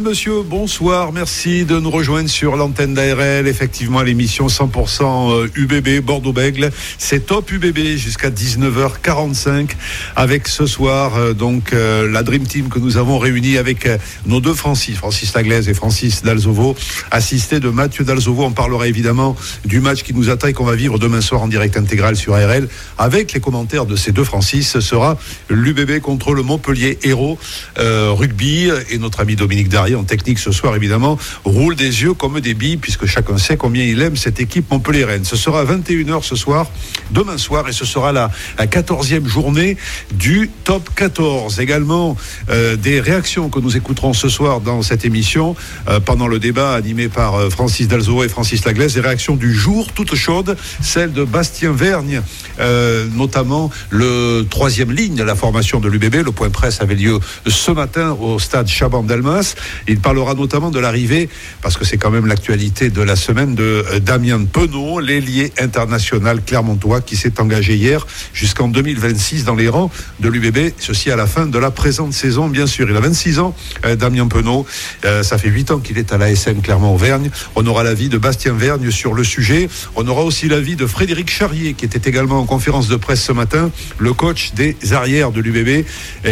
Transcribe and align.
Monsieur, 0.00 0.42
bonsoir. 0.42 1.12
Merci 1.12 1.66
de 1.66 1.78
nous 1.78 1.90
rejoindre 1.90 2.28
sur 2.28 2.56
l'antenne 2.56 2.94
d'ARL. 2.94 3.46
Effectivement, 3.46 4.00
l'émission 4.00 4.46
100% 4.46 5.48
UBB 5.54 6.02
Bordeaux-Bègle. 6.02 6.70
C'est 6.98 7.26
top 7.26 7.50
UBB 7.52 7.96
jusqu'à 7.96 8.30
19h45 8.30 9.70
avec 10.16 10.48
ce 10.48 10.66
soir 10.66 11.16
euh, 11.16 11.34
donc 11.34 11.72
euh, 11.72 12.10
la 12.10 12.22
Dream 12.22 12.46
Team 12.46 12.68
que 12.68 12.78
nous 12.78 12.96
avons 12.96 13.18
réunie 13.18 13.58
avec 13.58 13.86
euh, 13.86 13.98
nos 14.24 14.40
deux 14.40 14.54
Francis, 14.54 14.96
Francis 14.96 15.34
Laglaise 15.34 15.68
et 15.68 15.74
Francis 15.74 16.22
Dalzovo, 16.22 16.74
assisté 17.10 17.60
de 17.60 17.68
Mathieu 17.68 18.04
Dalzovo. 18.04 18.44
On 18.44 18.52
parlera 18.52 18.88
évidemment 18.88 19.36
du 19.64 19.80
match 19.80 20.04
qui 20.04 20.14
nous 20.14 20.30
attend 20.30 20.46
et 20.46 20.52
qu'on 20.54 20.64
va 20.64 20.74
vivre 20.74 20.98
demain 20.98 21.20
soir 21.20 21.42
en 21.42 21.48
direct 21.48 21.76
intégral 21.76 22.16
sur 22.16 22.34
ARL 22.34 22.68
avec 22.96 23.32
les 23.32 23.40
commentaires 23.40 23.84
de 23.84 23.96
ces 23.96 24.12
deux 24.12 24.24
Francis. 24.24 24.70
Ce 24.70 24.80
sera 24.80 25.18
l'UBB 25.50 26.00
contre 26.00 26.32
le 26.32 26.42
Montpellier 26.42 26.98
Héros 27.02 27.38
rugby 27.76 28.70
et 28.90 28.98
notre 28.98 29.20
ami 29.20 29.36
Dominique 29.36 29.68
En 29.82 30.04
technique 30.04 30.38
ce 30.38 30.52
soir 30.52 30.76
évidemment 30.76 31.18
roule 31.44 31.74
des 31.74 32.02
yeux 32.02 32.14
comme 32.14 32.40
des 32.40 32.54
billes 32.54 32.76
puisque 32.76 33.06
chacun 33.06 33.36
sait 33.36 33.56
combien 33.56 33.84
il 33.84 34.00
aime 34.00 34.16
cette 34.16 34.38
équipe 34.38 34.70
Montpellier-Rennes. 34.70 35.24
Ce 35.24 35.36
sera 35.36 35.60
à 35.60 35.64
21h 35.64 36.22
ce 36.22 36.36
soir, 36.36 36.70
demain 37.10 37.36
soir 37.36 37.68
et 37.68 37.72
ce 37.72 37.84
sera 37.84 38.12
la, 38.12 38.30
la 38.58 38.66
14e 38.66 39.26
journée 39.26 39.76
du 40.14 40.50
top 40.62 40.88
14. 40.94 41.58
Également 41.58 42.16
euh, 42.48 42.76
des 42.76 43.00
réactions 43.00 43.48
que 43.48 43.58
nous 43.58 43.76
écouterons 43.76 44.12
ce 44.12 44.28
soir 44.28 44.60
dans 44.60 44.82
cette 44.82 45.04
émission 45.04 45.56
euh, 45.88 45.98
pendant 45.98 46.28
le 46.28 46.38
débat 46.38 46.74
animé 46.74 47.08
par 47.08 47.34
euh, 47.34 47.50
Francis 47.50 47.88
Dalzo 47.88 48.22
et 48.22 48.28
Francis 48.28 48.64
Laglaise. 48.64 48.94
Des 48.94 49.00
réactions 49.00 49.34
du 49.34 49.52
jour 49.52 49.92
toutes 49.92 50.14
chaudes, 50.14 50.56
celle 50.80 51.12
de 51.12 51.24
Bastien 51.24 51.72
Vergne, 51.72 52.22
notamment 53.14 53.70
le 53.90 54.46
troisième 54.48 54.92
ligne 54.92 55.16
de 55.16 55.24
la 55.24 55.34
formation 55.34 55.80
de 55.80 55.88
l'UBB. 55.88 56.24
Le 56.24 56.32
point 56.32 56.50
presse 56.50 56.80
avait 56.80 56.94
lieu 56.94 57.18
ce 57.46 57.70
matin 57.72 58.16
au 58.20 58.38
stade 58.38 58.68
Chaban-Delmas. 58.68 59.54
Il 59.88 59.98
parlera 59.98 60.34
notamment 60.34 60.70
de 60.70 60.78
l'arrivée, 60.78 61.28
parce 61.60 61.76
que 61.76 61.84
c'est 61.84 61.98
quand 61.98 62.10
même 62.10 62.26
l'actualité 62.26 62.90
de 62.90 63.02
la 63.02 63.16
semaine, 63.16 63.54
de 63.54 63.84
euh, 63.92 64.00
Damien 64.00 64.44
Penaud, 64.44 65.00
l'ailier 65.00 65.52
international 65.58 66.42
clermontois 66.42 67.00
qui 67.00 67.16
s'est 67.16 67.40
engagé 67.40 67.76
hier 67.76 68.06
jusqu'en 68.32 68.68
2026 68.68 69.44
dans 69.44 69.54
les 69.54 69.68
rangs 69.68 69.90
de 70.20 70.28
l'UBB. 70.28 70.72
Ceci 70.78 71.10
à 71.10 71.16
la 71.16 71.26
fin 71.26 71.46
de 71.46 71.58
la 71.58 71.70
présente 71.70 72.12
saison, 72.12 72.48
bien 72.48 72.66
sûr. 72.66 72.88
Il 72.88 72.96
a 72.96 73.00
26 73.00 73.38
ans, 73.38 73.54
euh, 73.84 73.96
Damien 73.96 74.28
Penaud. 74.28 74.66
Euh, 75.04 75.22
ça 75.22 75.38
fait 75.38 75.48
8 75.48 75.70
ans 75.72 75.78
qu'il 75.78 75.98
est 75.98 76.12
à 76.12 76.18
l'ASM 76.18 76.60
Clermont-Auvergne. 76.60 77.30
On 77.56 77.66
aura 77.66 77.82
l'avis 77.82 78.08
de 78.08 78.18
Bastien 78.18 78.54
Vergne 78.54 78.90
sur 78.90 79.14
le 79.14 79.24
sujet. 79.24 79.68
On 79.96 80.06
aura 80.06 80.22
aussi 80.22 80.48
l'avis 80.48 80.76
de 80.76 80.86
Frédéric 80.86 81.30
Charrier, 81.30 81.74
qui 81.74 81.84
était 81.84 82.08
également 82.08 82.38
en 82.40 82.46
conférence 82.46 82.88
de 82.88 82.96
presse 82.96 83.22
ce 83.22 83.32
matin, 83.32 83.70
le 83.98 84.12
coach 84.12 84.52
des 84.54 84.76
arrières 84.92 85.30
de 85.30 85.40
l'UBB, 85.40 85.84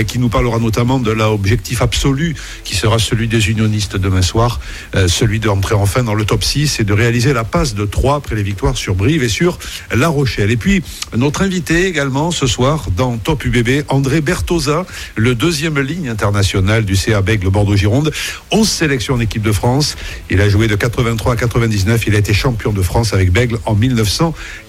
qui 0.06 0.18
nous 0.18 0.28
parlera 0.28 0.58
notamment 0.58 0.98
de 0.98 1.10
l'objectif 1.10 1.82
absolu 1.82 2.34
qui 2.64 2.74
sera 2.74 2.98
celui 2.98 3.28
des 3.30 3.48
unionistes 3.48 3.96
demain 3.96 4.20
soir, 4.20 4.60
euh, 4.94 5.08
celui 5.08 5.40
d'entrer 5.40 5.74
enfin 5.74 6.02
dans 6.02 6.12
le 6.14 6.26
top 6.26 6.44
6 6.44 6.80
et 6.80 6.84
de 6.84 6.92
réaliser 6.92 7.32
la 7.32 7.44
passe 7.44 7.74
de 7.74 7.86
3 7.86 8.16
après 8.16 8.36
les 8.36 8.42
victoires 8.42 8.76
sur 8.76 8.94
Brive 8.94 9.22
et 9.22 9.30
sur 9.30 9.58
La 9.94 10.08
Rochelle. 10.08 10.50
Et 10.50 10.58
puis, 10.58 10.82
notre 11.16 11.40
invité 11.40 11.86
également 11.86 12.30
ce 12.30 12.46
soir 12.46 12.88
dans 12.94 13.16
Top 13.16 13.44
UBB, 13.44 13.84
André 13.88 14.20
Bertosa, 14.20 14.84
le 15.16 15.34
deuxième 15.34 15.80
ligne 15.80 16.10
internationale 16.10 16.84
du 16.84 16.96
CA 16.96 17.22
Bègle 17.22 17.48
Bordeaux-Gironde, 17.48 18.12
11 18.50 18.68
sélections 18.68 19.14
en 19.14 19.20
équipe 19.20 19.42
de 19.42 19.52
France. 19.52 19.96
Il 20.28 20.40
a 20.40 20.48
joué 20.48 20.66
de 20.66 20.74
83 20.74 21.32
à 21.32 21.36
99, 21.36 22.04
il 22.06 22.14
a 22.14 22.18
été 22.18 22.34
champion 22.34 22.72
de 22.72 22.82
France 22.82 23.14
avec 23.14 23.32
Bègle 23.32 23.58
en 23.64 23.74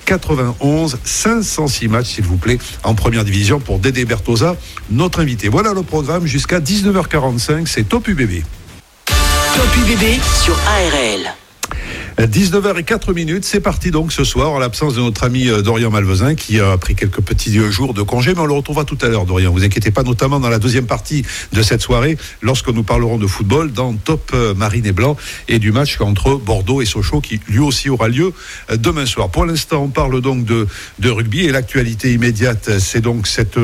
1991, 0.08 0.98
506 1.04 1.88
matchs 1.88 2.16
s'il 2.16 2.26
vous 2.26 2.38
plaît 2.38 2.60
en 2.84 2.96
première 2.96 3.24
division 3.24 3.60
pour 3.60 3.80
Dédé 3.80 4.06
Bertosa, 4.06 4.56
notre 4.90 5.22
invité. 5.22 5.48
Voilà 5.48 5.74
le 5.74 5.84
programme 5.84 6.26
jusqu'à 6.26 6.60
19h45, 6.60 7.68
c'est 7.68 7.88
Top 7.88 8.08
UBB. 8.08 8.44
Top 9.06 9.78
UBB 9.78 10.20
sur 10.44 10.56
ARL. 10.68 11.41
19h04 12.20 13.14
minutes, 13.14 13.46
c'est 13.46 13.60
parti 13.62 13.90
donc 13.90 14.12
ce 14.12 14.24
soir 14.24 14.52
en 14.52 14.60
l'absence 14.60 14.96
de 14.96 15.02
notre 15.02 15.24
ami 15.24 15.48
euh, 15.48 15.62
Dorian 15.62 15.90
Malvezin 15.90 16.36
qui 16.36 16.60
a 16.60 16.78
pris 16.78 16.94
quelques 16.94 17.22
petits 17.22 17.58
euh, 17.58 17.72
jours 17.72 17.94
de 17.94 18.02
congé, 18.02 18.34
mais 18.34 18.42
on 18.42 18.46
le 18.46 18.54
retrouvera 18.54 18.84
tout 18.86 18.98
à 19.02 19.08
l'heure, 19.08 19.26
Dorian. 19.26 19.52
Vous 19.52 19.64
inquiétez 19.64 19.92
pas, 19.92 20.04
notamment 20.04 20.40
dans 20.40 20.50
la 20.50 20.60
deuxième 20.60 20.86
partie 20.86 21.24
de 21.54 21.62
cette 21.62 21.82
soirée, 21.82 22.18
lorsque 22.42 22.70
nous 22.70 22.84
parlerons 22.84 23.18
de 23.18 23.28
football 23.28 23.72
dans 23.72 23.94
Top 23.94 24.32
euh, 24.34 24.54
Marine 24.54 24.86
et 24.86 24.92
Blanc 24.92 25.16
et 25.48 25.58
du 25.58 25.72
match 25.72 26.00
entre 26.02 26.36
Bordeaux 26.36 26.82
et 26.82 26.86
Sochaux 26.86 27.22
qui 27.22 27.40
lui 27.48 27.60
aussi 27.60 27.90
aura 27.90 28.08
lieu 28.08 28.34
demain 28.74 29.06
soir. 29.06 29.30
Pour 29.30 29.46
l'instant, 29.46 29.84
on 29.84 29.90
parle 29.90 30.22
donc 30.22 30.46
de, 30.46 30.68
de 31.00 31.10
rugby 31.10 31.46
et 31.46 31.52
l'actualité 31.52 32.14
immédiate, 32.14 32.80
c'est 32.80 33.02
donc 33.02 33.28
cette, 33.28 33.60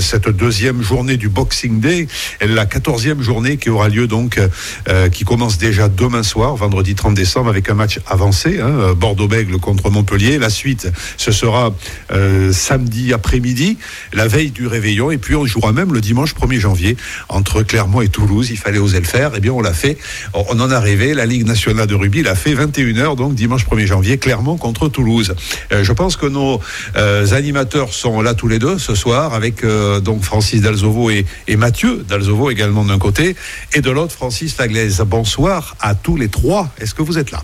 cette 0.00 0.28
deuxième 0.28 0.82
journée 0.82 1.16
du 1.16 1.28
Boxing 1.28 1.80
Day, 1.80 2.06
la 2.40 2.66
quatorzième 2.66 3.22
journée 3.22 3.56
qui 3.56 3.70
aura 3.70 3.88
lieu 3.88 4.06
donc, 4.06 4.40
euh, 4.88 5.08
qui 5.08 5.24
commence 5.24 5.58
déjà 5.58 5.88
demain 5.88 6.22
soir, 6.22 6.56
vendredi 6.56 6.94
30 6.94 7.14
décembre, 7.14 7.48
avec 7.48 7.68
un 7.70 7.74
match 7.74 7.91
avancé, 8.06 8.60
hein, 8.60 8.94
Bordeaux-Bègle 8.96 9.58
contre 9.58 9.90
Montpellier. 9.90 10.38
La 10.38 10.50
suite, 10.50 10.88
ce 11.16 11.32
sera 11.32 11.74
euh, 12.12 12.52
samedi 12.52 13.12
après-midi, 13.12 13.78
la 14.12 14.28
veille 14.28 14.50
du 14.50 14.66
réveillon, 14.66 15.10
et 15.10 15.18
puis 15.18 15.34
on 15.34 15.46
jouera 15.46 15.72
même 15.72 15.92
le 15.92 16.00
dimanche 16.00 16.34
1er 16.34 16.58
janvier 16.58 16.96
entre 17.28 17.62
Clermont 17.62 18.00
et 18.00 18.08
Toulouse. 18.08 18.50
Il 18.50 18.58
fallait 18.58 18.78
oser 18.78 18.98
le 18.98 19.06
faire, 19.06 19.34
et 19.34 19.38
eh 19.38 19.40
bien 19.40 19.52
on 19.52 19.60
l'a 19.60 19.72
fait. 19.72 19.98
On 20.34 20.58
en 20.60 20.70
a 20.70 20.80
rêvé, 20.80 21.14
la 21.14 21.26
Ligue 21.26 21.46
nationale 21.46 21.86
de 21.86 21.94
rugby 21.94 22.22
l'a 22.22 22.34
fait 22.34 22.54
21h, 22.54 23.16
donc 23.16 23.34
dimanche 23.34 23.66
1er 23.66 23.86
janvier, 23.86 24.18
Clermont 24.18 24.56
contre 24.56 24.88
Toulouse. 24.88 25.34
Euh, 25.72 25.84
je 25.84 25.92
pense 25.92 26.16
que 26.16 26.26
nos 26.26 26.60
euh, 26.96 27.32
animateurs 27.32 27.92
sont 27.92 28.20
là 28.20 28.34
tous 28.34 28.48
les 28.48 28.58
deux 28.58 28.78
ce 28.78 28.94
soir, 28.94 29.34
avec 29.34 29.64
donc 30.02 30.22
Francis 30.22 30.60
Dalzovo 30.60 31.10
et, 31.10 31.24
et 31.46 31.56
Mathieu 31.56 32.04
Dalzovo 32.08 32.50
également 32.50 32.84
d'un 32.84 32.98
côté, 32.98 33.36
et 33.74 33.80
de 33.80 33.90
l'autre 33.90 34.12
Francis 34.12 34.56
Laglaise. 34.58 35.02
Bonsoir 35.06 35.76
à 35.80 35.94
tous 35.94 36.16
les 36.16 36.28
trois. 36.28 36.70
Est-ce 36.80 36.94
que 36.94 37.02
vous 37.02 37.18
êtes 37.18 37.30
là? 37.30 37.42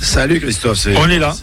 Salut 0.00 0.40
Christophe. 0.40 0.86
On 0.96 1.08
est 1.08 1.18
là. 1.18 1.34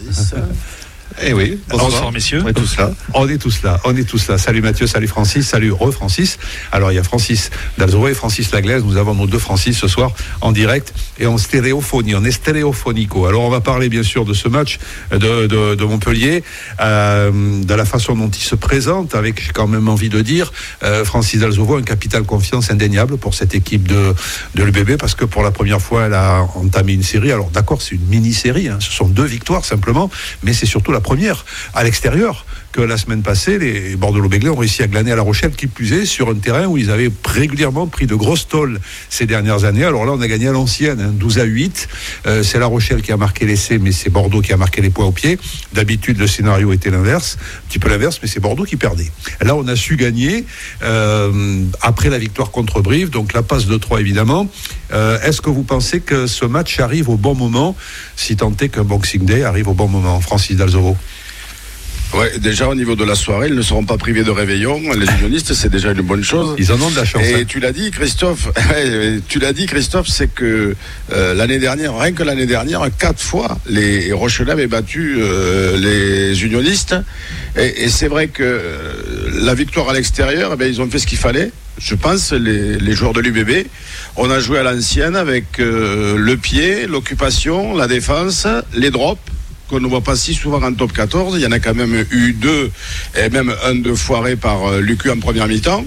Eh 1.20 1.32
oui, 1.32 1.58
Bonsoir, 1.68 2.12
messieurs. 2.12 2.42
On 2.44 2.48
est 2.48 2.52
tous 2.52 2.76
là. 2.76 2.90
On 3.12 3.28
est 3.28 3.38
tous 3.38 3.62
là. 3.62 3.80
On 3.84 3.96
est 3.96 4.04
tous 4.04 4.28
là. 4.28 4.38
Salut 4.38 4.62
Mathieu, 4.62 4.86
salut 4.86 5.08
Francis, 5.08 5.48
salut 5.48 5.72
Re-Francis. 5.72 6.38
Alors 6.70 6.92
il 6.92 6.94
y 6.94 6.98
a 6.98 7.02
Francis 7.02 7.50
Dalzoro 7.76 8.08
et 8.08 8.14
Francis 8.14 8.52
Laglaise. 8.52 8.84
Nous 8.84 8.96
avons 8.96 9.14
nos 9.14 9.26
deux 9.26 9.38
Francis 9.38 9.76
ce 9.76 9.88
soir 9.88 10.12
en 10.40 10.52
direct 10.52 10.94
et 11.18 11.26
en 11.26 11.36
stéréophonie. 11.36 12.14
On 12.14 12.24
est 12.24 12.30
stéréophonico. 12.30 13.26
Alors 13.26 13.42
on 13.42 13.50
va 13.50 13.60
parler 13.60 13.88
bien 13.88 14.04
sûr 14.04 14.24
de 14.24 14.32
ce 14.32 14.48
match 14.48 14.78
de, 15.10 15.46
de, 15.46 15.74
de 15.74 15.84
Montpellier, 15.84 16.44
euh, 16.80 17.62
de 17.64 17.74
la 17.74 17.84
façon 17.84 18.14
dont 18.14 18.30
il 18.30 18.42
se 18.42 18.54
présente, 18.54 19.14
avec 19.14 19.42
j'ai 19.42 19.52
quand 19.52 19.66
même 19.66 19.88
envie 19.88 20.10
de 20.10 20.20
dire 20.20 20.52
euh, 20.84 21.04
Francis 21.04 21.40
Dalzovo 21.40 21.76
un 21.76 21.82
capital 21.82 22.22
confiance 22.22 22.70
indéniable 22.70 23.16
pour 23.16 23.34
cette 23.34 23.54
équipe 23.54 23.88
de, 23.88 24.14
de 24.54 24.62
l'UBB 24.62 24.96
parce 24.96 25.16
que 25.16 25.24
pour 25.24 25.42
la 25.42 25.50
première 25.50 25.80
fois 25.80 26.06
elle 26.06 26.14
a 26.14 26.46
entamé 26.54 26.92
une 26.92 27.02
série. 27.02 27.32
Alors 27.32 27.50
d'accord, 27.50 27.82
c'est 27.82 27.96
une 27.96 28.06
mini-série. 28.06 28.68
Hein. 28.68 28.78
Ce 28.80 28.92
sont 28.92 29.08
deux 29.08 29.24
victoires 29.24 29.64
simplement, 29.64 30.10
mais 30.44 30.52
c'est 30.52 30.66
surtout 30.66 30.92
la 30.92 31.00
première 31.08 31.46
à 31.72 31.84
l'extérieur 31.84 32.44
la 32.82 32.96
semaine 32.96 33.22
passée, 33.22 33.58
les 33.58 33.96
Bordeaux-Béglés 33.96 34.50
ont 34.50 34.56
réussi 34.56 34.82
à 34.82 34.86
glaner 34.86 35.12
à 35.12 35.16
La 35.16 35.22
Rochelle, 35.22 35.52
qui 35.52 35.66
plus 35.66 35.92
est, 35.92 36.04
sur 36.04 36.28
un 36.28 36.34
terrain 36.34 36.66
où 36.66 36.78
ils 36.78 36.90
avaient 36.90 37.10
régulièrement 37.24 37.86
pris 37.86 38.06
de 38.06 38.14
grosses 38.14 38.48
tolles 38.48 38.80
ces 39.08 39.26
dernières 39.26 39.64
années. 39.64 39.84
Alors 39.84 40.04
là, 40.04 40.12
on 40.12 40.20
a 40.20 40.28
gagné 40.28 40.48
à 40.48 40.52
l'ancienne, 40.52 41.00
hein, 41.00 41.12
12 41.12 41.38
à 41.38 41.44
8. 41.44 41.88
Euh, 42.26 42.42
c'est 42.42 42.58
La 42.58 42.66
Rochelle 42.66 43.02
qui 43.02 43.12
a 43.12 43.16
marqué 43.16 43.46
l'essai, 43.46 43.78
mais 43.78 43.92
c'est 43.92 44.10
Bordeaux 44.10 44.40
qui 44.40 44.52
a 44.52 44.56
marqué 44.56 44.80
les 44.80 44.90
points 44.90 45.06
au 45.06 45.12
pied. 45.12 45.38
D'habitude, 45.72 46.18
le 46.18 46.26
scénario 46.26 46.72
était 46.72 46.90
l'inverse, 46.90 47.38
un 47.40 47.68
petit 47.68 47.78
peu 47.78 47.88
l'inverse, 47.88 48.20
mais 48.22 48.28
c'est 48.28 48.40
Bordeaux 48.40 48.64
qui 48.64 48.76
perdait. 48.76 49.10
Là, 49.40 49.56
on 49.56 49.66
a 49.68 49.76
su 49.76 49.96
gagner 49.96 50.44
euh, 50.82 51.62
après 51.80 52.10
la 52.10 52.18
victoire 52.18 52.50
contre 52.50 52.80
Brive, 52.80 53.10
donc 53.10 53.32
la 53.32 53.42
passe 53.42 53.66
de 53.66 53.76
3 53.76 54.00
évidemment. 54.00 54.48
Euh, 54.92 55.20
Est-ce 55.20 55.40
que 55.40 55.50
vous 55.50 55.62
pensez 55.62 56.00
que 56.00 56.26
ce 56.26 56.44
match 56.44 56.80
arrive 56.80 57.08
au 57.08 57.16
bon 57.16 57.34
moment, 57.34 57.76
si 58.16 58.36
tant 58.36 58.52
est 58.60 58.68
qu'un 58.68 58.84
Boxing 58.84 59.24
Day 59.24 59.42
arrive 59.42 59.68
au 59.68 59.74
bon 59.74 59.88
moment, 59.88 60.20
Francis 60.20 60.56
Dalzovo 60.56 60.96
Ouais, 62.14 62.38
déjà 62.38 62.68
au 62.68 62.74
niveau 62.74 62.96
de 62.96 63.04
la 63.04 63.14
soirée, 63.14 63.48
ils 63.48 63.54
ne 63.54 63.62
seront 63.62 63.84
pas 63.84 63.98
privés 63.98 64.24
de 64.24 64.30
réveillon. 64.30 64.80
Les 64.92 65.06
unionistes, 65.18 65.52
c'est 65.52 65.68
déjà 65.68 65.92
une 65.92 66.00
bonne 66.00 66.24
chose. 66.24 66.54
Ils 66.58 66.72
en 66.72 66.80
ont 66.80 66.90
de 66.90 66.96
la 66.96 67.04
chance. 67.04 67.22
Et 67.22 67.34
hein. 67.34 67.44
tu 67.46 67.60
l'as 67.60 67.72
dit, 67.72 67.90
Christophe. 67.90 68.48
tu 69.28 69.38
l'as 69.38 69.52
dit, 69.52 69.66
Christophe, 69.66 70.08
c'est 70.08 70.32
que 70.32 70.74
euh, 71.12 71.34
l'année 71.34 71.58
dernière, 71.58 71.96
rien 71.98 72.12
que 72.12 72.22
l'année 72.22 72.46
dernière, 72.46 72.88
quatre 72.98 73.20
fois, 73.20 73.58
les 73.68 74.12
Rochelais 74.12 74.52
avaient 74.52 74.66
battu 74.66 75.16
euh, 75.18 75.76
les 75.76 76.42
unionistes. 76.44 76.96
Et, 77.56 77.84
et 77.84 77.88
c'est 77.88 78.08
vrai 78.08 78.28
que 78.28 78.42
euh, 78.42 79.42
la 79.42 79.54
victoire 79.54 79.90
à 79.90 79.92
l'extérieur, 79.92 80.52
eh 80.54 80.56
bien, 80.56 80.66
ils 80.66 80.80
ont 80.80 80.88
fait 80.88 80.98
ce 80.98 81.06
qu'il 81.06 81.18
fallait. 81.18 81.50
Je 81.78 81.94
pense 81.94 82.32
les, 82.32 82.76
les 82.78 82.92
joueurs 82.92 83.12
de 83.12 83.20
l'UBB. 83.20 83.66
On 84.16 84.30
a 84.30 84.40
joué 84.40 84.58
à 84.58 84.62
l'ancienne 84.62 85.14
avec 85.14 85.60
euh, 85.60 86.16
le 86.16 86.36
pied, 86.36 86.86
l'occupation, 86.86 87.76
la 87.76 87.86
défense, 87.86 88.46
les 88.74 88.90
drops. 88.90 89.20
Qu'on 89.68 89.80
ne 89.80 89.86
voit 89.86 90.00
pas 90.00 90.16
si 90.16 90.34
souvent 90.34 90.62
en 90.62 90.72
top 90.72 90.92
14. 90.92 91.36
Il 91.36 91.42
y 91.42 91.46
en 91.46 91.52
a 91.52 91.58
quand 91.58 91.74
même 91.74 92.04
eu 92.10 92.32
deux, 92.32 92.70
et 93.16 93.28
même 93.30 93.54
un 93.64 93.74
de 93.74 93.94
foiré 93.94 94.36
par 94.36 94.66
euh, 94.66 94.80
Lucu 94.80 95.10
en 95.10 95.18
première 95.18 95.46
mi-temps. 95.46 95.84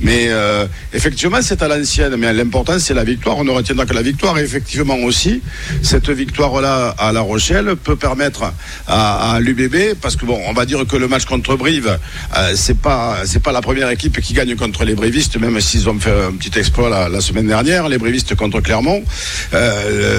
Mais 0.00 0.26
euh, 0.28 0.66
effectivement, 0.92 1.38
c'est 1.40 1.62
à 1.62 1.68
l'ancienne. 1.68 2.16
Mais 2.16 2.32
l'important, 2.32 2.78
c'est 2.78 2.94
la 2.94 3.04
victoire. 3.04 3.38
On 3.38 3.44
ne 3.44 3.50
retiendra 3.50 3.86
que 3.86 3.94
la 3.94 4.02
victoire. 4.02 4.38
Et 4.38 4.42
effectivement 4.42 4.96
aussi, 4.96 5.42
cette 5.82 6.10
victoire-là 6.10 6.94
à 6.98 7.12
La 7.12 7.20
Rochelle 7.20 7.76
peut 7.76 7.96
permettre 7.96 8.52
à, 8.86 9.38
l'UBB, 9.40 9.94
parce 10.00 10.16
que 10.16 10.26
bon, 10.26 10.38
on 10.46 10.52
va 10.52 10.66
dire 10.66 10.84
que 10.86 10.96
le 10.96 11.08
match 11.08 11.24
contre 11.24 11.56
Brive, 11.56 11.98
euh, 12.36 12.52
c'est 12.54 12.78
pas 12.78 13.18
pas 13.42 13.52
la 13.52 13.62
première 13.62 13.88
équipe 13.88 14.20
qui 14.20 14.34
gagne 14.34 14.54
contre 14.54 14.84
les 14.84 14.94
Brivistes, 14.94 15.40
même 15.40 15.58
s'ils 15.60 15.88
ont 15.88 15.98
fait 15.98 16.10
un 16.10 16.32
petit 16.32 16.58
exploit 16.58 17.08
la, 17.08 17.20
semaine 17.20 17.46
dernière. 17.46 17.88
Les 17.88 17.96
Brivistes 17.96 18.34
contre 18.34 18.60
Clermont, 18.60 19.02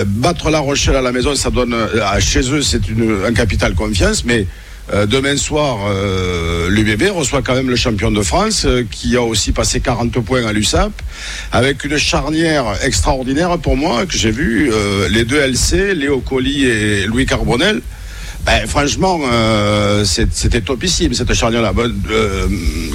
battre 0.07 0.49
La 0.49 0.59
Rochelle 0.59 0.95
à 0.95 1.01
la 1.01 1.11
maison, 1.11 1.35
ça 1.35 1.51
donne 1.51 1.75
chez 2.19 2.51
eux, 2.51 2.61
c'est 2.61 2.81
un 3.01 3.33
capital 3.33 3.74
confiance, 3.74 4.25
mais 4.25 4.48
euh, 4.94 5.06
demain 5.06 5.38
soir, 5.38 5.80
euh, 5.88 6.69
l'UBB 6.69 7.12
reçoit 7.12 7.42
quand 7.42 7.53
même 7.56 7.69
le 7.69 7.75
champion 7.77 8.12
de 8.12 8.21
France 8.21 8.65
euh, 8.65 8.83
qui 8.89 9.15
a 9.15 9.21
aussi 9.21 9.53
passé 9.53 9.80
40 9.80 10.12
points 10.19 10.45
à 10.45 10.51
l'USAP 10.51 10.92
avec 11.51 11.86
une 11.86 11.98
charnière 11.98 12.65
extraordinaire 12.83 13.57
pour 13.59 13.77
moi 13.77 14.06
que 14.06 14.18
j'ai 14.18 14.31
vu 14.31 14.71
les 15.09 15.24
deux 15.24 15.39
LC, 15.39 15.94
Léo 15.95 16.19
Colli 16.19 16.65
et 16.65 17.06
Louis 17.06 17.25
Carbonel. 17.25 17.81
Ben, 18.45 18.65
franchement, 18.65 19.19
euh, 19.31 20.03
c'était 20.03 20.61
topissime 20.61 21.13
cette 21.13 21.31
charnière-là. 21.31 21.73
Euh, 22.09 22.47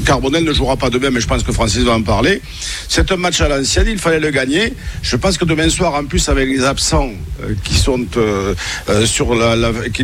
Carbonel 0.04 0.42
ne 0.42 0.52
jouera 0.52 0.76
pas 0.76 0.90
demain, 0.90 1.10
mais 1.10 1.20
je 1.20 1.28
pense 1.28 1.44
que 1.44 1.52
Francis 1.52 1.84
va 1.84 1.92
en 1.92 2.02
parler. 2.02 2.42
C'est 2.88 3.12
un 3.12 3.16
match 3.16 3.40
à 3.40 3.48
l'ancienne, 3.48 3.86
il 3.88 3.98
fallait 3.98 4.18
le 4.18 4.30
gagner. 4.30 4.72
Je 5.02 5.14
pense 5.14 5.38
que 5.38 5.44
demain 5.44 5.68
soir, 5.68 5.94
en 5.94 6.04
plus, 6.04 6.28
avec 6.28 6.48
les 6.48 6.64
absents 6.64 7.10
euh, 7.42 7.54
qui 7.62 7.74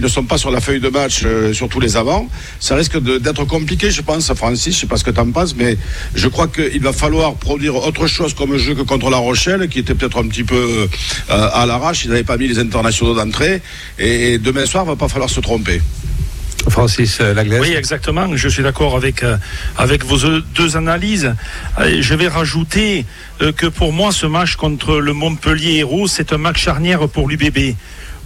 ne 0.01 0.09
sont 0.09 0.25
pas 0.25 0.39
sur 0.39 0.53
la 0.53 0.61
feuille 0.61 0.81
de 0.81 0.91
match, 0.91 1.25
sur 1.53 1.69
tous 1.69 1.81
les 1.81 1.97
avants, 1.97 2.29
ça 2.61 2.77
risque 2.77 3.03
d'être 3.03 3.45
compliqué, 3.45 3.91
je 3.91 4.03
pense, 4.03 4.33
Francis. 4.35 4.77
Je 4.77 4.81
sais 4.83 4.87
pas 4.87 4.97
ce 4.97 5.05
que 5.05 5.11
tu 5.11 5.21
en 5.21 5.33
penses, 5.33 5.57
mais 5.57 5.77
je 6.15 6.29
crois 6.29 6.47
qu'il 6.47 6.81
va 6.83 6.93
falloir 6.93 7.35
produire 7.35 7.75
autre 7.75 8.07
chose 8.07 8.33
comme 8.35 8.57
jeu 8.59 8.75
que 8.75 8.83
contre 8.83 9.11
La 9.11 9.17
Rochelle, 9.17 9.69
qui 9.69 9.81
était 9.81 9.95
peut-être 9.95 10.23
un 10.23 10.29
petit 10.29 10.45
peu 10.45 10.89
à 11.29 11.67
l'arrache. 11.67 12.05
Ils 12.05 12.11
n'avaient 12.11 12.23
pas 12.23 12.37
mis 12.37 12.47
les 12.47 12.61
internationaux 12.61 13.15
d'entrée. 13.15 13.61
Et, 13.99 14.35
et 14.35 14.39
demain 14.39 14.67
soir, 14.67 14.85
il 14.87 14.91
va 14.91 14.97
pas 14.97 15.09
falloir 15.09 15.32
se 15.33 15.41
tromper. 15.41 15.81
Francis 16.69 17.21
Laglaise. 17.21 17.61
Oui, 17.61 17.73
exactement. 17.73 18.37
Je 18.37 18.49
suis 18.49 18.63
d'accord 18.63 18.97
avec, 18.97 19.23
euh, 19.23 19.37
avec 19.77 20.05
vos 20.05 20.19
deux 20.55 20.77
analyses. 20.77 21.35
Euh, 21.81 21.99
je 22.01 22.15
vais 22.15 22.29
rajouter 22.29 23.05
euh, 23.41 23.53
que 23.53 23.67
pour 23.67 23.93
moi, 23.93 24.13
ce 24.13 24.27
match 24.27 24.57
contre 24.57 24.97
le 24.97 25.13
Montpellier 25.13 25.79
Héros, 25.79 26.07
c'est 26.07 26.33
un 26.33 26.39
match 26.39 26.63
charnière 26.63 27.09
pour 27.09 27.29
l'UBB. 27.29 27.75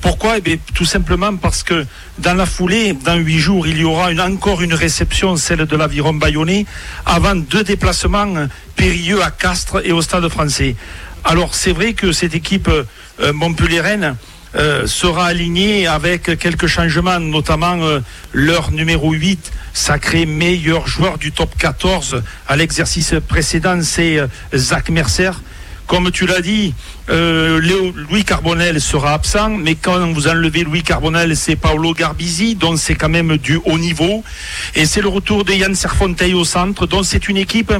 Pourquoi? 0.02 0.36
Eh 0.44 0.60
Tout 0.74 0.84
simplement 0.84 1.34
parce 1.36 1.62
que 1.62 1.86
dans 2.18 2.34
la 2.34 2.46
foulée, 2.46 2.92
dans 2.92 3.16
huit 3.16 3.38
jours, 3.38 3.66
il 3.66 3.78
y 3.78 3.84
aura 3.84 4.12
une, 4.12 4.20
encore 4.20 4.60
une 4.60 4.74
réception, 4.74 5.36
celle 5.36 5.64
de 5.64 5.76
l'aviron 5.76 6.12
bayonnais, 6.12 6.66
avant 7.06 7.34
deux 7.34 7.64
déplacements 7.64 8.46
périlleux 8.76 9.22
à 9.22 9.30
Castres 9.30 9.80
et 9.84 9.92
au 9.92 10.02
Stade 10.02 10.28
français. 10.28 10.76
Alors 11.24 11.54
c'est 11.54 11.72
vrai 11.72 11.94
que 11.94 12.12
cette 12.12 12.34
équipe 12.34 12.70
Montpellier-Rennes 13.18 14.16
euh, 14.56 14.86
sera 14.86 15.26
aligné 15.26 15.86
avec 15.86 16.38
quelques 16.38 16.66
changements, 16.66 17.20
notamment 17.20 17.76
euh, 17.82 18.00
leur 18.32 18.70
numéro 18.70 19.12
8, 19.12 19.52
sacré 19.74 20.24
meilleur 20.24 20.86
joueur 20.86 21.18
du 21.18 21.30
top 21.30 21.50
14 21.58 22.22
à 22.48 22.56
l'exercice 22.56 23.14
précédent, 23.28 23.78
c'est 23.82 24.18
euh, 24.18 24.28
Zach 24.54 24.88
Mercer. 24.88 25.32
Comme 25.86 26.10
tu 26.10 26.26
l'as 26.26 26.40
dit, 26.40 26.74
Louis 27.08 28.24
Carbonel 28.24 28.80
sera 28.80 29.12
absent, 29.12 29.50
mais 29.50 29.76
quand 29.76 30.12
vous 30.12 30.26
enlevez 30.26 30.64
Louis 30.64 30.82
Carbonel, 30.82 31.36
c'est 31.36 31.54
Paolo 31.54 31.92
Garbisi, 31.92 32.56
donc 32.56 32.78
c'est 32.80 32.96
quand 32.96 33.08
même 33.08 33.36
du 33.36 33.60
haut 33.64 33.78
niveau. 33.78 34.24
Et 34.74 34.84
c'est 34.84 35.00
le 35.00 35.06
retour 35.06 35.44
de 35.44 35.52
Yann 35.52 35.76
Serfonteil 35.76 36.34
au 36.34 36.44
centre, 36.44 36.88
donc 36.88 37.04
c'est 37.06 37.28
une 37.28 37.36
équipe 37.36 37.72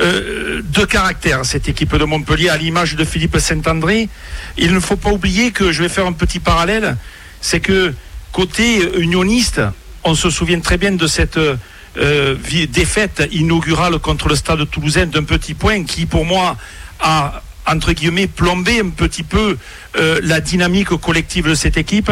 euh, 0.00 0.62
de 0.62 0.84
caractère, 0.84 1.44
cette 1.44 1.68
équipe 1.68 1.96
de 1.96 2.04
Montpellier, 2.04 2.48
à 2.48 2.56
l'image 2.56 2.96
de 2.96 3.04
Philippe 3.04 3.38
Saint-André. 3.38 4.08
Il 4.56 4.72
ne 4.72 4.80
faut 4.80 4.96
pas 4.96 5.10
oublier 5.10 5.50
que, 5.50 5.72
je 5.72 5.82
vais 5.82 5.88
faire 5.88 6.06
un 6.06 6.12
petit 6.12 6.40
parallèle, 6.40 6.96
c'est 7.40 7.60
que 7.60 7.94
côté 8.32 8.98
unioniste, 8.98 9.60
on 10.04 10.14
se 10.14 10.30
souvient 10.30 10.60
très 10.60 10.78
bien 10.78 10.92
de 10.92 11.06
cette 11.06 11.38
euh, 11.38 12.36
défaite 12.70 13.28
inaugurale 13.32 13.98
contre 13.98 14.28
le 14.28 14.36
stade 14.36 14.68
toulousain 14.70 15.06
d'un 15.06 15.24
petit 15.24 15.54
point 15.54 15.84
qui, 15.84 16.06
pour 16.06 16.24
moi, 16.24 16.56
a 17.00 17.42
entre 17.68 17.92
guillemets, 17.92 18.26
plomber 18.26 18.80
un 18.80 18.90
petit 18.90 19.22
peu 19.22 19.56
euh, 19.96 20.20
la 20.22 20.40
dynamique 20.40 20.88
collective 20.88 21.48
de 21.48 21.54
cette 21.54 21.76
équipe. 21.76 22.10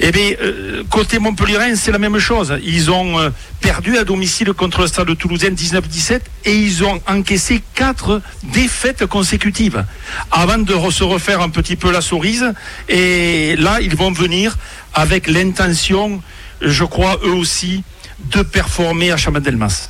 Eh 0.00 0.12
bien, 0.12 0.32
euh, 0.40 0.84
côté 0.88 1.18
Montpellier, 1.18 1.74
c'est 1.74 1.90
la 1.90 1.98
même 1.98 2.18
chose. 2.18 2.56
Ils 2.62 2.90
ont 2.90 3.18
euh, 3.18 3.30
perdu 3.60 3.98
à 3.98 4.04
domicile 4.04 4.52
contre 4.52 4.82
le 4.82 4.86
Stade 4.86 5.16
Toulousain 5.18 5.50
19-17 5.50 6.20
et 6.44 6.56
ils 6.56 6.84
ont 6.84 7.00
encaissé 7.08 7.62
quatre 7.74 8.22
défaites 8.44 9.06
consécutives 9.06 9.84
avant 10.30 10.58
de 10.58 10.72
se 10.90 11.02
refaire 11.02 11.40
un 11.40 11.48
petit 11.48 11.74
peu 11.74 11.90
la 11.90 12.00
cerise. 12.00 12.52
Et 12.88 13.56
là, 13.56 13.80
ils 13.80 13.96
vont 13.96 14.12
venir 14.12 14.56
avec 14.94 15.26
l'intention, 15.26 16.22
je 16.60 16.84
crois, 16.84 17.18
eux 17.24 17.34
aussi, 17.34 17.82
de 18.32 18.42
performer 18.42 19.10
à 19.10 19.16
Chaman-Delmas. 19.16 19.88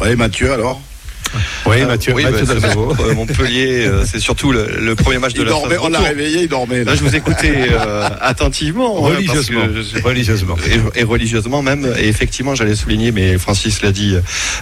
Oui, 0.00 0.16
Mathieu, 0.16 0.52
alors? 0.52 0.80
Oui, 1.66 1.84
Mathieu, 1.84 2.14
oui, 2.14 2.24
Mathieu 2.24 2.44
bah, 2.44 3.14
Montpellier, 3.14 3.86
euh, 3.86 4.04
c'est 4.04 4.20
surtout 4.20 4.52
le, 4.52 4.94
premier 4.94 5.18
match 5.18 5.34
de 5.34 5.42
la 5.42 5.50
dormait, 5.50 5.76
On 5.80 5.88
l'a 5.88 6.00
réveillé, 6.00 6.42
il 6.42 6.48
dormait. 6.48 6.84
Là, 6.84 6.94
je 6.94 7.02
vous 7.02 7.14
écoutais 7.14 7.68
euh, 7.70 8.08
attentivement. 8.20 8.94
Religieusement. 8.94 9.66
religieusement. 10.04 10.56
Et, 10.94 11.02
religieusement 11.02 11.62
même. 11.62 11.92
Et 11.98 12.08
effectivement, 12.08 12.54
j'allais 12.54 12.74
souligner, 12.74 13.12
mais 13.12 13.38
Francis 13.38 13.82
l'a 13.82 13.92
dit 13.92 14.16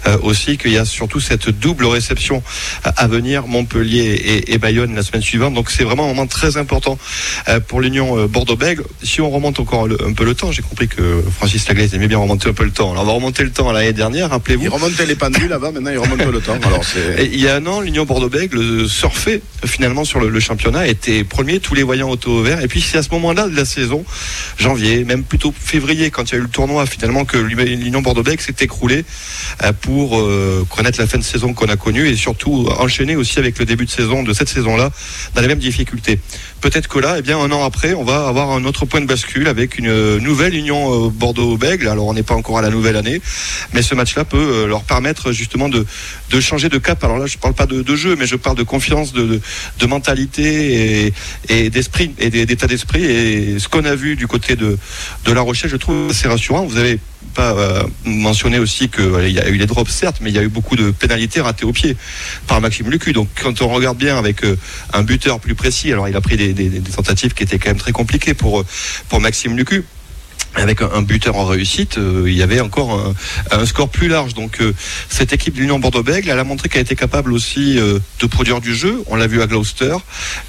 euh, 0.06 0.18
aussi, 0.22 0.58
qu'il 0.58 0.72
y 0.72 0.78
a 0.78 0.84
surtout 0.84 1.20
cette 1.20 1.48
double 1.48 1.86
réception 1.86 2.42
à 2.84 3.06
venir, 3.06 3.46
Montpellier 3.46 4.44
et, 4.48 4.58
Bayonne 4.58 4.94
la 4.94 5.02
semaine 5.02 5.22
suivante. 5.22 5.54
Donc 5.54 5.70
c'est 5.70 5.84
vraiment 5.84 6.04
un 6.04 6.08
moment 6.08 6.26
très 6.26 6.56
important 6.56 6.98
pour 7.68 7.80
l'Union 7.80 8.26
Bordeaux-Bègles. 8.26 8.84
Si 9.02 9.20
on 9.20 9.30
remonte 9.30 9.60
encore 9.60 9.86
un 9.86 10.12
peu 10.12 10.24
le 10.24 10.34
temps, 10.34 10.50
j'ai 10.50 10.62
compris 10.62 10.88
que 10.88 11.22
Francis 11.36 11.68
Laglaise 11.68 11.94
aimait 11.94 12.08
bien 12.08 12.18
remonter 12.18 12.48
un 12.48 12.52
peu 12.52 12.64
le 12.64 12.70
temps. 12.70 12.92
Alors 12.92 13.04
on 13.04 13.06
va 13.06 13.12
remonter 13.12 13.44
le 13.44 13.50
temps 13.50 13.68
à 13.68 13.72
l'année 13.72 13.92
dernière, 13.92 14.30
rappelez-vous. 14.30 14.64
Il 14.64 14.68
remontait 14.68 15.06
les 15.06 15.14
pendules 15.14 15.48
là-bas, 15.48 15.70
maintenant 15.72 15.90
il 15.90 15.98
remonte 15.98 16.24
le 16.24 16.40
temps 16.40 16.55
il 17.18 17.40
y 17.40 17.48
a 17.48 17.56
un 17.56 17.66
an, 17.66 17.80
l'Union 17.80 18.04
Bordeaux-Bègles 18.04 18.88
surfait 18.88 19.40
finalement 19.64 20.04
sur 20.04 20.20
le, 20.20 20.40
championnat, 20.40 20.86
était 20.86 21.24
premier, 21.24 21.60
tous 21.60 21.74
les 21.74 21.82
voyants 21.82 22.10
auto 22.10 22.42
vert. 22.42 22.60
Et 22.62 22.68
puis 22.68 22.80
c'est 22.80 22.98
à 22.98 23.02
ce 23.02 23.10
moment-là 23.10 23.48
de 23.48 23.56
la 23.56 23.64
saison, 23.64 24.04
janvier, 24.58 25.04
même 25.04 25.24
plutôt 25.24 25.52
février, 25.58 26.10
quand 26.10 26.30
il 26.30 26.32
y 26.32 26.34
a 26.36 26.38
eu 26.38 26.42
le 26.42 26.48
tournoi, 26.48 26.86
finalement 26.86 27.24
que 27.24 27.38
l'Union 27.38 28.02
Bordeaux-Bègles 28.02 28.42
s'est 28.42 28.56
écroulée 28.60 29.04
euh, 29.62 29.72
pour 29.72 30.18
euh, 30.18 30.66
connaître 30.74 31.00
la 31.00 31.06
fin 31.06 31.18
de 31.18 31.24
saison 31.24 31.52
qu'on 31.52 31.68
a 31.68 31.76
connue 31.76 32.06
et 32.08 32.16
surtout 32.16 32.68
enchaîner 32.78 33.16
aussi 33.16 33.38
avec 33.38 33.58
le 33.58 33.64
début 33.64 33.86
de 33.86 33.90
saison 33.90 34.22
de 34.22 34.32
cette 34.32 34.48
saison-là 34.48 34.90
dans 35.34 35.40
les 35.40 35.48
mêmes 35.48 35.58
difficultés. 35.58 36.20
Peut-être 36.60 36.88
que 36.88 36.98
là, 36.98 37.16
eh 37.18 37.22
bien, 37.22 37.38
un 37.38 37.50
an 37.52 37.64
après, 37.64 37.94
on 37.94 38.04
va 38.04 38.26
avoir 38.26 38.50
un 38.50 38.64
autre 38.64 38.86
point 38.86 39.00
de 39.00 39.06
bascule 39.06 39.46
avec 39.46 39.78
une 39.78 40.18
nouvelle 40.18 40.54
Union 40.54 41.06
euh, 41.06 41.10
Bordeaux-Bègles. 41.10 41.88
Alors 41.88 42.06
on 42.06 42.14
n'est 42.14 42.22
pas 42.22 42.34
encore 42.34 42.58
à 42.58 42.62
la 42.62 42.70
nouvelle 42.70 42.96
année, 42.96 43.20
mais 43.72 43.82
ce 43.82 43.94
match-là 43.94 44.24
peut 44.24 44.66
leur 44.66 44.82
permettre 44.82 45.32
justement 45.32 45.68
de, 45.68 45.86
changer 46.40 46.68
de 46.68 46.78
cap. 46.78 47.02
Alors 47.04 47.18
là, 47.18 47.26
je 47.26 47.38
parle 47.38 47.54
pas 47.54 47.66
de, 47.66 47.96
jeu, 47.96 48.16
mais 48.18 48.26
je 48.26 48.36
parle 48.36 48.56
de 48.56 48.62
confiance, 48.62 49.12
de, 49.12 49.40
mentalité 49.86 51.12
et, 51.48 51.70
d'esprit 51.70 52.14
et 52.18 52.30
d'état 52.30 52.66
d'esprit. 52.66 53.04
Et 53.04 53.58
ce 53.58 53.68
qu'on 53.68 53.84
a 53.84 53.94
vu 53.94 54.16
du 54.16 54.26
côté 54.26 54.56
de, 54.56 54.78
de 55.24 55.32
La 55.32 55.42
Rochelle, 55.42 55.70
je 55.70 55.76
trouve 55.76 56.10
assez 56.10 56.28
rassurant. 56.28 56.64
Vous 56.64 56.78
avez 56.78 56.98
pas 57.34 57.52
euh, 57.52 57.82
mentionné 58.04 58.58
aussi 58.58 58.88
qu'il 58.88 59.30
y 59.30 59.40
a 59.40 59.48
eu 59.48 59.56
les 59.56 59.66
drops, 59.66 59.90
certes, 59.90 60.18
mais 60.20 60.30
il 60.30 60.36
y 60.36 60.38
a 60.38 60.42
eu 60.42 60.48
beaucoup 60.48 60.76
de 60.76 60.90
pénalités 60.90 61.40
ratées 61.40 61.64
au 61.64 61.72
pied 61.72 61.96
par 62.46 62.60
Maxime 62.60 62.90
Lucu. 62.90 63.12
Donc 63.12 63.28
quand 63.42 63.62
on 63.62 63.68
regarde 63.68 63.98
bien 63.98 64.16
avec 64.16 64.44
euh, 64.44 64.56
un 64.92 65.02
buteur 65.02 65.40
plus 65.40 65.54
précis, 65.54 65.92
alors 65.92 66.08
il 66.08 66.16
a 66.16 66.20
pris 66.20 66.36
des, 66.36 66.52
des, 66.52 66.80
tentatives 66.80 67.34
qui 67.34 67.42
étaient 67.42 67.58
quand 67.58 67.70
même 67.70 67.78
très 67.78 67.92
compliquées 67.92 68.34
pour, 68.34 68.64
pour 69.08 69.20
Maxime 69.20 69.56
Lucu 69.56 69.84
avec 70.62 70.82
un, 70.82 71.02
buteur 71.02 71.36
en 71.36 71.44
réussite, 71.44 71.98
euh, 71.98 72.24
il 72.26 72.36
y 72.36 72.42
avait 72.42 72.60
encore 72.60 73.14
un, 73.50 73.66
score 73.66 73.88
plus 73.88 74.08
large. 74.08 74.34
Donc 74.34 74.60
euh, 74.60 74.74
cette 75.08 75.32
équipe 75.32 75.54
de 75.54 75.60
l'Union 75.60 75.78
Bordeaux-Bègles, 75.78 76.30
elle 76.30 76.38
a 76.38 76.44
montré 76.44 76.68
qu'elle 76.68 76.82
était 76.82 76.96
capable 76.96 77.32
aussi 77.32 77.78
euh, 77.78 77.98
de 78.20 78.26
produire 78.26 78.60
du 78.60 78.74
jeu, 78.74 79.02
on 79.06 79.16
l'a 79.16 79.26
vu 79.26 79.42
à 79.42 79.46
Gloucester, 79.46 79.96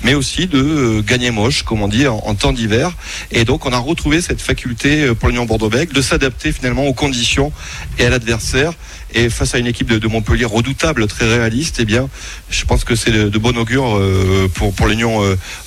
mais 0.03 0.13
aussi 0.13 0.47
de 0.47 1.01
gagner 1.01 1.31
moche, 1.31 1.63
comme 1.63 1.81
on 1.81 1.87
dit, 1.87 2.07
en, 2.07 2.35
temps 2.35 2.53
d'hiver. 2.53 2.91
Et 3.31 3.45
donc 3.45 3.65
on 3.65 3.73
a 3.73 3.77
retrouvé 3.77 4.21
cette 4.21 4.41
faculté 4.41 5.13
pour 5.15 5.29
l'Union 5.29 5.45
Bordeaux-Bègles 5.45 5.93
de 5.93 6.01
s'adapter 6.01 6.51
finalement 6.51 6.85
aux 6.85 6.93
conditions 6.93 7.51
et 7.97 8.05
à 8.05 8.09
l'adversaire. 8.09 8.73
Et 9.17 9.29
face 9.29 9.53
à 9.55 9.57
une 9.57 9.67
équipe 9.67 9.91
de, 9.91 10.07
Montpellier 10.07 10.45
redoutable, 10.45 11.07
très 11.07 11.27
réaliste, 11.27 11.77
eh 11.79 11.85
bien, 11.85 12.07
je 12.49 12.63
pense 12.63 12.83
que 12.83 12.95
c'est 12.95 13.11
de, 13.11 13.37
bon 13.37 13.57
augure 13.57 13.99
pour, 14.53 14.73
pour 14.73 14.87
l'Union 14.87 15.21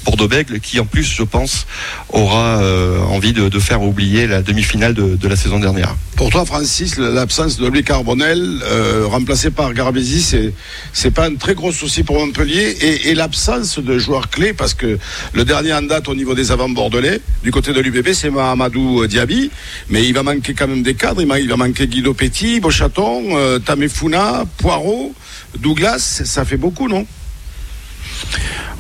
Bordeaux-Bègles, 0.04 0.60
qui 0.60 0.80
en 0.80 0.86
plus, 0.86 1.04
je 1.04 1.22
pense, 1.22 1.66
aura 2.10 2.62
envie 3.08 3.32
de, 3.32 3.58
faire 3.58 3.82
oublier 3.82 4.26
la 4.26 4.40
demi-finale 4.42 4.94
de, 4.94 5.28
la 5.28 5.36
saison 5.36 5.58
dernière. 5.58 5.96
Pour 6.16 6.30
toi, 6.30 6.44
Francis, 6.44 6.96
l'absence 6.98 7.58
de 7.58 7.66
Louis 7.66 7.84
Carbonel, 7.84 8.60
euh, 8.62 9.06
remplacé 9.06 9.50
par 9.50 9.72
Garbesi, 9.72 10.20
c'est 10.20 10.52
c'est 10.92 11.10
pas 11.10 11.26
un 11.26 11.34
très 11.36 11.54
gros 11.54 11.72
souci 11.72 12.02
pour 12.02 12.18
Montpellier. 12.18 12.76
Et, 13.06 13.14
l'absence 13.14 13.78
de 13.78 13.98
joueurs 13.98 14.30
clés, 14.30 14.52
parce 14.52 14.74
que 14.74 14.98
le 15.32 15.44
dernier 15.44 15.72
en 15.72 15.82
date 15.82 16.08
au 16.08 16.14
niveau 16.14 16.34
des 16.34 16.52
avants 16.52 16.68
bordelais, 16.68 17.20
du 17.42 17.50
côté 17.50 17.72
de 17.72 17.80
l'UBB, 17.80 18.12
c'est 18.12 18.30
Mahamadou 18.30 19.06
Diaby, 19.06 19.50
mais 19.88 20.06
il 20.06 20.12
va 20.12 20.22
manquer 20.22 20.54
quand 20.54 20.68
même 20.68 20.82
des 20.82 20.94
cadres, 20.94 21.22
il 21.22 21.48
va 21.48 21.56
manquer 21.56 21.86
Guido 21.86 22.14
Petit, 22.14 22.60
Bochaton, 22.60 23.36
euh, 23.40 24.44
Poirot, 24.58 25.14
Douglas, 25.58 26.22
ça 26.24 26.44
fait 26.44 26.56
beaucoup, 26.56 26.88
non? 26.88 27.06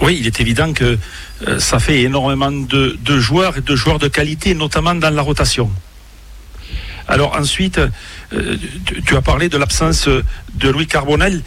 Oui, 0.00 0.16
il 0.20 0.26
est 0.26 0.40
évident 0.40 0.72
que 0.72 0.98
euh, 1.46 1.58
ça 1.58 1.78
fait 1.78 2.02
énormément 2.02 2.50
de, 2.50 2.96
joueurs 3.18 3.58
et 3.58 3.60
de 3.60 3.76
joueurs 3.76 3.98
de 3.98 4.08
qualité, 4.08 4.54
notamment 4.54 4.94
dans 4.94 5.10
la 5.10 5.22
rotation. 5.22 5.70
Alors 7.08 7.34
ensuite, 7.36 7.78
euh, 8.32 8.56
tu, 9.04 9.16
as 9.16 9.22
parlé 9.22 9.48
de 9.48 9.58
l'absence 9.58 10.08
de 10.08 10.68
Louis 10.68 10.86
Carbonel. 10.86 11.42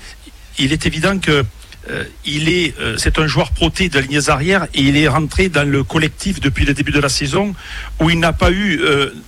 Il 0.60 0.74
est 0.74 0.86
évident 0.86 1.18
que 1.20 1.46
euh, 1.90 2.96
c'est 2.98 3.18
un 3.20 3.28
joueur 3.28 3.52
proté 3.52 3.90
de 3.90 4.00
lignes 4.00 4.22
arrière 4.28 4.68
et 4.74 4.82
il 4.82 4.98
est 4.98 5.08
rentré 5.08 5.50
dans 5.50 5.68
le 5.68 5.84
collectif 5.84 6.40
depuis 6.40 6.66
le 6.66 6.74
début 6.74 6.92
de 6.92 7.00
la 7.00 7.10
saison 7.10 7.54
où 8.00 8.10
il 8.10 8.20
n'a 8.20 8.34
pas 8.34 8.52
eu 8.52 8.82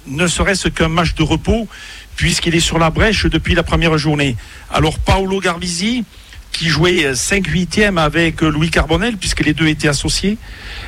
ne 0.08 0.27
serait-ce 0.27 0.70
qu'un 0.70 0.88
match 0.88 1.15
de 1.15 1.24
repos 1.24 1.68
puisqu'il 2.15 2.55
est 2.55 2.60
sur 2.60 2.79
la 2.79 2.89
brèche 2.89 3.25
depuis 3.25 3.55
la 3.55 3.63
première 3.63 3.98
journée. 3.98 4.36
Alors 4.72 5.00
Paolo 5.00 5.39
Garbisi, 5.39 6.03
qui 6.51 6.69
jouait 6.69 7.13
5 7.13 7.45
8 7.48 7.81
avec 7.98 8.41
Louis 8.41 8.69
Carbonel, 8.69 9.17
puisque 9.17 9.45
les 9.45 9.53
deux 9.53 9.67
étaient 9.67 9.89
associés. 9.89 10.38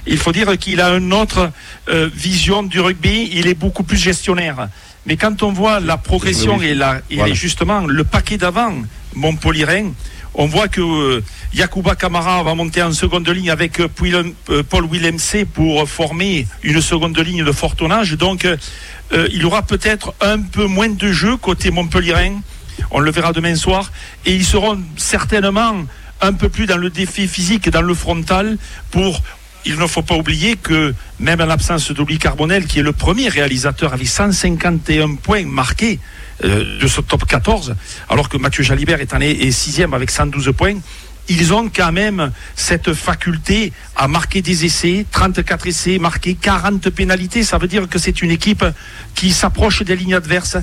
Il 0.05 0.17
faut 0.17 0.31
dire 0.31 0.57
qu'il 0.57 0.79
a 0.79 0.96
une 0.96 1.12
autre 1.13 1.51
euh, 1.89 2.10
vision 2.13 2.63
du 2.63 2.79
rugby, 2.79 3.29
il 3.34 3.48
est 3.48 3.53
beaucoup 3.53 3.84
plus 3.84 3.98
gestionnaire. 3.98 4.69
Mais 5.05 5.17
quand 5.17 5.43
on 5.43 5.51
voit 5.51 5.79
la 5.79 5.98
progression 5.98 6.62
et, 6.62 6.74
la, 6.74 7.01
justement 7.34 7.86
le 7.86 8.03
paquet 8.03 8.38
d'avant, 8.38 8.74
Montpellierin, 9.15 9.91
on 10.38 10.46
voit 10.46 10.70
que 10.70 10.82
euh, 10.82 11.24
Yakuba 11.53 11.96
Kamara 11.96 12.41
va 12.44 12.56
monter 12.56 12.82
en 12.82 12.94
seconde 12.94 13.27
ligne 13.27 13.50
avec 13.50 13.82
euh, 13.82 13.88
Paul 14.63 14.86
Willemc 14.89 15.46
pour 15.53 15.89
former 15.89 16.48
une 16.63 16.82
seconde 16.82 17.20
ligne 17.20 17.44
de 17.44 17.51
fort 17.51 17.75
tonnage. 17.75 18.13
Donc, 18.13 18.48
il 19.12 19.41
y 19.41 19.46
aura 19.46 19.63
peut-être 19.63 20.13
un 20.22 20.39
peu 20.39 20.65
moins 20.65 20.89
de 20.89 21.12
jeu 21.12 21.38
côté 21.38 21.72
Montpellierin 21.72 22.41
on 22.91 23.00
le 23.00 23.12
verra 23.12 23.34
demain 23.34 23.56
soir. 23.56 23.91
Et 24.25 24.36
ils 24.36 24.46
seront 24.46 24.79
certainement 24.96 25.86
un 26.22 26.34
peu 26.34 26.50
plus 26.50 26.65
dans 26.65 26.77
le 26.77 26.89
défi 26.89 27.27
physique 27.27 27.67
et 27.67 27.72
dans 27.72 27.82
le 27.82 27.94
frontal 27.94 28.58
pour 28.91 29.22
il 29.65 29.77
ne 29.77 29.86
faut 29.86 30.01
pas 30.01 30.15
oublier 30.15 30.56
que 30.56 30.94
même 31.20 31.41
en 31.41 31.46
l'absence 31.46 31.91
d'Oubli 31.91 32.20
Carbonel, 32.20 32.67
qui 32.67 32.79
est 32.79 32.84
le 32.84 32.94
premier 32.94 33.27
réalisateur 33.27 33.91
avec 33.91 34.08
151 34.08 35.15
points 35.15 35.46
marqués 35.46 36.00
euh, 36.00 36.26
de 36.44 36.88
ce 36.88 37.01
top 37.01 37.25
14, 37.25 37.75
alors 38.10 38.29
que 38.29 38.38
Mathieu 38.38 38.63
Jalibert 38.63 39.00
est, 39.01 39.13
est 39.22 39.51
sixième 39.51 39.94
avec 39.94 40.12
112 40.12 40.53
points, 40.56 40.77
ils 41.29 41.53
ont 41.53 41.70
quand 41.70 41.91
même 41.91 42.32
cette 42.56 42.94
faculté 42.94 43.74
à 43.96 44.08
marquer 44.08 44.41
des 44.41 44.65
essais, 44.65 45.06
34 45.12 45.67
essais, 45.67 46.00
marquer 46.00 46.36
40 46.36 46.89
pénalités. 46.89 47.44
Ça 47.44 47.58
veut 47.58 47.67
dire 47.67 47.89
que 47.89 48.00
c'est 48.00 48.22
une 48.22 48.32
équipe 48.32 48.63
qui 49.13 49.32
s'approche 49.32 49.84
des 49.84 49.96
lignes 49.96 50.15
adverses 50.15 50.58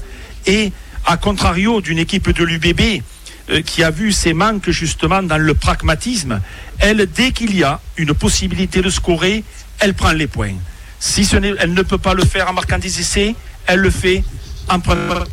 et 0.47 0.73
à 1.05 1.17
contrario 1.17 1.81
d'une 1.81 1.99
équipe 1.99 2.31
de 2.31 2.45
l'UBB 2.45 3.03
euh, 3.51 3.61
qui 3.61 3.83
a 3.83 3.91
vu 3.91 4.11
ses 4.11 4.33
manques 4.33 4.71
justement 4.71 5.23
dans 5.23 5.37
le 5.37 5.53
pragmatisme, 5.53 6.41
elle, 6.79 7.07
dès 7.15 7.33
qu'il 7.33 7.55
y 7.55 7.63
a 7.63 7.81
une 7.99 8.15
possibilité 8.15 8.81
de 8.81 8.89
scorer, 8.89 9.45
elle 9.81 9.93
prend 9.93 10.13
les 10.13 10.27
points. 10.27 10.55
Si 10.99 11.27
ce 11.27 11.37
elle 11.37 11.75
ne 11.75 11.83
peut 11.83 11.99
pas 11.99 12.15
le 12.15 12.25
faire 12.25 12.49
en 12.49 12.55
marquant 12.55 12.79
des 12.79 13.01
essais, 13.01 13.35
elle 13.67 13.81
le 13.81 13.91
fait 13.91 14.25
en 14.69 14.81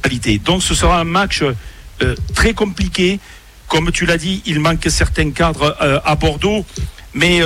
qualité. 0.01 0.39
Donc 0.39 0.63
ce 0.63 0.75
sera 0.75 0.99
un 0.99 1.03
match 1.03 1.43
euh, 1.43 2.15
très 2.33 2.53
compliqué. 2.53 3.19
Comme 3.67 3.91
tu 3.91 4.05
l'as 4.05 4.17
dit, 4.17 4.41
il 4.45 4.59
manque 4.59 4.85
certains 4.89 5.31
cadres 5.31 5.77
euh, 5.81 5.99
à 6.03 6.15
Bordeaux, 6.15 6.65
mais 7.13 7.41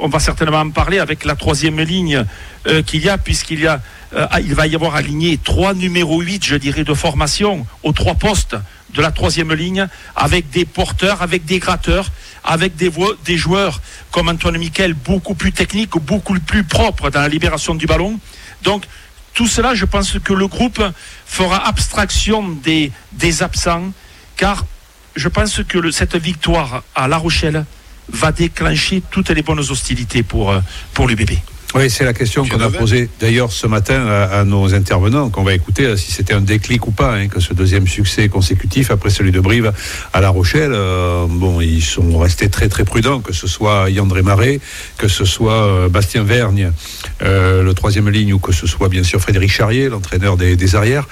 on 0.00 0.08
va 0.08 0.18
certainement 0.18 0.60
en 0.60 0.70
parler 0.70 0.98
avec 0.98 1.24
la 1.24 1.34
troisième 1.34 1.80
ligne 1.80 2.24
qu'il 2.86 3.02
y 3.02 3.08
a, 3.08 3.16
puisqu'il 3.16 3.60
y 3.60 3.66
a 3.66 3.80
euh, 4.14 4.26
ah, 4.30 4.40
il 4.40 4.54
va 4.54 4.66
y 4.66 4.74
avoir 4.74 4.94
aligné 4.94 5.38
trois 5.38 5.74
numéros 5.74 6.20
8, 6.20 6.44
je 6.44 6.56
dirais, 6.56 6.84
de 6.84 6.94
formation 6.94 7.66
aux 7.82 7.92
trois 7.92 8.14
postes 8.14 8.56
de 8.94 9.02
la 9.02 9.10
troisième 9.10 9.52
ligne, 9.52 9.86
avec 10.16 10.48
des 10.48 10.64
porteurs, 10.64 11.20
avec 11.20 11.44
des 11.44 11.58
gratteurs, 11.58 12.10
avec 12.42 12.74
des, 12.76 12.90
des 13.26 13.36
joueurs 13.36 13.82
comme 14.10 14.28
Antoine 14.28 14.56
Miquel, 14.56 14.94
beaucoup 14.94 15.34
plus 15.34 15.52
techniques, 15.52 15.98
beaucoup 15.98 16.38
plus 16.40 16.64
propres 16.64 17.10
dans 17.10 17.20
la 17.20 17.28
libération 17.28 17.74
du 17.74 17.86
ballon. 17.86 18.18
Donc, 18.62 18.84
tout 19.38 19.46
cela, 19.46 19.72
je 19.72 19.84
pense 19.84 20.18
que 20.18 20.32
le 20.32 20.48
groupe 20.48 20.82
fera 21.24 21.68
abstraction 21.68 22.48
des, 22.48 22.90
absents, 23.40 23.92
car 24.36 24.66
je 25.14 25.28
pense 25.28 25.62
que 25.62 25.92
cette 25.92 26.16
victoire 26.16 26.82
à 26.96 27.06
La 27.06 27.18
Rochelle 27.18 27.64
va 28.08 28.32
déclencher 28.32 29.00
toutes 29.12 29.30
les 29.30 29.42
bonnes 29.42 29.60
hostilités 29.60 30.24
pour, 30.24 30.50
euh, 30.50 30.58
pour 30.92 31.06
l'UBB. 31.06 31.34
Oui, 31.74 31.90
c'est 31.90 32.04
la 32.04 32.14
question 32.14 32.46
qu'on 32.46 32.60
a 32.60 32.70
posée 32.70 33.10
d'ailleurs 33.20 33.52
ce 33.52 33.66
matin 33.66 34.06
à, 34.06 34.42
nos 34.44 34.74
intervenants, 34.74 35.28
qu'on 35.28 35.42
va 35.42 35.52
écouter 35.52 35.84
euh, 35.84 35.96
si 35.96 36.10
c'était 36.10 36.32
un 36.32 36.40
déclic 36.40 36.86
ou 36.86 36.92
pas, 36.92 37.14
hein, 37.14 37.28
que 37.28 37.40
ce 37.40 37.52
deuxième 37.52 37.86
succès 37.86 38.28
consécutif 38.30 38.90
après 38.90 39.10
celui 39.10 39.32
de 39.32 39.40
Brive 39.40 39.72
à 40.14 40.20
La 40.22 40.30
Rochelle, 40.30 40.72
euh, 40.72 41.26
bon, 41.28 41.60
ils 41.60 41.82
sont 41.82 42.18
restés 42.18 42.48
très 42.48 42.70
très 42.70 42.84
prudents, 42.84 43.20
que 43.20 43.34
ce 43.34 43.46
soit 43.46 43.90
Yandré 43.90 44.22
Marais, 44.22 44.60
que 44.96 45.08
ce 45.08 45.26
soit 45.26 45.66
euh, 45.66 45.88
Bastien 45.90 46.24
Vergne, 46.24 46.72
le 47.20 47.72
troisième 47.72 48.08
ligne, 48.08 48.32
ou 48.32 48.38
que 48.38 48.52
ce 48.52 48.66
soit 48.66 48.88
bien 48.88 49.02
sûr 49.02 49.20
Frédéric 49.20 49.52
Charrier, 49.52 49.90
l'entraîneur 49.90 50.38
des, 50.38 50.56
des 50.56 50.74
arrières. 50.74 51.06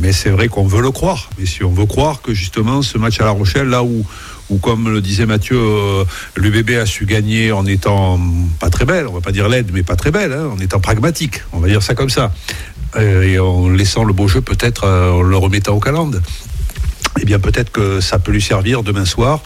Mais 0.00 0.12
c'est 0.12 0.30
vrai 0.30 0.48
qu'on 0.48 0.66
veut 0.66 0.82
le 0.82 0.90
croire. 0.90 1.30
Mais 1.38 1.46
si 1.46 1.62
on 1.62 1.72
veut 1.72 1.86
croire 1.86 2.22
que 2.22 2.34
justement 2.34 2.82
ce 2.82 2.98
match 2.98 3.20
à 3.20 3.24
La 3.24 3.30
Rochelle, 3.30 3.68
là 3.68 3.84
où 3.84 4.04
ou 4.52 4.58
comme 4.58 4.90
le 4.90 5.00
disait 5.00 5.24
Mathieu, 5.24 5.56
euh, 5.58 6.04
l'UBB 6.36 6.72
a 6.78 6.86
su 6.86 7.06
gagner 7.06 7.52
en 7.52 7.64
étant 7.64 8.20
pas 8.60 8.68
très 8.68 8.84
belle, 8.84 9.06
on 9.06 9.12
va 9.14 9.22
pas 9.22 9.32
dire 9.32 9.48
laide, 9.48 9.70
mais 9.72 9.82
pas 9.82 9.96
très 9.96 10.10
belle, 10.10 10.32
hein, 10.32 10.50
en 10.54 10.58
étant 10.60 10.78
pragmatique, 10.78 11.42
on 11.52 11.58
va 11.58 11.68
dire 11.68 11.82
ça 11.82 11.94
comme 11.94 12.10
ça, 12.10 12.32
euh, 12.96 13.22
et 13.22 13.38
en 13.38 13.70
laissant 13.70 14.04
le 14.04 14.12
beau 14.12 14.28
jeu 14.28 14.42
peut-être 14.42 14.84
euh, 14.84 15.10
en 15.10 15.22
le 15.22 15.36
remettant 15.36 15.74
au 15.74 15.80
calende. 15.80 16.22
Eh 17.20 17.24
bien 17.24 17.38
peut-être 17.38 17.72
que 17.72 18.00
ça 18.00 18.18
peut 18.18 18.32
lui 18.32 18.42
servir 18.42 18.82
demain 18.82 19.04
soir 19.04 19.42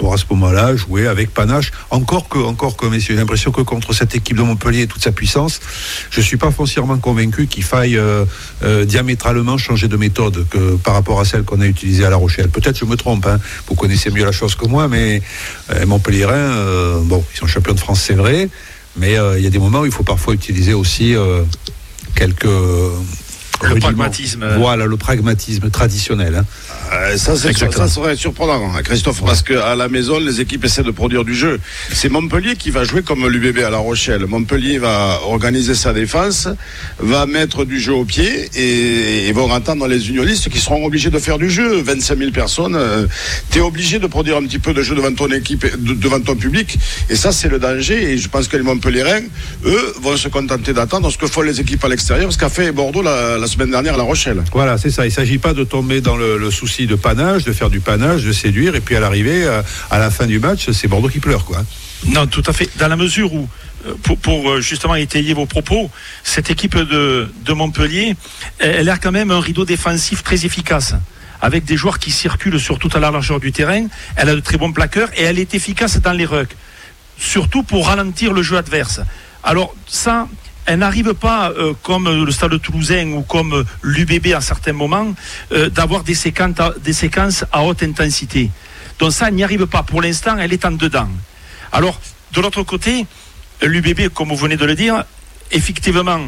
pour 0.00 0.14
à 0.14 0.16
ce 0.16 0.24
moment-là 0.30 0.74
jouer 0.76 1.06
avec 1.06 1.28
panache. 1.34 1.72
Encore 1.90 2.26
que, 2.30 2.38
encore 2.38 2.74
que, 2.78 2.86
messieurs, 2.86 3.14
j'ai 3.14 3.20
l'impression 3.20 3.50
que 3.52 3.60
contre 3.60 3.92
cette 3.92 4.14
équipe 4.14 4.34
de 4.34 4.42
Montpellier 4.42 4.84
et 4.84 4.86
toute 4.86 5.04
sa 5.04 5.12
puissance, 5.12 5.60
je 6.10 6.20
ne 6.20 6.24
suis 6.24 6.38
pas 6.38 6.50
foncièrement 6.50 6.96
convaincu 6.96 7.46
qu'il 7.46 7.64
faille 7.64 7.98
euh, 7.98 8.24
euh, 8.62 8.86
diamétralement 8.86 9.58
changer 9.58 9.88
de 9.88 9.98
méthode 9.98 10.46
que, 10.48 10.76
par 10.76 10.94
rapport 10.94 11.20
à 11.20 11.26
celle 11.26 11.42
qu'on 11.42 11.60
a 11.60 11.66
utilisée 11.66 12.06
à 12.06 12.08
La 12.08 12.16
Rochelle. 12.16 12.48
Peut-être 12.48 12.78
je 12.78 12.86
me 12.86 12.96
trompe, 12.96 13.26
hein. 13.26 13.38
vous 13.68 13.74
connaissez 13.74 14.10
mieux 14.10 14.24
la 14.24 14.32
chose 14.32 14.54
que 14.54 14.66
moi, 14.66 14.88
mais 14.88 15.20
euh, 15.68 15.84
Montpellier-Rhin, 15.84 17.02
bon, 17.02 17.22
ils 17.34 17.38
sont 17.38 17.46
champions 17.46 17.74
de 17.74 17.80
France, 17.80 18.00
c'est 18.00 18.14
vrai, 18.14 18.48
mais 18.96 19.18
il 19.36 19.44
y 19.44 19.46
a 19.46 19.50
des 19.50 19.58
moments 19.58 19.80
où 19.80 19.86
il 19.86 19.92
faut 19.92 20.02
parfois 20.02 20.32
utiliser 20.32 20.72
aussi 20.72 21.14
quelques 22.14 22.48
le 23.68 23.76
pragmatisme. 23.76 24.46
Voilà, 24.58 24.86
le 24.86 24.96
pragmatisme 24.96 25.70
traditionnel. 25.70 26.36
Hein. 26.36 26.44
Euh, 26.92 27.16
ça, 27.16 27.36
ça, 27.36 27.88
serait 27.88 28.16
surprenant, 28.16 28.72
hein, 28.74 28.82
Christophe, 28.82 29.22
parce 29.24 29.42
qu'à 29.42 29.74
la 29.76 29.88
maison, 29.88 30.18
les 30.18 30.40
équipes 30.40 30.64
essaient 30.64 30.82
de 30.82 30.90
produire 30.90 31.24
du 31.24 31.34
jeu. 31.34 31.60
C'est 31.92 32.08
Montpellier 32.08 32.56
qui 32.56 32.70
va 32.70 32.84
jouer 32.84 33.02
comme 33.02 33.28
l'UBB 33.28 33.58
à 33.58 33.70
La 33.70 33.78
Rochelle. 33.78 34.26
Montpellier 34.26 34.78
va 34.78 35.20
organiser 35.24 35.74
sa 35.74 35.92
défense, 35.92 36.48
va 36.98 37.26
mettre 37.26 37.64
du 37.64 37.78
jeu 37.78 37.92
au 37.92 38.04
pied 38.04 38.50
et, 38.54 39.30
vont 39.32 39.50
entendre 39.50 39.86
les 39.86 40.08
unionistes 40.08 40.48
qui 40.48 40.58
seront 40.58 40.84
obligés 40.84 41.10
de 41.10 41.18
faire 41.18 41.38
du 41.38 41.48
jeu. 41.48 41.80
25 41.82 42.18
000 42.18 42.30
personnes, 42.32 42.74
euh, 42.74 43.06
tu 43.50 43.58
es 43.58 43.60
obligé 43.60 44.00
de 44.00 44.08
produire 44.08 44.36
un 44.36 44.42
petit 44.42 44.58
peu 44.58 44.74
de 44.74 44.82
jeu 44.82 44.96
devant 44.96 45.14
ton 45.14 45.30
équipe, 45.30 45.64
devant 45.78 46.20
ton 46.20 46.34
public. 46.34 46.78
Et 47.08 47.16
ça, 47.16 47.30
c'est 47.30 47.48
le 47.48 47.58
danger. 47.60 48.12
Et 48.12 48.18
je 48.18 48.28
pense 48.28 48.48
que 48.48 48.56
les 48.56 48.64
Montpelliérains, 48.64 49.22
eux, 49.64 49.94
vont 50.02 50.16
se 50.16 50.28
contenter 50.28 50.72
d'attendre 50.72 51.10
ce 51.10 51.18
que 51.18 51.28
font 51.28 51.42
les 51.42 51.60
équipes 51.60 51.84
à 51.84 51.88
l'extérieur, 51.88 52.32
ce 52.32 52.38
qu'a 52.38 52.48
fait 52.48 52.72
Bordeaux 52.72 53.02
la, 53.02 53.38
la 53.38 53.46
semaine 53.50 53.70
dernière 53.70 53.94
à 53.94 53.96
La 53.96 54.04
Rochelle. 54.04 54.42
Voilà, 54.52 54.78
c'est 54.78 54.90
ça. 54.90 55.04
Il 55.04 55.08
ne 55.08 55.14
s'agit 55.14 55.38
pas 55.38 55.52
de 55.52 55.64
tomber 55.64 56.00
dans 56.00 56.16
le, 56.16 56.50
souci 56.50 56.86
de 56.86 56.94
panache, 56.94 57.44
de 57.44 57.52
faire 57.52 57.68
du 57.68 57.80
panache, 57.80 58.22
de 58.22 58.32
séduire, 58.32 58.74
et 58.76 58.80
puis 58.80 58.96
à 58.96 59.00
l'arrivée, 59.00 59.44
euh, 59.44 59.62
à 59.90 59.98
la 59.98 60.10
fin 60.10 60.26
du 60.26 60.38
match, 60.38 60.70
c'est 60.70 60.88
Bordeaux 60.88 61.08
qui 61.08 61.20
pleure, 61.20 61.44
quoi. 61.44 61.64
Non, 62.06 62.26
tout 62.26 62.42
à 62.46 62.52
fait. 62.52 62.70
Dans 62.78 62.88
la 62.88 62.96
mesure 62.96 63.34
où, 63.34 63.48
euh, 63.86 63.94
pour, 64.22 64.50
euh, 64.50 64.60
justement 64.60 64.94
étayer 64.94 65.34
vos 65.34 65.46
propos, 65.46 65.90
cette 66.22 66.50
équipe 66.50 66.76
de, 66.76 67.28
Montpellier, 67.52 68.16
elle 68.58 68.88
a 68.88 68.96
quand 68.96 69.12
même 69.12 69.30
un 69.30 69.40
rideau 69.40 69.64
défensif 69.64 70.22
très 70.22 70.46
efficace 70.46 70.94
avec 71.42 71.64
des 71.64 71.76
joueurs 71.76 71.98
qui 71.98 72.10
circulent 72.10 72.60
sur 72.60 72.78
toute 72.78 72.94
la 72.94 73.10
largeur 73.10 73.40
du 73.40 73.50
terrain. 73.50 73.86
Elle 74.16 74.28
a 74.28 74.34
de 74.34 74.40
très 74.40 74.58
bons 74.58 74.72
plaqueurs 74.72 75.08
et 75.16 75.22
elle 75.22 75.38
est 75.38 75.54
efficace 75.54 76.00
dans 76.00 76.12
les 76.12 76.26
rucks, 76.26 76.54
surtout 77.18 77.62
pour 77.62 77.88
ralentir 77.88 78.32
le 78.32 78.42
jeu 78.42 78.56
adverse. 78.56 79.00
Alors 79.42 79.74
ça, 79.86 80.28
elle 80.70 80.78
n'arrive 80.78 81.14
pas, 81.14 81.50
euh, 81.50 81.74
comme 81.82 82.08
le 82.24 82.30
Stade 82.30 82.60
toulousain 82.62 83.08
ou 83.08 83.22
comme 83.22 83.64
l'UBB 83.82 84.28
à 84.36 84.40
certains 84.40 84.72
moments, 84.72 85.12
euh, 85.50 85.68
d'avoir 85.68 86.04
des 86.04 86.14
séquences, 86.14 87.44
à, 87.50 87.64
haute 87.64 87.82
intensité. 87.82 88.50
Donc 89.00 89.12
ça, 89.12 89.28
elle 89.28 89.34
n'y 89.34 89.42
arrive 89.42 89.66
pas. 89.66 89.82
Pour 89.82 90.00
l'instant, 90.00 90.38
elle 90.38 90.52
est 90.52 90.64
en 90.64 90.70
dedans. 90.70 91.08
Alors, 91.72 92.00
de 92.32 92.40
l'autre 92.40 92.62
côté, 92.62 93.04
l'UBB, 93.62 94.10
comme 94.14 94.28
vous 94.28 94.36
venez 94.36 94.56
de 94.56 94.64
le 94.64 94.76
dire, 94.76 95.02
effectivement, 95.50 96.20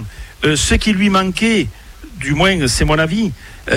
ce 0.42 0.74
qui 0.74 0.92
lui 0.92 1.08
manquait, 1.08 1.68
du 2.16 2.34
moins 2.34 2.66
c'est 2.66 2.84
mon 2.84 2.98
avis, 2.98 3.30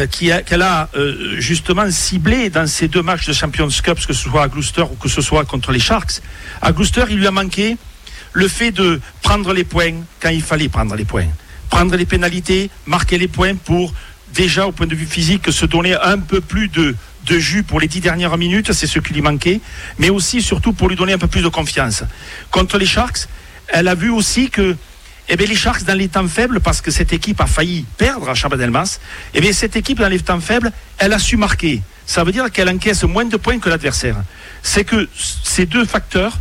qu'elle 0.10 0.62
a, 0.64 0.90
justement 1.38 1.92
ciblé 1.92 2.50
dans 2.50 2.66
ces 2.66 2.88
deux 2.88 3.04
matchs 3.04 3.28
de 3.28 3.34
Champions 3.34 3.70
Cup, 3.84 4.00
que 4.08 4.14
ce 4.14 4.30
soit 4.30 4.44
à 4.44 4.48
Gloucester 4.48 4.82
ou 4.82 4.96
que 4.96 5.10
ce 5.10 5.22
soit 5.22 5.46
contre 5.46 5.72
les 5.72 5.80
Sharks. 5.80 6.22
À 6.62 6.72
Gloucester, 6.72 7.06
il 7.10 7.18
lui 7.18 7.28
a 7.28 7.32
manqué 7.32 7.78
le 8.36 8.48
fait 8.50 8.72
de 8.72 9.02
prendre 9.24 9.54
les 9.54 9.64
points 9.64 9.94
quand 10.20 10.30
il 10.30 10.44
fallait 10.44 10.70
prendre 10.70 10.94
les 10.96 11.06
points. 11.06 11.28
Prendre 11.70 11.96
les 11.96 12.06
pénalités, 12.06 12.70
marquer 12.86 13.18
les 13.18 13.30
points 13.30 13.56
pour 13.56 13.94
déjà 14.34 14.68
au 14.68 14.74
point 14.74 14.88
de 14.88 14.94
vue 14.94 15.06
physique 15.06 15.52
se 15.52 15.66
donner 15.66 15.96
un 15.96 16.20
peu 16.20 16.42
plus 16.42 16.68
de, 16.68 16.96
jus 17.28 17.64
pour 17.64 17.80
les 17.80 17.88
dix 17.88 18.02
dernières 18.02 18.38
minutes, 18.38 18.74
c'est 18.74 18.88
ce 18.88 19.00
qui 19.00 19.14
lui 19.14 19.22
manquait, 19.22 19.62
mais 19.98 20.10
aussi 20.10 20.42
surtout 20.42 20.74
pour 20.74 20.90
lui 20.90 20.98
donner 20.98 21.14
un 21.14 21.18
peu 21.18 21.28
plus 21.28 21.42
de 21.42 21.48
confiance. 21.48 22.04
Contre 22.52 22.78
les 22.78 22.86
Sharks, 22.86 23.28
elle 23.70 23.88
a 23.88 23.96
vu 23.96 24.10
aussi 24.10 24.50
que 24.50 24.76
eh 25.28 25.36
les 25.38 25.56
Sharks 25.56 25.86
dans 25.86 25.98
les 25.98 26.10
temps 26.10 26.28
faibles, 26.28 26.60
parce 26.60 26.82
que 26.82 26.92
cette 26.92 27.14
équipe 27.14 27.40
a 27.40 27.48
failli 27.48 27.86
perdre 27.98 28.30
à 28.30 28.36
Chabadelmas, 28.36 29.00
eh 29.34 29.54
cette 29.54 29.78
équipe 29.78 30.00
dans 30.00 30.10
les 30.10 30.20
temps 30.20 30.42
faibles, 30.42 30.72
elle 30.98 31.14
a 31.14 31.20
su 31.20 31.38
marquer. 31.38 31.82
Ça 32.06 32.24
veut 32.24 32.34
dire 32.34 32.52
qu'elle 32.52 32.70
encaisse 32.70 33.04
moins 33.06 33.26
de 33.26 33.38
points 33.38 33.60
que 33.60 33.70
l'adversaire. 33.70 34.18
C'est 34.62 34.84
que 34.84 35.08
ces 35.16 35.66
deux 35.66 35.86
facteurs 35.86 36.38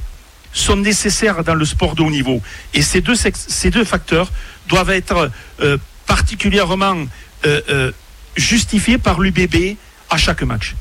sont 0.55 0.77
nécessaires 0.77 1.45
dans 1.45 1.55
le 1.55 1.65
sport 1.67 1.95
de 1.95 2.03
haut 2.03 2.11
niveau. 2.11 2.41
Et 2.73 2.81
ces 2.81 3.01
deux, 3.03 3.85
facteurs 3.85 4.33
doivent 4.69 4.91
être 4.91 5.31
euh, 5.61 5.77
particulièrement 6.07 6.97
euh, 7.45 7.61
euh, 7.69 7.93
justifiés 8.37 8.97
par 8.97 9.21
l'UBB 9.21 9.77
à 10.09 10.17
chaque 10.17 10.43
match. 10.43 10.75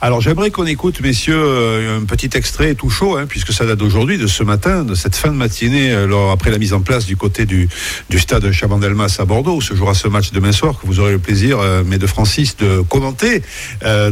Alors 0.00 0.20
j'aimerais 0.20 0.52
qu'on 0.52 0.64
écoute, 0.64 1.00
messieurs, 1.00 1.34
euh, 1.36 1.98
un 1.98 2.04
petit 2.04 2.30
extrait 2.34 2.76
tout 2.76 2.88
chaud, 2.88 3.16
hein, 3.16 3.26
puisque 3.28 3.52
ça 3.52 3.66
date 3.66 3.80
d'aujourd'hui, 3.80 4.16
de 4.16 4.28
ce 4.28 4.44
matin, 4.44 4.84
de 4.84 4.94
cette 4.94 5.16
fin 5.16 5.30
de 5.30 5.34
matinée, 5.34 5.90
euh, 5.92 6.32
après 6.32 6.52
la 6.52 6.58
mise 6.58 6.72
en 6.72 6.82
place 6.82 7.04
du 7.04 7.16
côté 7.16 7.46
du, 7.46 7.68
du 8.08 8.20
stade 8.20 8.48
Chabandelmas 8.52 9.16
à 9.18 9.24
Bordeaux, 9.24 9.56
où 9.56 9.60
se 9.60 9.74
jouera 9.74 9.94
ce 9.94 10.06
match 10.06 10.30
demain 10.30 10.52
soir, 10.52 10.78
que 10.80 10.86
vous 10.86 11.00
aurez 11.00 11.10
le 11.10 11.18
plaisir, 11.18 11.58
euh, 11.58 11.82
mais 11.84 11.98
de 11.98 12.06
Francis, 12.06 12.56
de 12.56 12.80
commenter. 12.82 13.42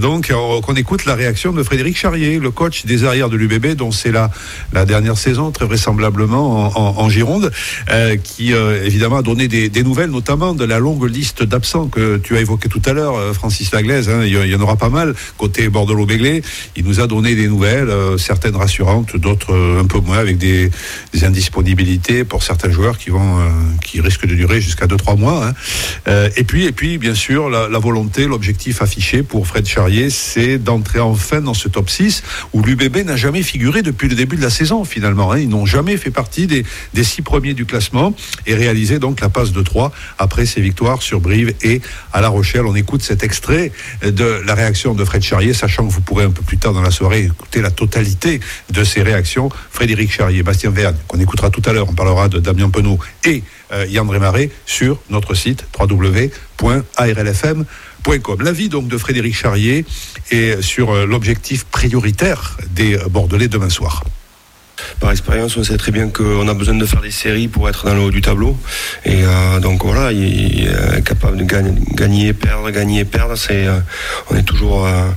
donc 0.00 0.32
qu'on 0.62 0.74
écoute 0.74 1.04
la 1.04 1.14
réaction 1.14 1.52
de 1.52 1.62
Frédéric 1.62 1.96
Charrier, 1.96 2.40
le 2.40 2.50
coach 2.50 2.84
des 2.84 3.04
arrières 3.04 3.30
de 3.30 3.36
l'UBB, 3.36 3.76
dont 3.76 3.92
c'est 3.92 4.10
la, 4.10 4.32
la 4.72 4.86
dernière 4.86 5.16
saison, 5.16 5.52
très 5.52 5.66
vraisemblablement, 5.66 6.76
en, 6.76 7.08
Gironde, 7.08 7.52
qui 8.24 8.52
évidemment 8.52 9.18
a 9.18 9.22
donné 9.22 9.46
des, 9.46 9.82
nouvelles, 9.82 10.10
notamment 10.10 10.54
de 10.54 10.64
la 10.64 10.78
longue 10.78 11.08
liste 11.08 11.44
d'absents 11.44 11.86
que 11.86 12.16
tu 12.16 12.36
as 12.36 12.40
évoqué 12.40 12.68
tout 12.68 12.82
à 12.86 12.92
l'heure, 12.92 13.34
Francis 13.34 13.70
Laglaise. 13.72 14.08
Hein, 14.08 14.24
il 14.24 14.32
y 14.32 14.54
en 14.54 14.60
aura 14.60 14.76
pas 14.76 14.88
mal 14.88 15.14
côté 15.38 15.68
Bordeaux-Béglé. 15.76 16.40
Il 16.74 16.86
nous 16.86 17.00
a 17.00 17.06
donné 17.06 17.34
des 17.34 17.48
nouvelles, 17.48 17.90
euh, 17.90 18.16
certaines 18.16 18.56
rassurantes, 18.56 19.14
d'autres 19.14 19.52
euh, 19.52 19.82
un 19.82 19.84
peu 19.84 19.98
moins, 19.98 20.16
avec 20.16 20.38
des, 20.38 20.70
indisponibilités 21.22 22.24
pour 22.24 22.42
certains 22.42 22.70
joueurs 22.70 22.96
qui 22.96 23.10
vont, 23.10 23.38
euh, 23.40 23.48
qui 23.82 24.00
risquent 24.00 24.26
de 24.26 24.34
durer 24.34 24.60
jusqu'à 24.62 24.86
2-3 24.86 25.18
mois. 25.18 25.48
Hein. 25.48 26.28
et 26.36 26.44
puis, 26.44 26.64
et 26.64 26.72
puis, 26.72 26.96
bien 26.98 27.14
sûr, 27.14 27.50
la, 27.50 27.78
volonté, 27.78 28.26
l'objectif 28.26 28.80
affiché 28.80 29.22
pour 29.22 29.46
Fred 29.46 29.66
Charrier, 29.66 30.08
c'est 30.08 30.56
d'entrer 30.58 31.00
enfin 31.00 31.40
dans 31.40 31.54
ce 31.54 31.68
top 31.68 31.90
6 31.90 32.22
où 32.52 32.62
l'UBB 32.62 33.04
n'a 33.04 33.16
jamais 33.16 33.42
figuré 33.42 33.82
depuis 33.82 34.08
le 34.08 34.14
début 34.14 34.36
de 34.36 34.42
la 34.42 34.50
saison, 34.50 34.84
finalement. 34.84 35.32
Hein. 35.32 35.40
Ils 35.40 35.48
n'ont 35.48 35.66
jamais 35.66 35.96
fait 35.96 36.10
partie 36.10 36.46
des, 36.46 36.64
des 36.94 37.04
six 37.04 37.22
premiers 37.22 37.54
du 37.54 37.66
classement 37.66 38.14
et 38.46 38.54
réalisé 38.54 38.98
donc 38.98 39.20
la 39.20 39.28
passe 39.28 39.52
de 39.52 39.62
3 39.62 39.92
après 40.18 40.46
ses 40.46 40.60
victoires 40.60 41.02
sur 41.02 41.20
Brive 41.20 41.54
et 41.62 41.80
à 42.12 42.20
La 42.20 42.28
Rochelle. 42.28 42.66
On 42.66 42.74
écoute 42.74 43.02
cet 43.02 43.22
extrait 43.22 43.72
de 44.02 44.42
la 44.46 44.54
réaction 44.54 44.94
de 44.94 45.04
Fred 45.04 45.22
Charrier 45.22 45.52
sachant 45.66 45.86
que 45.88 45.92
vous 45.92 46.00
pourrez 46.00 46.22
un 46.24 46.30
peu 46.30 46.42
plus 46.42 46.58
tard 46.58 46.72
dans 46.72 46.80
la 46.80 46.92
soirée 46.92 47.24
écouter 47.24 47.60
la 47.60 47.72
totalité 47.72 48.38
de 48.70 48.84
ces 48.84 49.02
réactions. 49.02 49.48
Frédéric 49.70 50.12
Charrier, 50.12 50.44
Bastien 50.44 50.70
Verne, 50.70 50.96
qu'on 51.08 51.18
écoutera 51.18 51.50
tout 51.50 51.62
à 51.66 51.72
l'heure, 51.72 51.88
on 51.88 51.92
parlera 51.92 52.28
de 52.28 52.38
Damien 52.38 52.70
Penaud 52.70 53.00
et 53.24 53.42
euh, 53.72 53.84
Yann 53.88 54.08
sur 54.64 55.00
notre 55.10 55.34
site 55.34 55.64
www.arlfm.com. 55.76 56.86
L'avis 58.42 58.68
donc 58.68 58.86
de 58.86 58.96
Frédéric 58.96 59.34
Charrier 59.34 59.84
est 60.30 60.62
sur 60.62 60.92
euh, 60.92 61.04
l'objectif 61.04 61.64
prioritaire 61.64 62.56
des 62.70 62.96
Bordelais 63.10 63.48
demain 63.48 63.70
soir. 63.70 64.04
Par 65.00 65.10
expérience, 65.10 65.56
on 65.56 65.64
sait 65.64 65.76
très 65.76 65.92
bien 65.92 66.08
qu'on 66.08 66.48
a 66.48 66.54
besoin 66.54 66.74
de 66.74 66.84
faire 66.84 67.00
des 67.00 67.10
séries 67.10 67.48
pour 67.48 67.68
être 67.68 67.86
dans 67.86 67.94
le 67.94 68.00
haut 68.00 68.10
du 68.10 68.20
tableau. 68.20 68.56
Et 69.04 69.22
euh, 69.24 69.60
donc 69.60 69.84
voilà, 69.84 70.12
il 70.12 70.66
est 70.66 71.02
capable 71.02 71.36
de 71.38 71.44
gagner, 71.44 72.32
perdre, 72.32 72.70
gagner 72.70 73.04
perdre. 73.04 73.34
Euh, 73.50 73.80
on 74.30 74.36
est 74.36 74.42
toujours 74.42 74.86
euh, 74.86 75.08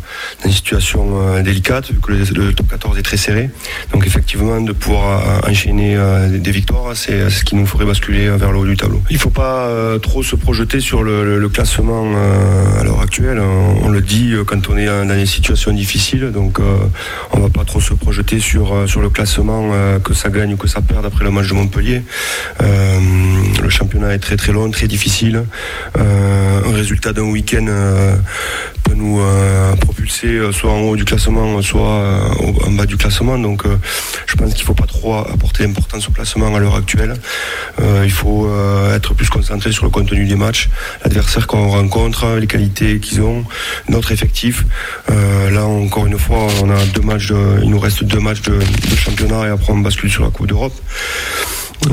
dans 0.43 0.49
une 0.49 0.55
situation 0.55 1.41
délicate 1.41 1.91
vu 1.91 1.99
que 1.99 2.11
le, 2.11 2.53
top 2.53 2.67
14 2.69 2.97
est 2.97 3.01
très 3.01 3.17
serré. 3.17 3.49
Donc 3.91 4.05
effectivement, 4.05 4.61
de 4.61 4.71
pouvoir 4.71 5.41
enchaîner 5.47 5.97
des 6.29 6.51
victoires, 6.51 6.95
c'est 6.95 7.29
ce 7.29 7.43
qui 7.43 7.55
nous 7.55 7.65
ferait 7.65 7.85
basculer 7.85 8.29
vers 8.29 8.51
le 8.51 8.59
haut 8.59 8.65
du 8.65 8.77
tableau. 8.77 9.01
Il 9.09 9.15
ne 9.15 9.19
faut 9.19 9.29
pas 9.29 9.97
trop 10.01 10.23
se 10.23 10.35
projeter 10.35 10.79
sur 10.79 11.03
le, 11.03 11.49
classement 11.49 12.13
à 12.79 12.83
l'heure 12.83 13.01
actuelle. 13.01 13.39
On, 13.39 13.89
le 13.89 14.01
dit 14.01 14.33
quand 14.45 14.69
on 14.69 14.77
est 14.77 14.85
dans 14.85 15.07
des 15.07 15.25
situations 15.25 15.71
difficiles. 15.71 16.31
Donc 16.31 16.59
on 17.31 17.37
ne 17.37 17.43
va 17.43 17.49
pas 17.49 17.65
trop 17.65 17.81
se 17.81 17.93
projeter 17.93 18.39
sur, 18.39 18.87
sur 18.87 19.01
le 19.01 19.09
classement 19.09 19.48
euh, 19.49 19.99
que 19.99 20.13
ça 20.13 20.29
gagne 20.29 20.53
ou 20.53 20.57
que 20.57 20.67
ça 20.67 20.81
perde 20.81 21.05
après 21.05 21.23
le 21.23 21.31
match 21.31 21.47
de 21.47 21.53
Montpellier. 21.53 22.03
Euh, 22.61 22.99
le 23.61 23.69
championnat 23.69 24.13
est 24.13 24.19
très 24.19 24.37
très 24.37 24.51
long, 24.51 24.69
très 24.69 24.87
difficile. 24.87 25.43
Euh, 25.97 26.61
un 26.65 26.73
résultat 26.73 27.13
d'un 27.13 27.23
week-end 27.23 27.65
peut 28.83 28.95
nous 28.95 29.21
propulser 29.81 30.39
soit 30.51 30.71
en 30.71 30.81
haut 30.81 30.95
du 30.95 31.05
classement, 31.05 31.61
soit 31.61 32.31
en 32.65 32.71
bas 32.71 32.85
du 32.85 32.97
classement. 32.97 33.37
Donc 33.37 33.63
je 34.25 34.35
pense 34.35 34.53
qu'il 34.53 34.63
ne 34.63 34.67
faut 34.67 34.73
pas 34.73 34.85
trop 34.85 35.15
apporter 35.15 35.65
d'importance 35.65 36.07
au 36.09 36.11
classement 36.11 36.55
à 36.55 36.59
l'heure 36.59 36.75
actuelle. 36.75 37.13
il 38.03 38.11
faut 38.11 38.49
être 38.93 39.13
plus 39.13 39.29
concentré 39.29 39.71
sur 39.71 39.85
le 39.85 39.91
contenu 39.91 40.25
des 40.25 40.35
matchs, 40.35 40.69
l'adversaire 41.03 41.47
qu'on 41.47 41.69
rencontre, 41.69 42.37
les 42.39 42.47
qualités 42.47 42.99
qu'ils 42.99 43.21
ont, 43.21 43.43
notre 43.89 44.11
effectif. 44.11 44.65
là 45.07 45.65
encore 45.65 46.07
une 46.07 46.17
fois, 46.17 46.47
on 46.61 46.69
a 46.69 46.85
deux 46.93 47.01
matchs, 47.01 47.31
il 47.61 47.69
nous 47.69 47.79
reste 47.79 48.03
deux 48.03 48.19
matchs 48.19 48.41
de 48.41 48.59
championnat 48.95 49.38
et 49.45 49.49
après 49.49 49.73
on 49.73 49.79
bascule 49.79 50.09
sur 50.09 50.23
la 50.23 50.29
Coupe 50.29 50.47
d'Europe. 50.47 50.73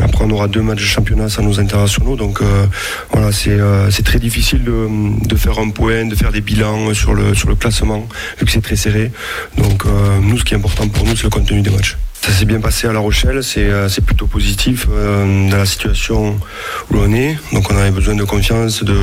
Après, 0.02 0.24
on 0.24 0.30
aura 0.30 0.48
deux 0.48 0.62
matchs 0.62 0.80
de 0.80 0.86
championnat 0.86 1.28
sans 1.28 1.42
nos 1.42 1.60
internationaux. 1.60 2.16
Donc 2.16 2.42
euh, 2.42 2.66
voilà, 3.12 3.30
euh, 3.46 3.90
c'est 3.90 4.02
très 4.02 4.18
difficile 4.18 4.64
de, 4.64 5.36
faire 5.36 5.58
un 5.58 5.70
point, 5.70 6.06
de 6.06 6.14
faire 6.14 6.32
des 6.32 6.40
bilans 6.40 6.92
sur 6.92 7.14
le, 7.14 7.34
sur 7.34 7.48
le 7.48 7.54
classement, 7.54 8.08
vu 8.38 8.46
que 8.46 8.50
c'est 8.50 8.60
très 8.60 8.76
serré. 8.76 9.12
Donc 9.56 9.86
euh, 9.86 10.18
nous, 10.20 10.38
ce 10.38 10.44
qui 10.44 10.54
est 10.54 10.56
important 10.56 10.88
pour 10.88 11.04
nous, 11.04 11.16
c'est 11.16 11.24
le 11.24 11.30
contenu 11.30 11.62
des 11.62 11.70
matchs. 11.70 11.96
Ça 12.22 12.32
s'est 12.32 12.44
bien 12.44 12.60
passé 12.60 12.88
à 12.88 12.92
La 12.92 12.98
Rochelle, 12.98 13.44
c'est 13.44 14.04
plutôt 14.04 14.26
positif 14.26 14.88
dans 14.88 15.56
la 15.56 15.66
situation 15.66 16.40
où 16.90 16.94
l'on 16.94 17.12
est. 17.12 17.38
Donc 17.52 17.70
on 17.70 17.76
avait 17.76 17.92
besoin 17.92 18.16
de 18.16 18.24
confiance, 18.24 18.82
de, 18.82 18.96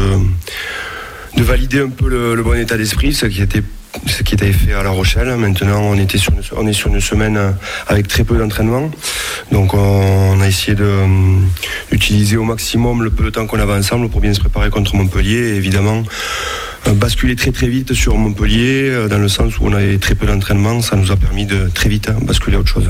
de 1.38 1.44
valider 1.44 1.80
un 1.80 1.90
peu 1.90 2.10
le, 2.10 2.36
le 2.36 2.44
bon 2.44 2.60
état 2.60 2.76
d'esprit, 2.76 3.14
ce 3.14 3.28
qui 3.28 3.42
était 3.42 3.64
ce 4.06 4.24
qui 4.24 4.34
était 4.36 4.52
fait 4.52 4.74
à 4.74 4.84
La 4.84 4.90
Rochelle. 4.90 5.36
Maintenant, 5.36 5.82
on, 5.82 5.96
était 5.96 6.18
sur 6.18 6.34
on 6.56 6.68
est 6.68 6.74
sur 6.74 6.90
une 6.90 7.00
semaine 7.00 7.40
avec 7.88 8.08
très 8.08 8.24
peu 8.24 8.38
d'entraînement. 8.38 8.90
Donc, 9.52 9.74
on, 9.74 10.42
a 10.42 10.48
essayé 10.48 10.76
d'utiliser 11.92 12.38
au 12.38 12.44
maximum 12.44 13.04
le 13.04 13.10
peu 13.10 13.24
de 13.24 13.30
temps 13.30 13.46
qu'on 13.46 13.60
avait 13.60 13.74
ensemble 13.74 14.10
pour 14.10 14.22
bien 14.22 14.34
se 14.34 14.40
préparer 14.40 14.70
contre 14.70 14.96
Montpellier. 14.96 15.54
Et 15.54 15.56
évidemment, 15.56 16.04
euh, 16.88 16.94
basculer 16.94 17.36
très 17.36 17.52
très 17.52 17.68
vite 17.68 17.94
sur 17.94 18.18
Montpellier, 18.18 18.90
euh, 18.90 19.08
dans 19.08 19.20
le 19.20 19.30
sens 19.30 19.58
où 19.60 19.66
on 19.66 19.74
avait 19.74 19.98
très 19.98 20.16
peu 20.16 20.26
d'entraînement, 20.26 20.82
ça 20.82 20.96
nous 20.96 21.12
a 21.12 21.16
permis 21.16 21.46
de 21.46 21.70
très 21.74 21.90
vite 21.90 22.10
basculer 22.22 22.58
à 22.58 22.60
autre 22.60 22.70
chose. 22.70 22.90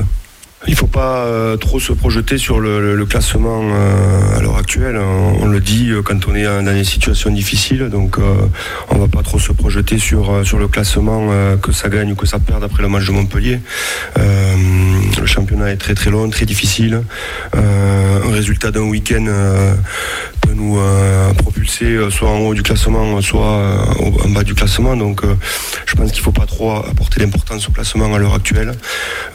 Il 0.66 0.70
ne 0.70 0.76
faut 0.76 0.86
pas 0.86 1.26
euh, 1.26 1.56
trop 1.58 1.78
se 1.78 1.92
projeter 1.92 2.38
sur 2.38 2.58
le, 2.58 3.04
classement 3.04 3.60
euh, 3.62 4.38
à 4.38 4.40
l'heure 4.40 4.56
actuelle. 4.56 4.96
On, 4.96 5.46
le 5.46 5.60
dit 5.60 5.90
euh, 5.90 6.00
quand 6.02 6.26
on 6.26 6.34
est 6.34 6.44
dans 6.44 6.72
des 6.72 6.84
situations 6.84 7.30
difficiles, 7.30 7.90
donc 7.90 8.16
on 8.18 8.94
ne 8.94 9.00
va 9.00 9.08
pas 9.08 9.22
trop 9.22 9.38
se 9.38 9.52
projeter 9.52 9.98
sur, 9.98 10.44
sur 10.44 10.58
le 10.58 10.68
classement, 10.68 11.28
que 11.60 11.72
ça 11.72 11.88
gagne 11.88 12.12
ou 12.12 12.14
que 12.14 12.26
ça 12.26 12.38
perde 12.38 12.64
après 12.64 12.82
le 12.82 12.88
match 12.88 13.06
de 13.06 13.12
Montpellier. 13.12 13.60
le 14.16 15.26
championnat 15.26 15.70
est 15.70 15.76
très 15.76 15.94
très 15.94 16.10
long, 16.10 16.28
très 16.30 16.46
difficile. 16.46 17.02
un 17.52 18.30
résultat 18.30 18.70
d'un 18.70 18.82
week-end 18.82 19.26
peut 20.46 20.54
nous 20.54 20.78
propulser 21.38 21.98
soit 22.10 22.28
en 22.28 22.38
haut 22.38 22.54
du 22.54 22.62
classement, 22.62 23.20
soit 23.20 23.86
en 24.24 24.28
bas 24.30 24.44
du 24.44 24.54
classement. 24.54 24.96
Donc 24.96 25.22
je 25.86 25.94
pense 25.94 26.10
qu'il 26.10 26.20
ne 26.20 26.24
faut 26.24 26.32
pas 26.32 26.46
trop 26.46 26.72
apporter 26.72 27.20
d'importance 27.20 27.68
au 27.68 27.72
classement 27.72 28.14
à 28.14 28.18
l'heure 28.18 28.34
actuelle. 28.34 28.72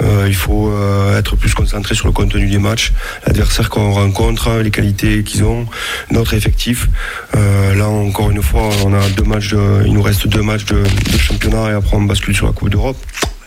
il 0.02 0.36
faut 0.36 0.72
être 1.18 1.36
plus 1.36 1.54
concentré 1.54 1.96
sur 1.96 2.08
le 2.08 2.14
contenu 2.14 2.48
des 2.48 2.58
matchs, 2.58 2.94
l'adversaire 3.26 3.70
qu'on 3.70 3.92
rencontre, 3.92 4.60
les 4.60 4.72
qualités 4.72 5.24
qu'ils 5.24 5.44
ont, 5.44 5.66
notre 6.12 6.34
effectif. 6.34 6.90
Euh, 7.36 7.76
là 7.76 7.88
encore 7.88 8.32
une 8.32 8.42
fois, 8.42 8.70
on 8.86 8.94
a 8.94 9.10
deux 9.10 9.24
matchs 9.24 9.56
il 9.86 9.94
nous 9.94 10.02
reste 10.02 10.28
deux 10.28 10.42
matchs 10.42 10.66
de, 10.66 10.84
championnat 11.18 11.72
et 11.72 11.74
après 11.74 11.98
on 11.98 12.04
bascule 12.04 12.36
sur 12.36 12.46
la 12.48 12.54
Coupe 12.54 12.70
d'Europe. 12.70 12.98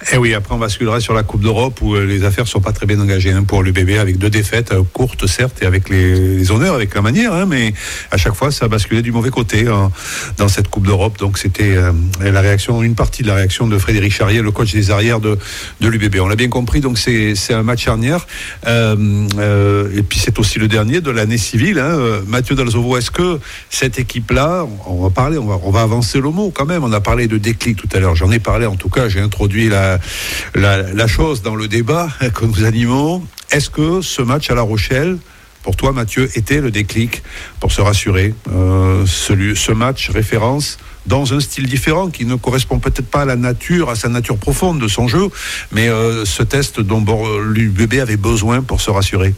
Et 0.02 0.14
eh 0.14 0.18
oui, 0.18 0.34
après 0.34 0.52
on 0.52 0.58
basculera 0.58 0.98
sur 0.98 1.14
la 1.14 1.22
Coupe 1.22 1.42
d'Europe 1.42 1.80
où 1.80 1.94
euh, 1.94 2.04
les 2.04 2.24
affaires 2.24 2.48
sont 2.48 2.60
pas 2.60 2.72
très 2.72 2.86
bien 2.86 2.98
engagées 2.98 3.30
hein, 3.30 3.44
pour 3.44 3.62
l'UBB 3.62 3.90
avec 4.00 4.18
deux 4.18 4.30
défaites 4.30 4.72
euh, 4.72 4.82
courtes 4.92 5.28
certes 5.28 5.62
et 5.62 5.64
avec 5.64 5.88
les, 5.88 6.50
honneurs, 6.50 6.74
avec 6.74 6.92
la 6.96 7.02
manière, 7.02 7.32
hein, 7.32 7.46
mais 7.46 7.72
à 8.10 8.16
chaque 8.16 8.34
fois 8.34 8.50
ça 8.50 8.64
a 8.64 8.68
basculé 8.68 9.00
du 9.02 9.12
mauvais 9.12 9.30
côté 9.30 9.68
hein, 9.68 9.92
dans 10.38 10.48
cette 10.48 10.66
Coupe 10.66 10.88
d'Europe. 10.88 11.18
Donc 11.18 11.38
c'était 11.38 11.76
euh, 11.76 11.92
la 12.20 12.40
réaction, 12.40 12.82
une 12.82 12.96
partie 12.96 13.22
de 13.22 13.28
la 13.28 13.36
réaction 13.36 13.68
de 13.68 13.78
Frédéric 13.78 14.12
Charrier, 14.12 14.42
le 14.42 14.50
coach 14.50 14.72
des 14.72 14.90
arrières 14.90 15.20
de, 15.20 15.38
de 15.80 15.88
l'UBB. 15.88 16.16
On 16.20 16.26
l'a 16.26 16.36
bien 16.36 16.48
compris, 16.48 16.80
donc 16.80 16.98
c'est 16.98 17.34
un 17.50 17.62
match 17.62 17.84
charnière. 17.84 18.26
et 18.66 20.02
puis 20.02 20.18
c'est 20.18 20.36
aussi 20.40 20.58
le 20.58 20.66
dernier 20.66 21.00
de 21.00 21.12
l'année 21.12 21.38
civile. 21.38 21.82
Mathieu 22.26 22.56
Dalzovo, 22.56 22.96
est-ce 22.96 23.12
que 23.12 23.38
cette 23.70 24.00
équipe-là, 24.00 24.66
on 24.86 25.02
va 25.02 25.10
parler, 25.10 25.38
on 25.38 25.46
va, 25.46 25.60
on 25.62 25.70
va 25.70 25.82
avancer 25.82 26.20
le 26.20 26.30
mot 26.30 26.50
quand 26.52 26.66
même. 26.66 26.82
On 26.82 26.92
a 26.92 27.00
parlé 27.00 27.28
de 27.28 27.38
déclic 27.38 27.76
tout 27.76 27.88
à 27.94 28.00
l'heure. 28.00 28.16
J'en 28.16 28.32
ai 28.32 28.40
parlé 28.40 28.66
en 28.66 28.76
tout 28.76 28.88
cas. 28.88 29.08
J'ai 29.08 29.20
introduit 29.20 29.68
la 29.68 29.91
la, 30.54 31.06
chose 31.06 31.42
dans 31.42 31.54
le 31.54 31.68
débat 31.68 32.08
que 32.34 32.44
nous 32.44 32.64
animons. 32.64 33.24
Est-ce 33.50 33.70
que 33.70 34.00
ce 34.00 34.22
match 34.22 34.50
à 34.50 34.54
La 34.54 34.62
Rochelle, 34.62 35.18
pour 35.62 35.76
toi 35.76 35.92
Mathieu, 35.92 36.28
était 36.34 36.60
le 36.60 36.70
déclic 36.70 37.22
pour 37.60 37.72
se 37.72 37.80
rassurer 37.80 38.34
euh, 38.50 39.04
Ce 39.06 39.72
match 39.72 40.10
référence 40.10 40.78
dans 41.06 41.34
un 41.34 41.40
style 41.40 41.66
différent 41.66 42.10
qui 42.10 42.24
ne 42.24 42.36
correspond 42.36 42.78
peut-être 42.78 43.08
pas 43.08 43.22
à 43.22 43.24
la 43.24 43.36
nature, 43.36 43.90
à 43.90 43.96
sa 43.96 44.08
nature 44.08 44.38
profonde 44.38 44.80
de 44.80 44.88
son 44.88 45.08
jeu, 45.08 45.28
mais 45.72 45.88
euh, 45.88 46.24
ce 46.24 46.42
test 46.42 46.80
dont 46.80 47.04
l'UBB 47.40 47.94
avait 48.00 48.16
besoin 48.16 48.62
pour 48.62 48.80
se 48.80 48.90
rassurer? 48.90 49.34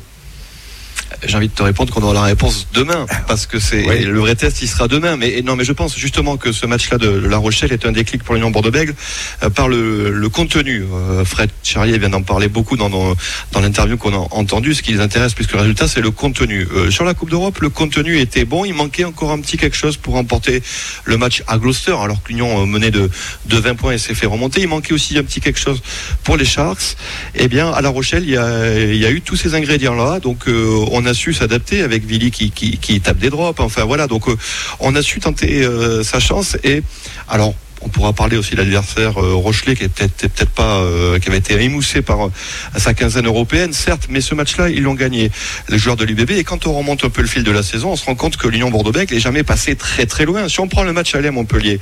J'ai 1.27 1.37
envie 1.37 1.49
de 1.49 1.55
te 1.55 1.63
répondre 1.63 1.93
qu'on 1.93 2.03
aura 2.03 2.15
la 2.15 2.23
réponse 2.23 2.69
demain, 2.73 3.07
parce 3.27 3.47
que 3.47 3.59
c'est 3.59 3.83
le 3.83 4.19
vrai 4.19 4.35
test, 4.35 4.63
il 4.63 4.69
sera 4.69 4.89
demain. 4.89 5.17
Mais 5.17 5.43
non, 5.43 5.57
mais 5.57 5.65
je 5.65 5.73
pense 5.73 5.97
justement 5.97 6.37
que 6.37 6.53
ce 6.53 6.67
match-là 6.67 6.99
de, 6.99 7.09
La 7.09 7.39
Rochelle 7.39 7.73
est 7.73 7.87
un 7.87 7.93
déclic 7.93 8.23
pour 8.23 8.35
l'Union 8.35 8.51
Bordeaux-Bègles 8.51 8.95
euh, 9.43 9.51
par 9.51 9.69
le, 9.69 10.29
contenu. 10.33 10.85
Euh, 10.93 11.25
Fred 11.25 11.51
Charlier 11.63 11.99
vient 11.99 12.09
d'en 12.09 12.23
parler 12.23 12.49
beaucoup 12.49 12.77
dans, 12.77 12.91
dans, 12.91 13.61
l'interview 13.61 13.97
qu'on 13.97 14.15
a 14.15 14.27
entendu. 14.33 14.75
Ce 14.75 14.83
qui 14.83 14.93
les 14.93 15.01
intéresse 15.01 15.35
plus 15.35 15.47
que 15.47 15.55
le 15.55 15.61
résultat, 15.61 15.89
c'est 15.89 16.01
le 16.01 16.11
contenu. 16.11 16.67
Euh, 16.75 16.91
sur 16.91 17.05
la 17.05 17.15
Coupe 17.15 17.31
d'Europe, 17.31 17.61
le 17.61 17.69
contenu 17.69 18.19
était 18.19 18.45
bon. 18.45 18.65
Il 18.65 18.75
manquait 18.75 19.05
encore 19.05 19.31
un 19.31 19.41
petit 19.41 19.57
quelque 19.57 19.77
chose 19.77 19.97
pour 19.97 20.15
remporter 20.15 20.63
le 21.05 21.17
match 21.17 21.43
à 21.47 21.59
Gloucester, 21.59 21.95
alors 22.03 22.23
que 22.23 22.31
l'Union 22.31 22.67
menait 22.67 22.91
de, 22.91 23.11
de 23.47 23.57
20 23.57 23.75
points 23.75 23.93
et 23.93 23.99
s'est 23.99 24.15
fait 24.15 24.27
remonter. 24.27 24.63
Il 24.63 24.69
manquait 24.69 24.93
aussi 24.93 25.17
un 25.19 25.23
petit 25.23 25.41
quelque 25.41 25.61
chose 25.61 25.81
pour 26.25 26.37
les 26.37 26.45
Sharks. 26.45 26.97
Eh 27.35 27.49
bien, 27.49 27.71
à 27.71 27.81
La 27.81 27.89
Rochelle, 27.89 28.25
il 28.25 28.31
y 28.31 28.37
a, 28.37 28.83
il 28.83 28.97
y 28.97 29.07
a 29.07 29.11
eu 29.11 29.21
tous 29.21 29.37
ces 29.37 29.55
ingrédients-là. 29.55 30.21
Donc, 30.21 30.47
on 30.49 31.07
a 31.07 31.14
s'adapter 31.15 31.83
avec 31.83 32.05
Vili 32.05 32.31
qui, 32.31 32.51
qui, 32.51 33.01
tape 33.01 33.19
des 33.19 33.31
drops. 33.31 33.61
Enfin 33.61 33.85
voilà, 33.85 34.07
donc 34.07 34.29
euh, 34.29 34.37
on 34.81 34.95
a 34.95 35.03
su 35.03 35.21
tenter 35.21 35.65
euh, 35.65 36.03
sa 36.03 36.21
chance. 36.21 36.57
Et 36.65 36.83
alors 37.29 37.55
on 37.85 37.89
pourra 37.89 38.13
parler 38.13 38.37
aussi 38.37 38.53
de 38.53 38.57
l'adversaire 38.57 39.23
euh, 39.23 39.35
Rochelet 39.35 39.77
qui 39.77 39.85
est 39.85 39.89
peut-être 39.89 40.17
peut-être 40.17 40.51
pas 40.51 40.79
euh, 40.79 41.19
qui 41.19 41.29
avait 41.29 41.39
été 41.39 41.61
émoussé 41.63 42.01
par 42.03 42.27
euh, 42.27 42.31
sa 42.77 42.95
quinzaine 42.95 43.27
européenne, 43.27 43.73
certes, 43.73 44.07
mais 44.09 44.21
ce 44.21 44.35
match-là 44.35 44.71
ils 44.71 44.83
l'ont 44.83 44.95
gagné 44.95 45.31
les 45.69 45.79
joueurs 45.79 45.97
de 45.97 46.05
l'UBB. 46.05 46.31
Et 46.33 46.45
quand 46.45 46.67
on 46.67 46.73
remonte 46.73 47.05
un 47.05 47.11
peu 47.11 47.21
le 47.21 47.29
fil 47.29 47.45
de 47.45 47.51
la 47.51 47.63
saison, 47.63 47.93
on 47.93 47.97
se 47.97 48.07
rend 48.07 48.15
compte 48.15 48.37
que 48.37 48.49
l'Union 48.49 48.71
Bordeaux-Bègles 48.71 49.15
n'est 49.15 49.21
jamais 49.21 49.43
passé 49.43 49.77
très 49.77 50.07
très 50.07 50.25
loin. 50.25 50.49
Si 50.49 50.61
on 50.61 50.69
prend 50.69 50.83
le 50.83 50.93
match 50.93 51.15
aller 51.15 51.29
à 51.29 51.33
Montpellier, 51.33 51.79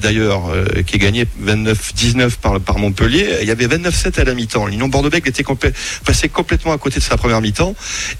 d'ailleurs, 0.00 0.42
qui 0.86 0.96
est 0.96 0.98
gagné 0.98 1.26
29-19 1.44 2.30
par 2.40 2.60
par 2.60 2.78
Montpellier, 2.78 3.38
il 3.42 3.48
y 3.48 3.50
avait 3.50 3.66
29-7 3.66 4.20
à 4.20 4.24
la 4.24 4.34
mi-temps. 4.34 4.66
L'Union 4.66 4.88
Bordeaux-Bègles 4.88 5.28
était 5.28 5.44
passé 6.04 6.28
complètement 6.28 6.72
à 6.72 6.78
côté 6.78 7.00
de 7.00 7.04
sa 7.04 7.16
première 7.16 7.40
mi-temps 7.40 7.74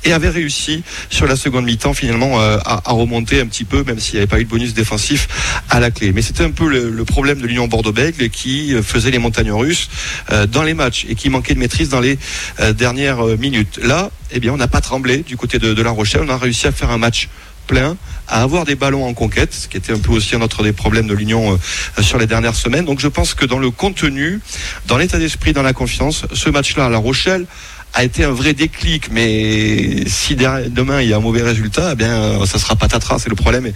et 0.05 0.13
avait 0.13 0.29
réussi 0.29 0.83
sur 1.11 1.27
la 1.27 1.37
seconde 1.37 1.65
mi-temps 1.65 1.95
finalement 1.95 2.41
à, 2.41 2.83
remonter 2.87 3.41
un 3.41 3.47
petit 3.47 3.65
peu, 3.65 3.85
même 3.85 3.99
s'il 3.99 4.15
n'y 4.15 4.19
avait 4.19 4.27
pas 4.27 4.41
eu 4.41 4.45
de 4.45 4.51
bonus 4.51 4.75
défensif 4.75 5.29
à 5.71 5.81
la 5.81 5.91
clé. 5.91 6.13
Mais 6.13 6.23
c'était 6.23 6.45
un 6.45 6.51
peu 6.51 6.69
le, 6.69 6.91
le 6.91 7.05
problème 7.13 7.43
de 7.43 7.47
l'Union 7.47 7.69
Bordeaux-Bègles 7.69 8.31
qui 8.31 8.75
euh, 8.75 8.83
faisait 8.83 9.11
les 9.11 9.19
montagnes 9.19 9.53
russes 9.53 9.91
euh, 10.31 10.47
dans 10.47 10.63
les 10.63 10.73
matchs 10.73 11.05
et 11.11 11.15
qui 11.15 11.29
manquait 11.29 11.53
de 11.53 11.59
maîtrise 11.59 11.91
dans 11.91 12.01
les 12.01 12.19
euh, 12.61 12.73
dernières 12.73 13.23
minutes. 13.37 13.79
Là, 13.83 14.11
eh 14.31 14.41
bien, 14.41 14.51
on 14.55 14.57
n'a 14.57 14.67
pas 14.67 14.81
tremblé 14.81 15.19
du 15.19 15.37
côté 15.37 15.59
de, 15.59 15.83
La 15.83 15.91
Rochelle. 15.91 16.23
On 16.25 16.31
a 16.31 16.39
réussi 16.39 16.67
à 16.67 16.73
faire 16.73 16.91
un 16.91 16.97
match 16.97 17.29
plein, 17.67 17.99
à 18.29 18.43
avoir 18.43 18.65
des 18.65 18.77
ballons 18.77 19.05
en 19.05 19.13
conquête, 19.13 19.53
ce 19.53 19.69
qui 19.69 19.77
était 19.77 19.93
un 19.93 19.99
peu 19.99 20.13
aussi 20.13 20.35
un 20.35 20.41
autre 20.41 20.63
des 20.63 20.73
problèmes 20.73 21.07
de 21.07 21.15
l'Union 21.15 21.59
sur 22.01 22.17
les 22.17 22.27
dernières 22.27 22.57
semaines. 22.57 22.87
Donc 22.87 22.99
je 22.99 23.09
pense 23.09 23.35
que 23.35 23.45
dans 23.45 23.59
le 23.59 23.71
contenu, 23.71 24.41
dans 24.87 24.97
l'état 24.97 25.19
d'esprit, 25.19 25.53
dans 25.53 25.63
la 25.63 25.75
confiance, 25.75 26.25
ce 26.33 26.49
match-là 26.49 26.87
à 26.87 26.89
La 26.89 26.99
Rochelle 26.99 27.47
a 27.95 28.05
été 28.05 28.25
un 28.25 28.33
vrai 28.33 28.55
déclic. 28.55 29.11
Mais 29.11 30.05
si 30.07 30.37
demain 30.37 31.03
il 31.03 31.09
y 31.09 31.13
a 31.13 31.17
un 31.17 31.21
mauvais 31.21 31.43
résultat, 31.43 31.91
eh 31.93 31.97
bien 31.97 32.45
ça 32.47 32.59
sera 32.59 32.77
patatras, 32.77 33.19
c'est 33.19 33.29
le 33.29 33.37
problème. 33.37 33.71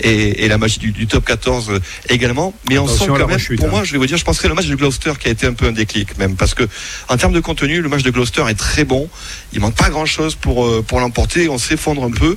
Et, 0.00 0.44
et, 0.44 0.48
la 0.48 0.58
magie 0.58 0.78
du, 0.78 1.06
top 1.06 1.24
14 1.24 1.80
également. 2.08 2.54
Mais 2.68 2.78
on 2.78 2.86
sent 2.86 3.06
quand 3.06 3.26
même, 3.26 3.38
pour 3.56 3.66
hein. 3.66 3.70
moi, 3.70 3.84
je 3.84 3.92
vais 3.92 3.98
vous 3.98 4.06
dire, 4.06 4.16
je 4.16 4.24
pense 4.24 4.40
que 4.40 4.48
le 4.48 4.54
match 4.54 4.66
de 4.66 4.74
Gloucester 4.74 5.12
qui 5.18 5.28
a 5.28 5.30
été 5.30 5.46
un 5.46 5.52
peu 5.52 5.66
un 5.66 5.72
déclic 5.72 6.18
même, 6.18 6.36
parce 6.36 6.54
que 6.54 6.64
en 7.08 7.16
termes 7.16 7.32
de 7.32 7.40
contenu, 7.40 7.80
le 7.80 7.88
match 7.88 8.02
de 8.02 8.10
Gloucester 8.10 8.44
est 8.48 8.54
très 8.54 8.84
bon. 8.84 9.08
Il 9.52 9.60
manque 9.60 9.74
pas 9.74 9.90
grand 9.90 10.06
chose 10.06 10.34
pour 10.34 10.64
euh, 10.64 10.82
pour 10.86 11.00
l'emporter. 11.00 11.48
On 11.48 11.58
s'effondre 11.58 12.04
un 12.04 12.10
peu, 12.10 12.36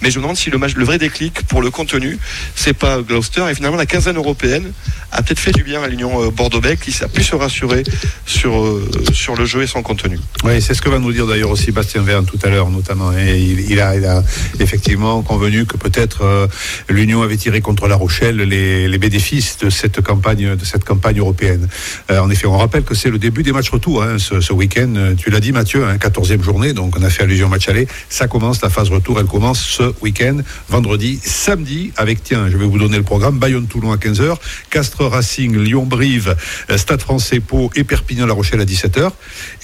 mais 0.00 0.10
je 0.10 0.18
me 0.18 0.22
demande 0.22 0.36
si 0.36 0.50
le 0.50 0.58
match, 0.58 0.74
le 0.74 0.84
vrai 0.84 0.98
déclic 0.98 1.42
pour 1.42 1.62
le 1.62 1.70
contenu, 1.70 2.18
c'est 2.54 2.74
pas 2.74 3.00
Gloucester. 3.00 3.44
Et 3.50 3.54
finalement, 3.54 3.76
la 3.76 3.86
quinzaine 3.86 4.16
européenne 4.16 4.72
a 5.10 5.22
peut-être 5.22 5.40
fait 5.40 5.52
du 5.52 5.62
bien 5.62 5.82
à 5.82 5.88
l'Union 5.88 6.22
euh, 6.22 6.30
Bordeaux-Bègles, 6.30 6.80
qui 6.80 7.04
a 7.04 7.08
pu 7.08 7.22
se 7.22 7.34
rassurer 7.34 7.82
sur 8.26 8.58
euh, 8.58 8.90
sur 9.12 9.36
le 9.36 9.44
jeu 9.44 9.62
et 9.62 9.66
son 9.66 9.82
contenu. 9.82 10.18
Oui, 10.44 10.60
c'est 10.60 10.71
ce 10.74 10.82
que 10.82 10.88
va 10.88 10.98
nous 10.98 11.12
dire 11.12 11.26
d'ailleurs 11.26 11.50
aussi 11.50 11.72
Bastien 11.72 12.02
Verne 12.02 12.24
tout 12.24 12.38
à 12.42 12.48
l'heure, 12.48 12.70
notamment. 12.70 13.12
Et 13.12 13.40
il, 13.40 13.80
a, 13.80 14.22
effectivement 14.60 15.22
convenu 15.22 15.66
que 15.66 15.76
peut-être 15.76 16.22
euh, 16.22 16.46
l'Union 16.88 17.22
avait 17.22 17.36
tiré 17.36 17.60
contre 17.60 17.88
La 17.88 17.96
Rochelle 17.96 18.36
les, 18.36 18.98
bénéfices 18.98 19.58
de 19.58 19.70
cette 19.70 20.00
campagne, 20.00 20.54
de 20.56 20.64
cette 20.64 20.84
campagne 20.84 21.18
européenne. 21.18 21.68
Euh, 22.10 22.20
en 22.20 22.30
effet, 22.30 22.46
on 22.46 22.56
rappelle 22.56 22.84
que 22.84 22.94
c'est 22.94 23.10
le 23.10 23.18
début 23.18 23.42
des 23.42 23.52
matchs 23.52 23.70
retour 23.70 24.02
hein, 24.02 24.18
ce, 24.18 24.52
week-end. 24.52 25.14
Tu 25.16 25.30
l'as 25.30 25.40
dit, 25.40 25.52
Mathieu, 25.52 25.84
14e 25.84 26.38
hein, 26.38 26.42
journée, 26.42 26.72
donc 26.72 26.96
on 26.98 27.02
a 27.02 27.10
fait 27.10 27.24
allusion 27.24 27.46
au 27.46 27.50
match 27.50 27.68
aller. 27.68 27.88
Ça 28.08 28.28
commence, 28.28 28.62
la 28.62 28.70
phase 28.70 28.90
retour, 28.90 29.18
elle 29.18 29.26
commence 29.26 29.60
ce 29.60 29.92
week-end, 30.00 30.38
vendredi, 30.68 31.20
samedi, 31.22 31.92
avec, 31.96 32.22
tiens, 32.22 32.48
je 32.48 32.56
vais 32.56 32.66
vous 32.66 32.78
donner 32.78 32.96
le 32.96 33.02
programme 33.02 33.38
Bayonne-Toulon 33.38 33.92
à 33.92 33.96
15h, 33.96 34.36
Castres 34.70 35.06
Racing, 35.06 35.56
Lyon-Brive, 35.56 36.36
euh, 36.70 36.78
Stade 36.78 37.00
français 37.00 37.40
Pau 37.40 37.70
et 37.74 37.84
Perpignan-La 37.84 38.32
Rochelle 38.32 38.60
à 38.60 38.64
17h. 38.64 39.10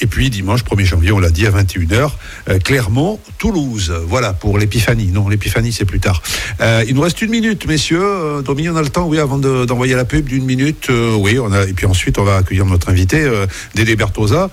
Et 0.01 0.07
puis 0.07 0.31
dimanche 0.31 0.64
1er 0.64 0.85
janvier, 0.85 0.97
on 1.12 1.18
l'a 1.18 1.30
dit 1.30 1.46
à 1.46 1.50
21h, 1.50 2.11
euh, 2.48 2.58
Clermont, 2.58 3.18
Toulouse. 3.38 3.92
Voilà 4.06 4.32
pour 4.32 4.58
l'épiphanie. 4.58 5.11
Non, 5.12 5.28
l'épiphanie, 5.28 5.72
c'est 5.72 5.84
plus 5.84 6.00
tard. 6.00 6.22
Euh, 6.61 6.84
il 6.87 6.94
nous 6.94 7.00
reste 7.00 7.22
une 7.22 7.30
minute, 7.30 7.66
messieurs. 7.66 8.02
Euh, 8.02 8.42
on 8.46 8.76
a 8.76 8.82
le 8.82 8.88
temps, 8.88 9.06
oui, 9.06 9.18
avant 9.18 9.38
d'envoyer 9.38 9.94
la 9.94 10.04
pub 10.04 10.26
d'une 10.26 10.44
minute. 10.44 10.90
oui, 10.90 11.38
on 11.38 11.52
a, 11.52 11.64
et 11.64 11.72
puis 11.72 11.87
ensuite, 11.87 12.18
on 12.18 12.24
va 12.24 12.37
accueillir 12.37 12.66
notre 12.66 12.90
invité, 12.90 13.28
Dédé 13.74 13.96
Bertosa. 13.96 14.50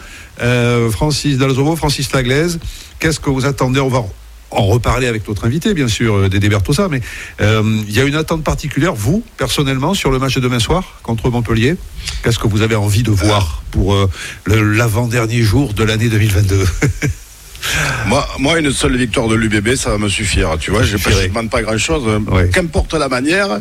Francis 0.91 1.37
Dalzovo, 1.37 1.75
Francis 1.75 2.11
Laglaise. 2.13 2.59
Qu'est-ce 2.99 3.19
que 3.19 3.29
vous 3.29 3.45
attendez? 3.45 3.79
On 3.79 3.89
va 3.89 4.05
en 4.51 4.65
reparler 4.65 5.07
avec 5.07 5.27
notre 5.27 5.45
invité, 5.45 5.73
bien 5.73 5.87
sûr, 5.87 6.29
Dédé 6.29 6.49
Bertosa, 6.49 6.87
mais 6.89 7.01
il 7.39 7.91
y 7.91 7.99
a 7.99 8.03
une 8.03 8.15
attente 8.15 8.43
particulière, 8.43 8.93
vous, 8.93 9.23
personnellement, 9.37 9.93
sur 9.93 10.11
le 10.11 10.19
match 10.19 10.35
de 10.35 10.39
demain 10.39 10.59
soir 10.59 10.99
contre 11.03 11.29
Montpellier? 11.29 11.75
Qu'est-ce 12.23 12.39
que 12.39 12.47
vous 12.47 12.61
avez 12.61 12.75
envie 12.75 13.03
de 13.03 13.11
voir 13.11 13.63
pour 13.71 13.93
euh, 13.93 14.09
l'avant-dernier 14.47 15.41
jour 15.41 15.73
de 15.73 15.83
l'année 15.83 16.09
2022 16.09 16.65
Moi, 18.07 18.27
moi, 18.39 18.59
une 18.59 18.71
seule 18.71 18.95
victoire 18.95 19.27
de 19.27 19.35
l'UBB, 19.35 19.75
ça 19.75 19.89
va 19.89 19.97
me 19.97 20.09
suffire. 20.09 20.57
Tu 20.59 20.71
vois, 20.71 20.83
je 20.83 20.97
ne 20.97 21.27
demande 21.27 21.49
pas 21.49 21.61
grand-chose. 21.61 22.03
Qu'importe 22.53 22.93
la 22.93 23.09
manière, 23.09 23.59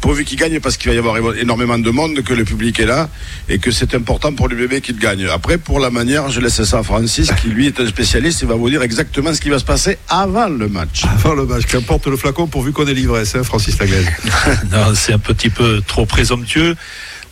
pourvu 0.00 0.24
qu'il 0.24 0.38
gagne, 0.38 0.60
parce 0.60 0.76
qu'il 0.76 0.90
va 0.90 0.94
y 0.94 0.98
avoir 0.98 1.16
énormément 1.36 1.78
de 1.78 1.90
monde, 1.90 2.22
que 2.22 2.34
le 2.34 2.44
public 2.44 2.80
est 2.80 2.86
là, 2.86 3.08
et 3.48 3.58
que 3.58 3.70
c'est 3.70 3.94
important 3.94 4.32
pour 4.32 4.48
l'UBB 4.48 4.80
qu'il 4.80 4.98
gagne. 4.98 5.26
Après, 5.26 5.58
pour 5.58 5.80
la 5.80 5.90
manière, 5.90 6.30
je 6.30 6.40
laisse 6.40 6.62
ça 6.62 6.78
à 6.78 6.82
Francis, 6.82 7.30
qui 7.40 7.48
lui 7.48 7.66
est 7.66 7.80
un 7.80 7.86
spécialiste, 7.86 8.42
il 8.42 8.48
va 8.48 8.54
vous 8.54 8.70
dire 8.70 8.82
exactement 8.82 9.32
ce 9.32 9.40
qui 9.40 9.48
va 9.48 9.58
se 9.58 9.64
passer 9.64 9.98
avant 10.08 10.48
le 10.48 10.68
match. 10.68 11.04
Avant 11.04 11.34
le 11.34 11.46
match, 11.46 11.66
qu'importe 11.66 12.06
le 12.06 12.16
flacon, 12.16 12.46
pourvu 12.46 12.72
qu'on 12.72 12.86
ait 12.86 12.94
l'ivresse, 12.94 13.34
hein, 13.34 13.42
Francis 13.42 13.78
Laglaise. 13.78 14.06
non, 14.70 14.94
c'est 14.94 15.12
un 15.12 15.18
petit 15.18 15.50
peu 15.50 15.82
trop 15.86 16.06
présomptueux. 16.06 16.76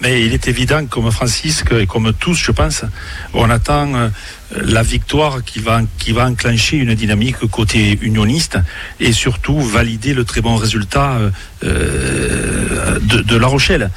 Mais 0.01 0.23
il 0.25 0.33
est 0.33 0.49
évident, 0.49 0.85
comme 0.87 1.11
Francis 1.11 1.65
et 1.71 1.87
comme 1.87 2.13
tous, 2.13 2.35
je 2.35 2.51
pense, 2.51 2.85
on 3.33 3.49
attend 3.49 3.95
euh, 3.95 4.09
la 4.51 4.83
victoire 4.83 5.45
qui 5.45 5.61
va, 5.61 5.83
qui 5.99 6.13
va 6.13 6.27
enclencher 6.27 6.79
une 6.79 6.95
dynamique 6.95 7.39
côté 7.51 7.99
unioniste 8.03 8.59
et 8.99 9.13
surtout 9.13 9.61
valider 9.61 10.13
le 10.13 10.25
très 10.25 10.41
bon 10.41 10.57
résultat 10.57 11.13
euh, 11.13 11.31
euh, 11.63 12.99
de, 13.01 13.37
La 13.37 13.47
Rochelle. 13.47 13.91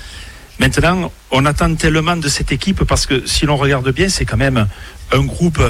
Maintenant, 0.59 1.11
on 1.31 1.45
attend 1.45 1.73
tellement 1.75 2.17
de 2.17 2.29
cette 2.29 2.51
équipe 2.51 2.83
parce 2.83 3.05
que 3.05 3.25
si 3.25 3.45
l'on 3.45 3.57
regarde 3.57 3.91
bien, 3.91 4.09
c'est 4.09 4.25
quand 4.25 4.37
même 4.37 4.67
un 5.11 5.23
groupe 5.25 5.61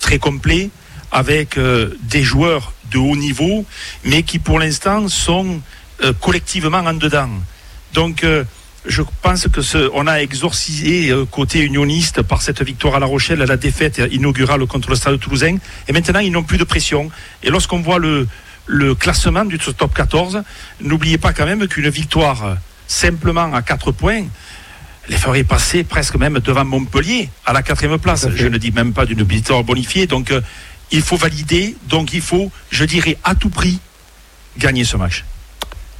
très 0.00 0.18
complet 0.18 0.70
avec 1.10 1.58
des 2.02 2.22
joueurs 2.22 2.72
de 2.90 2.98
haut 2.98 3.16
niveau, 3.16 3.64
mais 4.04 4.22
qui 4.22 4.38
pour 4.38 4.58
l'instant 4.58 5.08
sont 5.08 5.60
collectivement 6.20 6.78
en 6.78 6.94
dedans. 6.94 7.30
Donc, 7.92 8.24
je 8.86 9.02
pense 9.22 9.48
que 9.48 9.62
ce, 9.62 9.90
on 9.94 10.06
a 10.06 10.20
exorcisé 10.20 11.10
euh, 11.10 11.24
côté 11.24 11.60
unioniste 11.60 12.22
par 12.22 12.42
cette 12.42 12.62
victoire 12.62 12.94
à 12.96 13.00
La 13.00 13.06
Rochelle, 13.06 13.42
à 13.42 13.46
la 13.46 13.56
défaite 13.56 14.00
inaugurale 14.10 14.64
contre 14.66 14.90
le 14.90 14.96
Stade 14.96 15.18
Toulousain. 15.18 15.56
Et 15.88 15.92
maintenant, 15.92 16.20
ils 16.20 16.32
n'ont 16.32 16.42
plus 16.42 16.58
de 16.58 16.64
pression. 16.64 17.10
Et 17.42 17.50
lorsqu'on 17.50 17.80
voit 17.80 17.98
le, 17.98 18.28
le 18.66 18.94
classement 18.94 19.44
du 19.44 19.58
top 19.58 19.94
14, 19.94 20.42
n'oubliez 20.80 21.18
pas 21.18 21.32
quand 21.32 21.46
même 21.46 21.66
qu'une 21.68 21.88
victoire 21.88 22.56
simplement 22.86 23.52
à 23.52 23.62
4 23.62 23.92
points, 23.92 24.24
les 25.08 25.16
ferait 25.16 25.44
passer 25.44 25.84
presque 25.84 26.16
même 26.16 26.38
devant 26.40 26.64
Montpellier 26.64 27.28
à 27.44 27.52
la 27.52 27.62
quatrième 27.62 27.98
place. 27.98 28.28
Je 28.34 28.46
ne 28.46 28.58
dis 28.58 28.72
même 28.72 28.92
pas 28.92 29.06
d'une 29.06 29.22
victoire 29.22 29.62
bonifiée. 29.64 30.06
Donc 30.06 30.30
euh, 30.30 30.40
il 30.90 31.02
faut 31.02 31.16
valider. 31.16 31.76
Donc 31.88 32.12
il 32.12 32.20
faut, 32.20 32.50
je 32.70 32.84
dirais, 32.84 33.16
à 33.24 33.34
tout 33.34 33.50
prix 33.50 33.78
gagner 34.58 34.84
ce 34.84 34.96
match. 34.96 35.24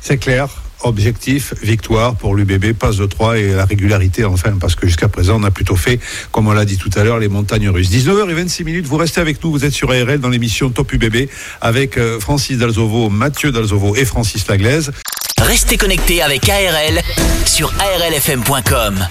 C'est 0.00 0.18
clair. 0.18 0.48
Objectif, 0.82 1.54
victoire 1.62 2.16
pour 2.16 2.34
l'UBB, 2.34 2.72
passe 2.72 2.96
de 2.96 3.06
3 3.06 3.38
et 3.38 3.52
la 3.52 3.64
régularité 3.64 4.24
enfin, 4.24 4.52
parce 4.60 4.74
que 4.74 4.86
jusqu'à 4.86 5.08
présent 5.08 5.40
on 5.40 5.44
a 5.44 5.50
plutôt 5.50 5.76
fait, 5.76 5.98
comme 6.32 6.48
on 6.48 6.52
l'a 6.52 6.64
dit 6.64 6.76
tout 6.76 6.90
à 6.96 7.02
l'heure, 7.02 7.18
les 7.18 7.28
montagnes 7.28 7.68
russes. 7.70 7.90
19h26 7.90 8.64
minutes, 8.64 8.86
vous 8.86 8.96
restez 8.96 9.20
avec 9.20 9.42
nous, 9.42 9.50
vous 9.50 9.64
êtes 9.64 9.72
sur 9.72 9.90
ARL 9.90 10.18
dans 10.18 10.28
l'émission 10.28 10.70
Top 10.70 10.92
UBB 10.92 11.28
avec 11.60 11.96
euh, 11.96 12.20
Francis 12.20 12.58
Dalzovo, 12.58 13.08
Mathieu 13.08 13.52
Dalzovo 13.52 13.96
et 13.96 14.04
Francis 14.04 14.46
Laglaise. 14.48 14.92
Restez 15.40 15.76
connectés 15.76 16.22
avec 16.22 16.48
ARL 16.48 17.00
sur 17.46 17.72
arlfm.com. 17.78 19.06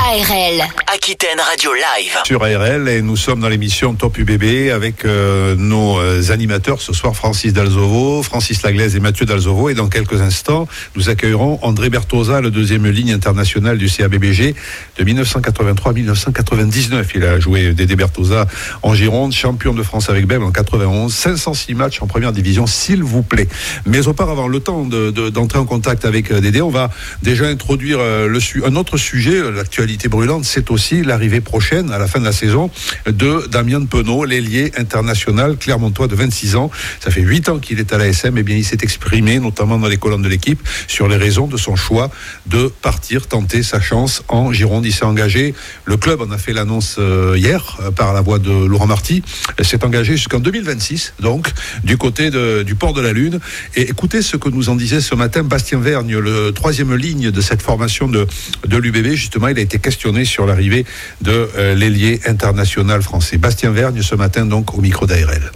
ARL, 0.00 0.62
Aquitaine 0.94 1.40
Radio 1.40 1.72
Live. 1.74 2.18
Sur 2.24 2.44
ARL, 2.44 2.88
et 2.88 3.02
nous 3.02 3.16
sommes 3.16 3.40
dans 3.40 3.48
l'émission 3.48 3.94
Top 3.94 4.16
UBB 4.16 4.70
avec 4.72 5.04
euh, 5.04 5.56
nos 5.56 5.98
euh, 5.98 6.30
animateurs 6.30 6.80
ce 6.80 6.92
soir, 6.92 7.16
Francis 7.16 7.52
Dalzovo, 7.52 8.22
Francis 8.22 8.62
Laglaise 8.62 8.94
et 8.94 9.00
Mathieu 9.00 9.26
Dalzovo. 9.26 9.68
Et 9.68 9.74
dans 9.74 9.88
quelques 9.88 10.20
instants, 10.20 10.68
nous 10.94 11.08
accueillerons 11.08 11.58
André 11.62 11.90
Bertosa, 11.90 12.40
le 12.40 12.50
deuxième 12.50 12.86
ligne 12.86 13.12
internationale 13.12 13.76
du 13.76 13.88
CABBG 13.88 14.54
de 14.98 15.04
1983-1999. 15.04 17.04
Il 17.16 17.24
a 17.24 17.40
joué 17.40 17.72
Dédé 17.72 17.96
Bertosa 17.96 18.46
en 18.82 18.94
Gironde, 18.94 19.32
champion 19.32 19.74
de 19.74 19.82
France 19.82 20.10
avec 20.10 20.26
Bem 20.26 20.44
en 20.44 20.52
91, 20.52 21.12
506 21.12 21.74
matchs 21.74 22.02
en 22.02 22.06
première 22.06 22.32
division, 22.32 22.66
s'il 22.66 23.02
vous 23.02 23.22
plaît. 23.22 23.48
Mais 23.84 24.06
auparavant, 24.06 24.46
le 24.46 24.60
temps 24.60 24.84
d'entrer 24.84 25.58
de, 25.58 25.62
en 25.62 25.66
contact 25.66 26.04
avec 26.04 26.30
euh, 26.30 26.40
Dédé, 26.40 26.62
on 26.62 26.70
va 26.70 26.90
déjà 27.22 27.46
introduire 27.46 27.98
le, 27.98 28.38
un 28.64 28.76
autre 28.76 28.96
sujet, 28.96 29.42
l'actualité 29.50 29.87
brûlante, 29.96 30.44
c'est 30.44 30.70
aussi 30.70 31.02
l'arrivée 31.02 31.40
prochaine, 31.40 31.90
à 31.90 31.98
la 31.98 32.06
fin 32.06 32.20
de 32.20 32.24
la 32.24 32.32
saison, 32.32 32.70
de 33.06 33.46
Damien 33.50 33.84
Penaud, 33.84 34.24
l'ailier 34.24 34.72
international 34.76 35.56
clermontois 35.56 36.06
de 36.06 36.14
26 36.14 36.56
ans. 36.56 36.70
Ça 37.00 37.10
fait 37.10 37.22
8 37.22 37.48
ans 37.48 37.58
qu'il 37.58 37.80
est 37.80 37.92
à 37.92 37.98
l'ASM, 37.98 38.36
et 38.36 38.42
bien 38.42 38.56
il 38.56 38.64
s'est 38.64 38.78
exprimé, 38.82 39.38
notamment 39.38 39.78
dans 39.78 39.88
les 39.88 39.96
colonnes 39.96 40.22
de 40.22 40.28
l'équipe, 40.28 40.60
sur 40.86 41.08
les 41.08 41.16
raisons 41.16 41.46
de 41.46 41.56
son 41.56 41.76
choix 41.76 42.10
de 42.46 42.68
partir 42.82 43.26
tenter 43.26 43.62
sa 43.62 43.80
chance 43.80 44.22
en 44.28 44.52
Gironde. 44.52 44.84
Il 44.84 44.92
s'est 44.92 45.04
engagé, 45.04 45.54
le 45.84 45.96
club 45.96 46.20
en 46.20 46.30
a 46.30 46.38
fait 46.38 46.52
l'annonce 46.52 46.96
euh, 46.98 47.34
hier 47.36 47.78
euh, 47.80 47.90
par 47.90 48.12
la 48.12 48.20
voix 48.20 48.38
de 48.38 48.50
Laurent 48.50 48.86
Marty, 48.86 49.22
s'est 49.62 49.84
engagé 49.84 50.16
jusqu'en 50.16 50.40
2026, 50.40 51.14
donc 51.20 51.48
du 51.82 51.96
côté 51.96 52.30
du 52.64 52.74
port 52.74 52.92
de 52.92 53.00
la 53.00 53.12
Lune. 53.12 53.40
Et 53.74 53.88
écoutez 53.88 54.22
ce 54.22 54.36
que 54.36 54.48
nous 54.48 54.68
en 54.68 54.76
disait 54.76 55.00
ce 55.00 55.14
matin 55.14 55.42
Bastien 55.42 55.80
Vergne, 55.80 56.18
le 56.18 56.52
troisième 56.52 56.94
ligne 56.94 57.30
de 57.30 57.40
cette 57.40 57.62
formation 57.62 58.08
de, 58.08 58.26
de 58.66 58.76
l'UBB. 58.76 59.14
Justement, 59.14 59.48
il 59.48 59.58
a 59.58 59.62
été 59.62 59.77
questionné 59.78 60.24
sur 60.24 60.46
l'arrivée 60.46 60.84
de 61.20 61.48
euh, 61.56 61.74
l'ailier 61.74 62.20
international 62.26 63.02
français. 63.02 63.38
Bastien 63.38 63.70
Vergne 63.70 64.02
ce 64.02 64.14
matin 64.14 64.44
donc 64.46 64.74
au 64.74 64.80
micro 64.80 65.06
d'ARL. 65.06 65.50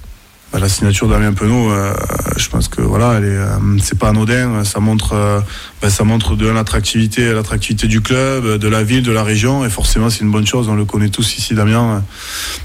Bah, 0.52 0.58
la 0.58 0.68
signature 0.68 1.08
d'Amien 1.08 1.32
Penaud, 1.32 1.70
euh, 1.70 1.94
je 2.36 2.46
pense 2.50 2.68
que 2.68 2.82
voilà, 2.82 3.14
elle 3.16 3.24
euh, 3.24 3.94
pas 3.98 4.10
anodin. 4.10 4.64
Ça 4.64 4.80
montre, 4.80 5.14
euh, 5.14 5.40
bah, 5.80 5.88
ça 5.88 6.04
montre 6.04 6.36
de 6.36 6.46
l'attractivité, 6.46 7.32
l'attractivité 7.32 7.86
du 7.86 8.02
club, 8.02 8.58
de 8.58 8.68
la 8.68 8.82
ville, 8.82 9.02
de 9.02 9.12
la 9.12 9.22
région, 9.22 9.64
et 9.64 9.70
forcément 9.70 10.10
c'est 10.10 10.20
une 10.20 10.30
bonne 10.30 10.46
chose. 10.46 10.68
On 10.68 10.74
le 10.74 10.84
connaît 10.84 11.08
tous 11.08 11.38
ici, 11.38 11.54
Damien. 11.54 12.04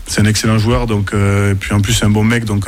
C'est 0.06 0.20
un 0.20 0.26
excellent 0.26 0.58
joueur, 0.58 0.86
donc 0.86 1.14
et 1.14 1.56
puis 1.56 1.74
en 1.74 1.80
plus 1.80 1.94
c'est 1.94 2.06
un 2.06 2.10
bon 2.10 2.26
mec, 2.26 2.44
donc 2.44 2.66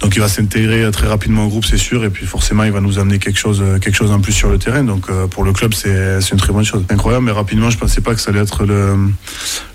donc 0.00 0.16
il 0.16 0.20
va 0.20 0.28
s'intégrer 0.28 0.90
très 0.92 1.08
rapidement 1.08 1.44
au 1.44 1.48
groupe, 1.48 1.66
c'est 1.66 1.76
sûr. 1.76 2.02
Et 2.04 2.10
puis 2.10 2.24
forcément 2.24 2.64
il 2.64 2.72
va 2.72 2.80
nous 2.80 2.98
amener 2.98 3.18
quelque 3.18 3.38
chose, 3.38 3.62
quelque 3.82 3.96
chose 3.96 4.12
en 4.12 4.20
plus 4.20 4.32
sur 4.32 4.48
le 4.48 4.58
terrain. 4.58 4.84
Donc 4.84 5.10
pour 5.28 5.44
le 5.44 5.52
club 5.52 5.74
c'est, 5.74 6.20
c'est 6.22 6.30
une 6.30 6.38
très 6.38 6.52
bonne 6.52 6.64
chose. 6.64 6.84
Incroyable, 6.88 7.26
mais 7.26 7.32
rapidement 7.32 7.68
je 7.68 7.76
pensais 7.76 8.00
pas 8.00 8.14
que 8.14 8.20
ça 8.20 8.30
allait 8.30 8.40
être 8.40 8.64
le 8.64 8.96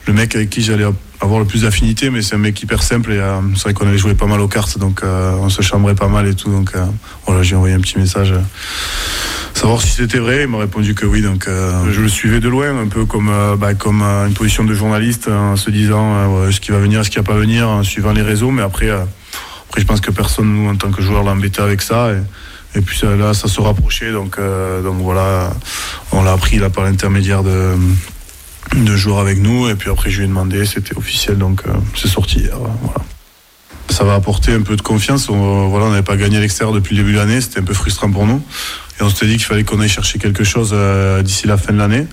le 0.07 0.13
mec 0.13 0.35
avec 0.35 0.49
qui 0.49 0.61
j'allais 0.61 0.85
avoir 1.19 1.39
le 1.39 1.45
plus 1.45 1.63
d'affinité, 1.63 2.09
mais 2.09 2.21
c'est 2.21 2.35
un 2.35 2.39
mec 2.39 2.61
hyper 2.61 2.83
simple 2.83 3.11
et 3.11 3.17
euh, 3.17 3.39
c'est 3.55 3.63
vrai 3.63 3.73
qu'on 3.73 3.87
allait 3.87 3.97
jouer 3.97 4.13
pas 4.13 4.27
mal 4.27 4.39
aux 4.39 4.47
cartes, 4.47 4.77
donc 4.77 5.01
euh, 5.03 5.33
on 5.39 5.49
se 5.49 5.61
chambrait 5.61 5.95
pas 5.95 6.07
mal 6.07 6.27
et 6.27 6.35
tout. 6.35 6.51
Donc 6.51 6.71
euh, 6.75 6.85
voilà, 7.25 7.43
j'ai 7.43 7.55
envoyé 7.55 7.73
un 7.73 7.79
petit 7.79 7.97
message, 7.97 8.33
savoir 9.53 9.81
si 9.81 9.89
c'était 9.89 10.19
vrai. 10.19 10.43
Il 10.43 10.47
m'a 10.47 10.59
répondu 10.59 10.93
que 10.93 11.05
oui, 11.05 11.21
donc 11.21 11.47
je 11.47 12.01
le 12.01 12.07
suivais 12.07 12.39
de 12.39 12.49
loin, 12.49 12.79
un 12.79 12.87
peu 12.87 13.05
comme 13.05 13.31
bah, 13.57 13.73
comme 13.73 14.01
une 14.01 14.33
position 14.33 14.63
de 14.63 14.73
journaliste, 14.73 15.27
en 15.27 15.55
se 15.55 15.71
disant 15.71 16.51
ce 16.51 16.59
qui 16.59 16.71
va 16.71 16.79
venir, 16.79 17.03
ce 17.03 17.09
qui 17.09 17.17
va 17.17 17.23
pas 17.23 17.37
venir, 17.37 17.67
en 17.67 17.83
suivant 17.83 18.13
les 18.13 18.21
réseaux. 18.21 18.51
Mais 18.51 18.61
après, 18.61 18.89
après, 18.89 19.81
je 19.81 19.85
pense 19.85 20.01
que 20.01 20.11
personne 20.11 20.53
nous 20.53 20.69
en 20.69 20.75
tant 20.75 20.91
que 20.91 21.01
joueur 21.01 21.23
l'a 21.23 21.31
embêté 21.31 21.61
avec 21.61 21.81
ça. 21.81 22.11
Et, 22.75 22.81
puis 22.81 23.01
là, 23.03 23.33
ça 23.33 23.47
se 23.47 23.59
rapprochait, 23.59 24.11
donc 24.11 24.37
donc 24.83 24.97
voilà, 24.99 25.51
on 26.11 26.21
l'a 26.21 26.33
appris 26.33 26.59
là 26.59 26.69
par 26.69 26.83
l'intermédiaire 26.83 27.41
de 27.41 27.75
de 28.75 28.95
jouer 28.95 29.17
avec 29.17 29.39
nous. 29.39 29.69
Et 29.69 29.75
puis 29.75 29.89
après, 29.89 30.09
je 30.09 30.17
lui 30.17 30.25
ai 30.25 30.27
demandé, 30.27 30.65
c'était 30.65 30.95
officiel, 30.97 31.37
donc 31.37 31.61
euh, 31.67 31.73
c'est 31.95 32.07
sorti 32.07 32.39
hier. 32.39 32.57
Voilà. 32.57 33.01
Ça 33.89 34.03
va 34.03 34.15
apporter 34.15 34.53
un 34.53 34.61
peu 34.61 34.75
de 34.75 34.81
confiance. 34.81 35.29
On, 35.29 35.35
on 35.35 35.89
n'avait 35.89 36.03
pas 36.03 36.17
gagné 36.17 36.37
à 36.37 36.41
l'extérieur 36.41 36.73
depuis 36.73 36.95
le 36.95 37.03
début 37.03 37.13
de 37.13 37.19
l'année, 37.19 37.41
c'était 37.41 37.59
un 37.59 37.63
peu 37.63 37.73
frustrant 37.73 38.11
pour 38.11 38.25
nous. 38.25 38.41
Et 38.99 39.03
on 39.03 39.09
s'était 39.09 39.27
dit 39.27 39.33
qu'il 39.33 39.45
fallait 39.45 39.63
qu'on 39.63 39.79
aille 39.79 39.89
chercher 39.89 40.19
quelque 40.19 40.43
chose 40.43 40.71
euh, 40.73 41.21
d'ici 41.21 41.47
la 41.47 41.57
fin 41.57 41.73
de 41.73 41.77
l'année. 41.77 42.07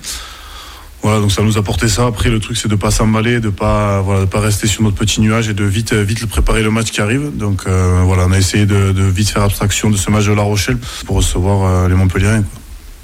Voilà, 1.02 1.20
donc 1.20 1.32
ça 1.32 1.42
nous 1.42 1.56
a 1.56 1.60
apporté 1.60 1.88
ça. 1.88 2.06
Après, 2.06 2.30
le 2.30 2.40
truc, 2.40 2.56
c'est 2.56 2.68
de 2.68 2.76
pas 2.76 2.90
s'emballer, 2.90 3.38
de 3.38 3.50
pas, 3.50 4.00
voilà, 4.00 4.26
pas 4.26 4.40
rester 4.40 4.66
sur 4.66 4.82
notre 4.82 4.96
petit 4.96 5.20
nuage 5.20 5.50
et 5.50 5.54
de 5.54 5.64
vite, 5.64 5.92
vite 5.92 6.24
préparer 6.26 6.62
le 6.62 6.70
match 6.70 6.90
qui 6.90 7.02
arrive. 7.02 7.36
Donc 7.36 7.64
euh, 7.66 8.02
voilà, 8.04 8.24
on 8.26 8.32
a 8.32 8.38
essayé 8.38 8.64
de, 8.64 9.02
vite 9.02 9.28
faire 9.28 9.42
abstraction 9.42 9.90
de 9.90 9.98
ce 9.98 10.10
match 10.10 10.24
de 10.24 10.32
La 10.32 10.42
Rochelle 10.42 10.78
pour 11.04 11.16
recevoir 11.16 11.88
les 11.88 11.94
Montpellier. 11.94 12.40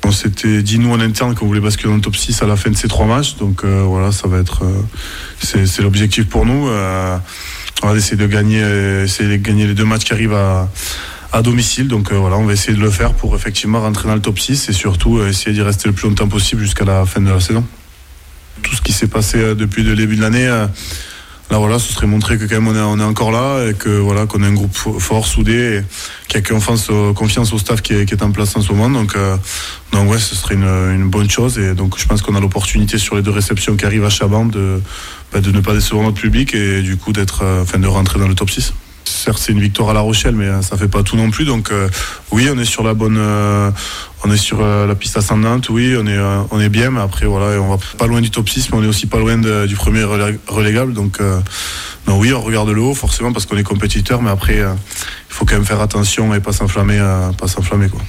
On 0.05 0.13
s'était 0.13 0.63
dit 0.63 0.79
nous 0.79 0.91
en 0.93 1.01
interne 1.01 1.35
qu'on 1.35 1.47
voulait 1.47 1.61
basculer 1.61 1.91
dans 1.91 1.97
le 1.97 2.03
top 2.03 2.17
6 2.17 2.43
à 2.43 2.47
la 2.47 2.57
fin 2.57 2.71
de 2.71 2.77
ces 2.77 2.89
trois 2.89 3.07
matchs. 3.07 3.37
Donc 3.37 3.65
euh, 3.65 3.83
voilà, 3.83 4.13
ça 4.13 4.29
va 4.29 4.39
être 4.39 4.65
euh, 4.65 4.83
c'est 5.41 5.83
l'objectif 5.83 6.29
pour 6.29 6.47
nous. 6.47 6.69
Euh, 6.69 7.17
on 7.83 7.89
va 7.89 7.97
essayer 7.97 8.17
de 8.17 8.27
gagner, 8.27 8.63
les 8.63 9.75
deux 9.75 9.85
matchs 9.85 10.05
qui 10.05 10.13
arrivent 10.13 10.35
à, 10.35 10.69
à 11.33 11.43
domicile. 11.43 11.89
Donc 11.89 12.13
voilà, 12.13 12.37
on 12.37 12.45
va 12.45 12.53
essayer 12.53 12.77
de 12.77 12.81
le 12.81 12.91
faire 12.91 13.13
pour 13.15 13.35
effectivement 13.35 13.81
rentrer 13.81 14.09
dans 14.09 14.15
le 14.15 14.21
top 14.21 14.39
6 14.39 14.69
et 14.69 14.73
surtout 14.73 15.23
essayer 15.23 15.53
d'y 15.53 15.63
rester 15.63 15.89
le 15.89 15.95
plus 15.95 16.09
longtemps 16.09 16.29
possible 16.29 16.63
jusqu'à 16.63 16.85
la 16.85 17.05
fin 17.05 17.21
de 17.21 17.31
la 17.31 17.41
saison. 17.41 17.65
Tout 18.63 18.75
ce 18.75 18.83
qui 18.83 18.93
s'est 18.93 19.07
passé 19.07 19.55
depuis 19.55 19.83
le 19.83 19.97
début 19.97 20.17
de 20.17 20.23
l'année 20.23 20.49
là 21.51 21.59
voilà, 21.59 21.79
ce 21.79 21.93
serait 21.93 22.07
montrer 22.07 22.39
que 22.39 22.45
quand 22.45 22.61
même 22.61 22.69
on 22.69 22.99
est, 22.99 23.03
encore 23.03 23.33
là 23.33 23.67
et 23.67 23.75
que 23.75 23.89
voilà 23.89 24.27
qu'on 24.27 24.43
est 24.43 24.47
un 24.47 24.55
groupe 24.55 24.75
fort, 24.75 25.27
soudé, 25.27 25.83
qui 26.29 26.37
a 26.37 26.43
confiance, 26.43 26.91
confiance 27.15 27.53
au 27.53 27.59
staff 27.59 27.83
qui 27.83 27.95
est, 27.95 28.23
en 28.23 28.31
place 28.31 28.57
en 28.57 28.61
ce 28.61 28.73
moment. 28.73 28.89
Donc, 28.91 29.17
euh, 29.17 29.37
donc 29.93 30.15
ce 30.19 30.37
serait 30.37 30.55
une, 30.55 31.09
bonne 31.11 31.29
chose 31.29 31.59
et 31.59 31.75
donc 31.75 31.99
je 31.99 32.07
pense 32.07 32.23
qu'on 32.23 32.37
a 32.37 32.41
l'opportunité 32.41 32.99
sur 32.99 33.17
les 33.17 33.23
deux 33.23 33.33
réceptions 33.33 33.77
qui 33.77 33.85
arrivent 33.85 34.05
à 34.05 34.11
Chaban 34.11 34.45
de, 34.45 34.81
bah, 35.33 35.41
ne 35.41 35.61
pas 35.61 35.75
décevoir 35.75 36.05
notre 36.05 36.21
public 36.21 36.55
et 36.55 36.83
du 36.83 36.97
coup 36.97 37.13
d'être, 37.13 37.43
euh, 37.43 37.63
enfin 37.63 37.79
de 37.79 37.87
rentrer 37.87 38.19
dans 38.19 38.29
le 38.29 38.35
top 38.35 38.51
6 38.51 38.73
certes 39.11 39.39
c'est 39.39 39.53
une 39.53 39.61
victoire 39.61 39.91
à 39.91 39.95
La 39.95 40.01
Rochelle, 40.01 40.35
mais 40.35 40.47
euh, 40.47 40.63
ça 40.63 40.77
fait 40.77 40.89
pas 40.89 41.03
tout 41.03 41.17
non 41.17 41.31
plus. 41.31 41.45
Donc 41.45 41.73
oui, 42.31 42.49
on 42.53 42.59
est 42.59 42.65
sur 42.65 42.83
la 42.83 42.95
bonne, 42.95 43.19
on 44.25 44.31
est 44.31 44.37
sur 44.37 44.61
la 44.61 44.95
piste 44.95 45.17
ascendante. 45.17 45.69
Oui, 45.69 45.95
on 45.99 46.07
est, 46.07 46.19
on 46.51 46.61
est 46.61 46.69
bien, 46.69 46.91
mais 46.91 47.01
après 47.01 47.27
voilà, 47.27 47.61
on 47.61 47.69
va 47.69 47.79
pas 47.99 48.07
loin 48.07 48.21
du 48.21 48.31
top 48.31 48.49
6, 48.49 48.71
mais 48.71 48.79
on 48.79 48.83
est 48.83 48.89
aussi 48.89 49.07
pas 49.07 49.19
loin 49.19 49.37
du 49.67 49.75
premier 49.75 50.05
relégable. 50.05 50.93
Donc 50.93 51.19
non, 52.07 52.19
oui, 52.19 52.33
on 52.33 52.41
regarde 52.41 52.69
le 52.71 52.81
haut 52.81 52.95
forcément 52.95 53.33
parce 53.33 53.47
qu'on 53.47 53.57
est 53.57 53.63
compétiteur, 53.63 54.23
mais 54.23 54.31
après 54.31 54.63
il 55.31 55.35
faut 55.35 55.45
quand 55.45 55.55
même 55.55 55.65
faire 55.65 55.81
attention 55.81 56.35
et 56.35 56.41
pas 56.41 56.53
s'enflammer, 56.53 56.99
euh, 56.99 57.31
pas 57.31 57.47
s'enflammer 57.47 57.89
quoi. 57.89 58.01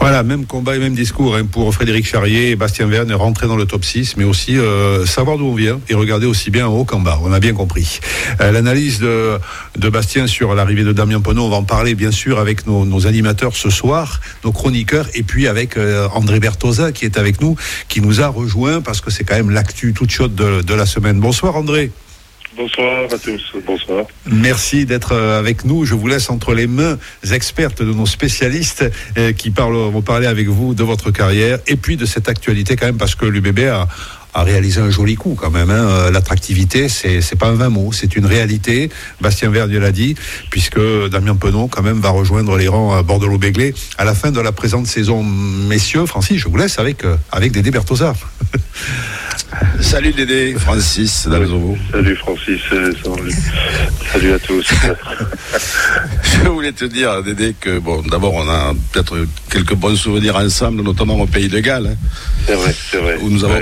Voilà, 0.00 0.22
même 0.22 0.46
combat 0.46 0.74
et 0.74 0.78
même 0.78 0.94
discours 0.94 1.36
hein, 1.36 1.44
pour 1.44 1.72
Frédéric 1.72 2.06
Charrier 2.06 2.50
et 2.50 2.56
Bastien 2.56 2.86
Verne, 2.86 3.12
rentrer 3.12 3.46
dans 3.46 3.56
le 3.56 3.66
top 3.66 3.84
6, 3.84 4.16
mais 4.16 4.24
aussi 4.24 4.58
euh, 4.58 5.04
savoir 5.04 5.36
d'où 5.36 5.44
on 5.44 5.54
vient 5.54 5.80
et 5.90 5.94
regarder 5.94 6.26
aussi 6.26 6.50
bien 6.50 6.66
en 6.66 6.72
haut 6.72 6.84
qu'en 6.84 7.00
bas. 7.00 7.20
On 7.22 7.32
a 7.32 7.40
bien 7.40 7.52
compris. 7.52 8.00
Euh, 8.40 8.52
l'analyse 8.52 9.00
de, 9.00 9.38
de, 9.76 9.88
Bastien 9.90 10.26
sur 10.26 10.54
l'arrivée 10.54 10.82
de 10.82 10.92
Damien 10.92 11.20
Ponot, 11.20 11.44
on 11.44 11.50
va 11.50 11.56
en 11.56 11.64
parler 11.64 11.94
bien 11.94 12.10
sûr 12.10 12.38
avec 12.38 12.66
nos, 12.66 13.06
animateurs 13.06 13.54
ce 13.54 13.68
soir, 13.68 14.20
nos 14.42 14.52
chroniqueurs, 14.52 15.08
et 15.14 15.22
puis 15.22 15.48
avec 15.48 15.76
André 16.14 16.40
Bertosa 16.40 16.90
qui 16.92 17.04
est 17.04 17.18
avec 17.18 17.42
nous, 17.42 17.56
qui 17.88 18.00
nous 18.00 18.22
a 18.22 18.28
rejoint 18.28 18.80
parce 18.80 19.02
que 19.02 19.10
c'est 19.10 19.24
quand 19.24 19.36
même 19.36 19.50
l'actu 19.50 19.92
toute 19.92 20.10
chaude 20.10 20.34
de, 20.34 20.62
de 20.62 20.74
la 20.74 20.86
semaine. 20.86 21.20
Bonsoir 21.20 21.56
André. 21.56 21.90
Bonsoir 22.54 23.04
à 23.10 23.18
tous, 23.18 23.40
bonsoir. 23.66 24.04
Merci 24.26 24.84
d'être 24.84 25.12
euh, 25.12 25.38
avec 25.38 25.64
nous. 25.64 25.86
Je 25.86 25.94
vous 25.94 26.06
laisse 26.06 26.28
entre 26.28 26.52
les 26.54 26.66
mains 26.66 26.98
expertes 27.32 27.82
de 27.82 27.92
nos 27.92 28.04
spécialistes 28.04 28.84
euh, 29.16 29.32
qui 29.32 29.50
parlent, 29.50 29.74
vont 29.74 30.02
parler 30.02 30.26
avec 30.26 30.48
vous 30.48 30.74
de 30.74 30.82
votre 30.82 31.10
carrière 31.10 31.60
et 31.66 31.76
puis 31.76 31.96
de 31.96 32.04
cette 32.04 32.28
actualité 32.28 32.76
quand 32.76 32.86
même 32.86 32.98
parce 32.98 33.14
que 33.14 33.24
l'UBB 33.24 33.60
a, 33.60 33.88
a 34.34 34.42
réalisé 34.42 34.80
un 34.80 34.90
joli 34.90 35.14
coup 35.14 35.36
quand 35.38 35.50
même. 35.50 35.70
Hein. 35.70 35.86
Euh, 35.88 36.10
l'attractivité, 36.10 36.88
c'est 36.88 37.20
c'est 37.20 37.36
pas 37.36 37.48
un 37.48 37.54
vain 37.54 37.68
mot, 37.68 37.92
c'est 37.92 38.16
une 38.16 38.26
réalité. 38.26 38.90
Bastien 39.20 39.50
Verdieu 39.50 39.80
l'a 39.80 39.92
dit, 39.92 40.14
puisque 40.50 40.80
Damien 41.10 41.36
Penon 41.36 41.68
quand 41.68 41.82
même 41.82 42.00
va 42.00 42.10
rejoindre 42.10 42.56
les 42.56 42.68
rangs 42.68 42.94
à 42.94 43.02
Bordeaux-Béglé 43.02 43.74
à 43.98 44.04
la 44.04 44.14
fin 44.14 44.30
de 44.30 44.40
la 44.40 44.52
présente 44.52 44.86
saison. 44.86 45.22
Messieurs, 45.22 46.06
Francis, 46.06 46.38
je 46.38 46.48
vous 46.48 46.56
laisse 46.56 46.78
avec 46.78 47.04
avec 47.30 47.52
Dédé 47.52 47.70
Bertozard. 47.70 48.16
Salut 49.80 50.12
Dédé, 50.12 50.54
Francis 50.58 51.28
Salut 51.90 52.16
Francis, 52.16 52.60
euh, 52.72 52.92
salut 54.12 54.32
à 54.32 54.38
tous. 54.38 54.66
Je 56.44 56.48
voulais 56.48 56.72
te 56.72 56.84
dire 56.84 57.22
Dédé 57.22 57.54
que 57.60 57.78
bon, 57.78 58.02
d'abord 58.02 58.34
on 58.34 58.48
a 58.48 58.72
peut-être 58.92 59.26
quelques 59.50 59.74
bons 59.74 59.96
souvenirs 59.96 60.36
ensemble, 60.36 60.82
notamment 60.82 61.20
au 61.20 61.26
pays 61.26 61.48
de 61.48 61.58
Galles. 61.58 61.88
Hein. 61.88 62.08
c'est 62.46 62.54
vrai, 62.54 62.74
c'est 62.90 62.98
vrai. 62.98 63.18
Où 63.20 63.28
nous 63.28 63.44
avons, 63.44 63.60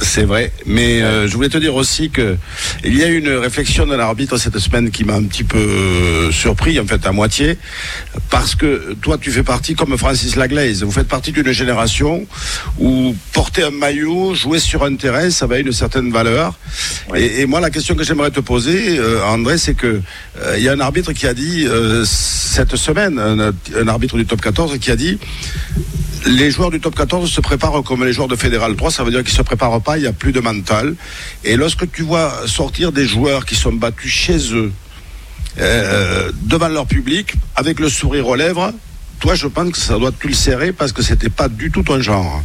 C'est 0.00 0.24
vrai, 0.24 0.52
mais 0.66 1.02
euh, 1.02 1.26
je 1.26 1.34
voulais 1.34 1.48
te 1.48 1.56
dire 1.56 1.74
aussi 1.74 2.10
que 2.10 2.36
il 2.84 2.96
y 2.96 3.02
a 3.02 3.08
eu 3.08 3.18
une 3.18 3.30
réflexion 3.30 3.86
de 3.86 3.94
l'arbitre 3.94 4.36
cette 4.36 4.58
semaine 4.58 4.90
qui 4.90 5.04
m'a 5.04 5.14
un 5.14 5.24
petit 5.24 5.44
peu 5.44 5.58
euh, 5.58 6.30
surpris, 6.32 6.78
en 6.78 6.86
fait 6.86 7.06
à 7.06 7.12
moitié, 7.12 7.58
parce 8.28 8.54
que 8.54 8.94
toi 9.00 9.16
tu 9.18 9.30
fais 9.30 9.42
partie 9.42 9.74
comme 9.74 9.96
Francis 9.96 10.36
Laglaise, 10.36 10.82
vous 10.82 10.90
faites 10.90 11.08
partie 11.08 11.32
d'une 11.32 11.50
génération 11.50 12.26
où 12.78 13.16
porter 13.32 13.62
un 13.64 13.70
maillot, 13.70 14.34
jouer 14.34 14.58
sur 14.58 14.84
un 14.84 14.94
terrain, 14.96 15.30
ça 15.30 15.46
va 15.46 15.58
une 15.58 15.72
certaine 15.72 16.12
valeur. 16.12 16.58
Et, 17.14 17.40
et 17.40 17.46
moi 17.46 17.60
la 17.60 17.70
question 17.70 17.94
que 17.94 18.04
j'aimerais 18.04 18.30
te 18.30 18.40
poser, 18.40 18.98
euh, 18.98 19.24
André, 19.24 19.56
c'est 19.56 19.74
que 19.74 20.00
euh, 20.40 20.54
il 20.58 20.62
y 20.62 20.68
a 20.68 20.72
un 20.72 20.80
arbitre 20.80 21.12
qui 21.12 21.26
a 21.26 21.34
dit 21.34 21.66
euh, 21.66 22.04
cette 22.04 22.76
semaine, 22.76 23.18
un, 23.18 23.52
un 23.80 23.88
arbitre 23.88 24.16
du 24.16 24.26
top 24.26 24.40
14 24.40 24.78
qui 24.78 24.90
a 24.90 24.96
dit 24.96 25.18
les 26.26 26.50
joueurs 26.50 26.70
du 26.70 26.80
top 26.80 26.94
14 26.94 27.30
se 27.30 27.40
préparent 27.40 27.82
comme 27.82 28.04
les 28.04 28.12
joueurs 28.12 28.28
de 28.28 28.36
Fédéral 28.36 28.74
3, 28.76 28.90
ça 28.90 29.04
veut 29.04 29.10
dire 29.10 29.22
qu'ils 29.22 29.34
se 29.34 29.42
préparent 29.42 29.80
pas, 29.80 29.96
il 29.96 30.02
n'y 30.02 30.06
a 30.06 30.12
plus 30.12 30.32
de 30.32 30.40
mental. 30.40 30.94
Et 31.44 31.56
lorsque 31.56 31.90
tu 31.92 32.02
vois 32.02 32.32
sortir 32.46 32.92
des 32.92 33.06
joueurs 33.06 33.44
qui 33.46 33.54
sont 33.54 33.72
battus 33.72 34.10
chez 34.10 34.54
eux, 34.54 34.72
euh, 35.58 36.30
devant 36.42 36.68
leur 36.68 36.86
public, 36.86 37.34
avec 37.54 37.80
le 37.80 37.88
sourire 37.88 38.26
aux 38.28 38.34
lèvres, 38.34 38.72
toi 39.20 39.34
je 39.34 39.46
pense 39.46 39.70
que 39.70 39.78
ça 39.78 39.98
doit 39.98 40.12
serrer 40.32 40.72
parce 40.72 40.92
que 40.92 41.02
c'était 41.02 41.30
pas 41.30 41.48
du 41.48 41.70
tout 41.70 41.82
ton 41.82 42.00
genre. 42.00 42.42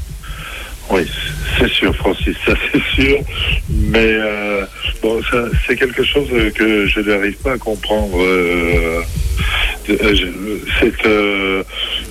Oui, 0.89 1.10
c'est 1.58 1.70
sûr, 1.70 1.96
Francis, 1.96 2.36
ça 2.46 2.54
c'est 2.72 3.02
sûr. 3.02 3.17
Mais 3.70 4.13
euh, 4.13 4.65
c'est 5.65 5.78
quelque 5.78 6.04
chose 6.04 6.28
que 6.54 6.86
je 6.86 7.00
n'arrive 7.00 7.38
pas 7.38 7.54
à 7.54 7.58
comprendre. 7.58 8.22
euh, 8.22 8.90
euh, 9.89 10.15
c'est 10.80 11.06
euh, 11.06 11.63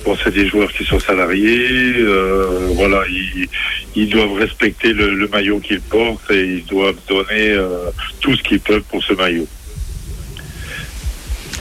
bon, 0.05 0.17
c'est 0.23 0.33
des 0.33 0.47
joueurs 0.47 0.71
qui 0.73 0.83
sont 0.85 0.99
salariés. 0.99 1.93
euh, 1.99 2.67
voilà, 2.75 3.03
ils, 3.09 3.47
ils 3.95 4.09
doivent 4.09 4.33
respecter 4.33 4.93
le, 4.93 5.13
le 5.13 5.27
maillot 5.27 5.59
qu'ils 5.59 5.81
portent 5.81 6.29
et 6.31 6.43
ils 6.57 6.65
doivent 6.65 6.95
donner 7.07 7.51
euh, 7.51 7.85
tout 8.19 8.35
ce 8.35 8.43
qu'ils 8.43 8.59
peuvent 8.59 8.83
pour 8.89 9.03
ce 9.03 9.13
maillot. 9.13 9.47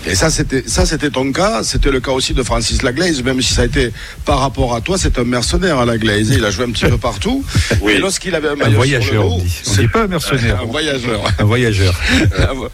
Et 0.07 0.14
ça, 0.14 0.31
c'était 0.31 0.62
ça, 0.66 0.87
c'était 0.87 1.11
ton 1.11 1.31
cas. 1.31 1.62
C'était 1.62 1.90
le 1.90 2.01
cas 2.01 2.12
aussi 2.12 2.33
de 2.33 2.42
Francis 2.42 2.83
Laglaise, 2.83 3.23
même 3.23 3.42
si 3.42 3.53
ça 3.53 3.62
a 3.62 3.64
été 3.66 3.90
par 4.25 4.38
rapport 4.40 4.75
à 4.75 4.81
toi, 4.81 4.96
c'est 4.96 5.18
un 5.18 5.25
mercenaire 5.25 5.79
à 5.79 5.85
Laglaise. 5.85 6.31
Il 6.35 6.42
a 6.44 6.51
joué 6.51 6.64
un 6.64 6.70
petit 6.70 6.87
peu 6.88 6.96
partout. 6.96 7.44
Oui. 7.83 7.92
Et 7.92 7.99
lorsqu'il 7.99 8.35
avait 8.35 8.49
un 8.49 8.53
Un 8.53 8.57
maillot 8.57 8.77
voyageur, 8.77 9.12
sur 9.12 9.12
le 9.14 9.29
on 9.29 9.37
dos, 9.38 9.44
dit. 9.44 9.61
On 9.66 9.75
dit 9.83 9.88
pas 9.88 10.03
un 10.05 10.07
mercenaire, 10.07 10.61
un 10.62 10.66
voyageur. 10.66 11.23
un 11.38 11.44
voyageur. 11.44 11.94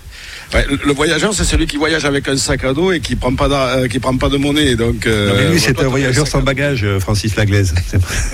Ouais, 0.55 0.65
le- 0.85 0.93
voyageur, 0.93 1.35
c'est 1.35 1.45
celui 1.45 1.67
qui 1.67 1.77
voyage 1.77 2.05
avec 2.05 2.29
un 2.29 2.37
sac 2.37 2.65
à 2.65 2.73
dos 2.73 2.93
et 2.93 3.01
qui 3.01 3.17
prend 3.17 3.35
pas, 3.35 3.49
euh, 3.79 3.89
qui 3.89 3.99
prend 3.99 4.17
pas 4.17 4.29
de 4.29 4.37
monnaie. 4.37 4.77
Donc, 4.77 5.07
euh, 5.07 5.33
Mais 5.37 5.51
lui, 5.51 5.61
c'est 5.61 5.79
un 5.81 5.89
voyageur 5.89 6.27
sans 6.27 6.41
bagage, 6.41 6.85
euh, 6.85 7.01
Francis 7.01 7.35
Laglaise. 7.37 7.75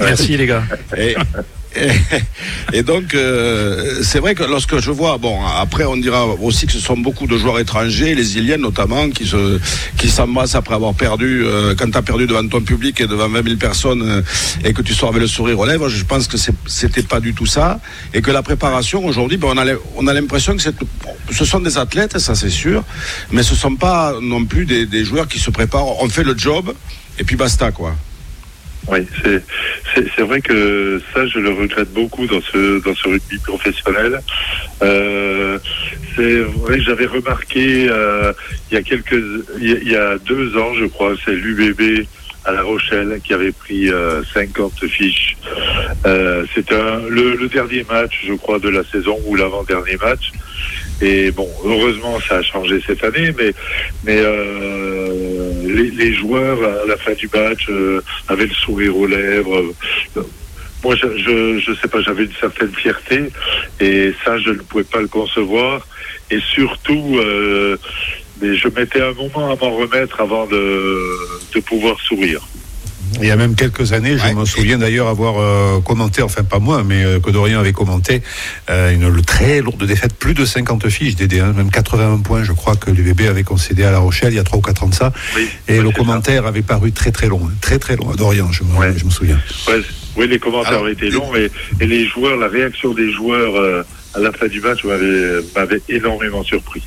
Merci 0.01 0.37
les 0.37 0.47
gars. 0.47 0.63
Et, 0.97 1.15
et, 2.73 2.83
donc, 2.83 3.15
euh, 3.15 4.03
c'est 4.03 4.19
vrai 4.19 4.35
que 4.35 4.43
lorsque 4.45 4.79
je 4.79 4.91
vois, 4.91 5.19
bon, 5.19 5.39
après, 5.59 5.85
on 5.85 5.97
dira 5.97 6.27
aussi 6.27 6.67
que 6.67 6.73
ce 6.73 6.79
sont 6.81 6.97
beaucoup 6.97 7.27
de 7.27 7.37
joueurs 7.39 7.59
étrangers, 7.59 8.15
les 8.15 8.37
Iliens 8.39 8.57
notamment, 8.59 9.09
qui 9.11 9.27
se, 9.27 9.59
qui 9.97 10.09
s'embrassent 10.09 10.55
après 10.55 10.75
avoir 10.75 10.95
perdu, 10.95 11.43
euh, 11.45 11.75
quand 11.77 11.91
tu 11.91 11.97
as 11.97 12.03
perdu 12.03 12.27
devant 12.27 12.47
ton 12.47 12.61
public 12.61 13.01
et 13.01 13.07
devant 13.07 13.29
20 13.29 13.45
000 13.45 13.57
personnes 13.57 14.03
euh, 14.03 14.23
et 14.65 14.73
que 14.73 14.83
tu 14.83 14.95
sors 14.95 15.09
avec 15.11 15.23
le 15.23 15.27
sourire 15.29 15.59
aux 15.59 15.67
lèvres. 15.67 15.89
Je 15.89 16.05
pense 16.05 16.27
que 16.27 16.37
c'était 16.67 17.03
pas 17.03 17.21
du 17.21 17.35
tout 17.35 17.47
ça 17.47 17.81
et 18.15 18.23
que 18.23 18.31
la 18.31 18.43
préparation 18.43 19.05
aujourd'hui, 19.05 19.37
ben, 19.39 19.49
on 19.53 19.59
a, 19.59 19.65
l'im- 19.65 19.79
on 19.97 20.07
a 20.07 20.13
l'impression 20.13 20.57
que 20.57 20.63
ce 21.31 21.45
sont 21.45 21.61
des 21.61 21.79
athlètes, 21.79 22.19
ça 22.19 22.35
c'est 22.35 22.51
sûr, 22.51 22.85
mais 23.31 23.43
ce 23.43 23.55
sont 23.55 23.77
pas 23.77 24.15
non 24.21 24.45
plus 24.45 24.67
des, 24.67 24.87
des 24.87 25.05
joueurs 25.05 25.29
qui 25.29 25.39
se 25.39 25.51
préparent. 25.51 26.03
On 26.03 26.09
fait 26.09 26.25
le 26.25 26.37
job 26.37 26.73
et 27.19 27.25
puis 27.25 27.37
basta, 27.37 27.71
quoi. 27.73 27.95
Oui, 28.89 28.99
c'est 29.23 29.43
c'est 29.95 30.05
c'est 30.17 30.23
vrai 30.23 30.41
que 30.41 31.01
ça, 31.15 31.25
je 31.27 31.39
le 31.39 31.51
regrette 31.51 31.93
beaucoup 31.93 32.27
dans 32.27 32.41
ce 32.41 32.83
dans 32.85 32.95
ce 32.95 33.09
rugby 33.09 33.39
professionnel. 33.39 34.21
Euh, 34.83 35.59
c'est 36.17 36.39
vrai 36.41 36.79
que 36.79 36.83
j'avais 36.85 37.07
remarqué 37.07 37.87
euh, 37.89 38.33
il 38.71 38.75
y 38.75 38.79
a 38.79 38.83
quelques 38.83 39.23
il 39.61 39.89
y 39.89 39.95
a, 39.97 40.19
deux 40.19 40.57
ans, 40.57 40.75
je 40.75 40.87
crois, 40.87 41.15
c'est 41.25 41.33
l'UBB 41.33 42.07
à 42.45 42.51
La 42.51 42.63
Rochelle 42.63 43.21
qui 43.23 43.33
avait 43.35 43.53
pris 43.53 43.89
euh, 43.89 44.21
50 44.35 44.85
fiches. 44.89 45.37
Euh, 46.05 46.45
C'était 46.53 46.75
un- 46.75 47.03
le, 47.09 47.37
le 47.37 47.49
dernier 47.49 47.85
match, 47.89 48.25
je 48.27 48.33
crois, 48.35 48.59
de 48.59 48.69
la 48.69 48.83
saison 48.83 49.17
ou 49.27 49.37
l'avant-dernier 49.37 49.97
match. 50.03 50.33
Et 51.01 51.31
bon, 51.31 51.49
heureusement, 51.65 52.19
ça 52.29 52.37
a 52.37 52.43
changé 52.43 52.83
cette 52.87 53.03
année, 53.05 53.33
mais 53.39 53.55
mais 54.05 54.19
euh, 54.21 55.02
les, 55.73 56.13
joueurs 56.15 56.63
à 56.63 56.87
la 56.87 56.97
fin 56.97 57.13
du 57.15 57.29
match 57.33 57.67
euh, 57.69 58.01
avaient 58.29 58.47
le 58.47 58.55
sourire 58.55 58.97
aux 58.97 59.07
lèvres. 59.07 59.73
Moi, 60.85 60.97
je, 60.97 61.17
je, 61.17 61.59
je 61.59 61.75
sais 61.81 61.89
pas, 61.89 62.01
j'avais 62.01 62.25
une 62.25 62.35
certaine 62.41 62.75
fierté 62.75 63.31
et 63.81 64.13
ça, 64.25 64.39
je 64.39 64.51
ne 64.51 64.59
pouvais 64.59 64.85
pas 64.85 65.01
le 65.01 65.09
concevoir. 65.09 65.87
Et 66.31 66.41
surtout, 66.41 67.19
euh, 67.19 67.77
je 68.41 68.69
mettais 68.69 69.01
un 69.01 69.13
moment 69.13 69.53
à 69.53 69.57
m'en 69.57 69.77
remettre 69.77 70.21
avant 70.21 70.47
de 70.47 71.61
pouvoir 71.61 72.01
sourire. 72.01 72.43
Il 73.21 73.27
y 73.29 73.31
a 73.31 73.37
même 73.37 73.55
quelques 73.55 73.93
années, 73.93 74.17
je 74.17 74.25
Ouais. 74.25 74.35
me 74.35 74.45
souviens 74.45 74.79
d'ailleurs 74.79 75.09
avoir 75.09 75.39
euh, 75.39 75.81
commenté, 75.81 76.23
enfin 76.23 76.43
pas 76.45 76.59
moi, 76.59 76.83
mais 76.85 77.05
euh, 77.05 77.21
que 77.21 77.31
Dorian 77.31 77.61
avait 77.61 77.73
commenté, 77.73 78.23
euh, 78.71 78.91
une 78.93 79.23
très 79.23 79.61
lourde 79.61 79.85
défaite, 79.87 80.15
plus 80.15 80.35
de 80.35 80.45
50 80.45 80.89
fiches 80.89 81.15
d'aider, 81.17 81.41
hein, 81.41 81.53
même 81.57 81.71
81 81.71 82.19
points, 82.19 82.43
je 82.43 82.53
crois 82.53 82.75
que 82.77 82.91
l'UBB 82.91 83.23
avait 83.29 83.43
concédé 83.45 83.85
à 83.85 83.91
La 83.91 83.99
Rochelle 83.99 84.33
il 84.33 84.37
y 84.37 84.39
a 84.39 84.45
3 84.45 84.59
ou 84.59 84.63
4 84.63 84.85
ans 84.85 84.89
de 84.89 84.95
ça. 84.95 85.13
Oui, 85.37 85.49
Et 85.69 85.79
oui, 85.79 85.85
le 85.85 85.91
commentaire 85.91 86.47
avait 86.47 86.63
paru 86.63 86.93
très 86.93 87.11
très 87.13 87.29
long, 87.29 87.41
hein, 87.45 87.53
très 87.61 87.79
très 87.79 87.97
long 87.97 88.11
à 88.11 88.17
Dorian, 88.17 88.51
je 88.51 88.65
me, 88.65 88.77
Ouais. 88.79 88.93
je 88.97 89.05
me 89.05 89.11
souviens. 89.11 89.39
Ouais, 89.69 89.81
oui, 90.17 90.27
les 90.29 90.39
commentaires 90.39 90.73
Alors, 90.73 90.89
étaient 90.89 91.11
longs 91.11 91.35
et, 91.37 91.51
et 91.81 91.87
les 91.87 92.07
joueurs, 92.07 92.37
la 92.37 92.49
réaction 92.49 92.95
des 92.95 93.11
joueurs 93.13 93.85
à 94.15 94.19
la 94.21 94.33
fin 94.33 94.47
du 94.47 94.61
match 94.61 94.85
m'avait 94.85 95.81
énormément 95.89 96.43
surpris. 96.43 96.83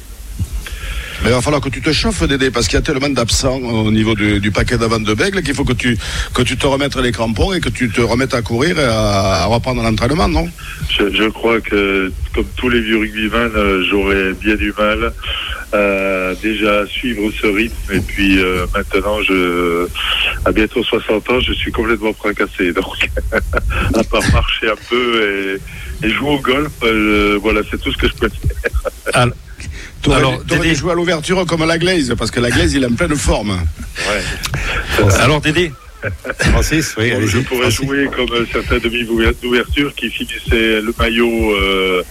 Mais 1.23 1.29
il 1.29 1.33
va 1.33 1.41
falloir 1.41 1.61
que 1.61 1.69
tu 1.69 1.81
te 1.81 1.91
chauffes, 1.91 2.23
Dédé, 2.27 2.51
parce 2.51 2.67
qu'il 2.67 2.75
y 2.75 2.81
a 2.81 2.81
tellement 2.81 3.09
d'absents 3.09 3.57
au 3.57 3.91
niveau 3.91 4.15
du, 4.15 4.39
du 4.39 4.51
paquet 4.51 4.77
d'avant 4.77 4.99
de 4.99 5.13
Bègle 5.13 5.41
qu'il 5.41 5.53
faut 5.53 5.65
que 5.65 5.73
tu, 5.73 5.97
que 6.33 6.41
tu 6.41 6.57
te 6.57 6.67
remettes 6.67 6.95
les 6.97 7.11
crampons 7.11 7.53
et 7.53 7.59
que 7.59 7.69
tu 7.69 7.89
te 7.89 8.01
remettes 8.01 8.33
à 8.33 8.41
courir 8.41 8.79
et 8.79 8.83
à, 8.83 9.43
à 9.43 9.45
reprendre 9.45 9.81
l'entraînement, 9.81 10.27
non? 10.27 10.47
Je, 10.89 11.13
je 11.13 11.29
crois 11.29 11.59
que, 11.61 12.11
comme 12.33 12.45
tous 12.55 12.69
les 12.69 12.81
vieux 12.81 12.97
rugbyman, 12.97 13.51
euh, 13.55 13.83
j'aurais 13.89 14.33
bien 14.33 14.55
du 14.55 14.73
mal 14.77 15.13
euh, 15.73 16.35
déjà 16.41 16.79
à 16.81 16.85
suivre 16.85 17.31
ce 17.41 17.47
rythme. 17.47 17.93
Et 17.93 17.99
puis 17.99 18.39
euh, 18.39 18.65
maintenant, 18.73 19.21
je, 19.23 19.87
à 20.45 20.51
bientôt 20.51 20.83
60 20.83 21.29
ans, 21.29 21.39
je 21.39 21.53
suis 21.53 21.71
complètement 21.71 22.13
fracassé. 22.13 22.71
Donc, 22.73 22.85
à 23.31 24.03
part 24.03 24.31
marcher 24.31 24.69
un 24.69 24.75
peu 24.89 25.59
et, 26.03 26.05
et 26.05 26.09
jouer 26.09 26.29
au 26.29 26.39
golf, 26.39 26.71
euh, 26.83 27.39
voilà, 27.41 27.61
c'est 27.69 27.81
tout 27.81 27.91
ce 27.91 27.97
que 27.97 28.07
je 28.07 28.13
peux 28.13 28.29
dire. 28.29 29.29
Tu 30.05 30.09
aurais, 30.11 30.19
Alors, 30.19 30.43
t'aurais 30.45 30.59
Dédé- 30.61 30.69
dû 30.69 30.75
jouer 30.75 30.91
à 30.91 30.95
l'ouverture 30.95 31.45
comme 31.47 31.65
la 31.65 31.77
Glaze, 31.79 32.13
parce 32.15 32.29
que 32.29 32.39
la 32.39 32.51
Glaze, 32.51 32.73
il 32.73 32.83
est 32.83 32.85
en 32.85 32.93
pleine 32.93 33.15
forme. 33.15 33.59
Alors 35.19 35.41
Dédé, 35.41 35.71
Francis, 36.51 36.93
oui, 36.99 37.09
je 37.09 37.15
allez-y. 37.15 37.41
pourrais 37.41 37.71
Francis. 37.71 37.77
jouer 37.87 38.07
comme 38.15 38.45
certains 38.51 38.77
demi 38.77 39.03
d'ouverture 39.41 39.95
qui 39.95 40.11
finissaient 40.11 40.79
le 40.81 40.93
maillot 40.99 41.55
euh, 41.55 42.03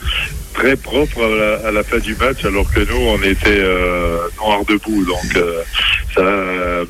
très 0.55 0.75
propre 0.77 1.23
à 1.23 1.29
la, 1.63 1.69
à 1.69 1.71
la 1.71 1.85
fin 1.85 1.99
du 1.99 2.17
match, 2.17 2.45
alors 2.45 2.69
que 2.73 2.81
nous, 2.81 2.97
on 2.97 3.23
était 3.23 3.47
euh, 3.61 4.19
noirs 4.39 4.65
debout. 4.69 5.05
Donc, 5.05 5.37
euh, 5.37 5.63
ça, 6.17 6.23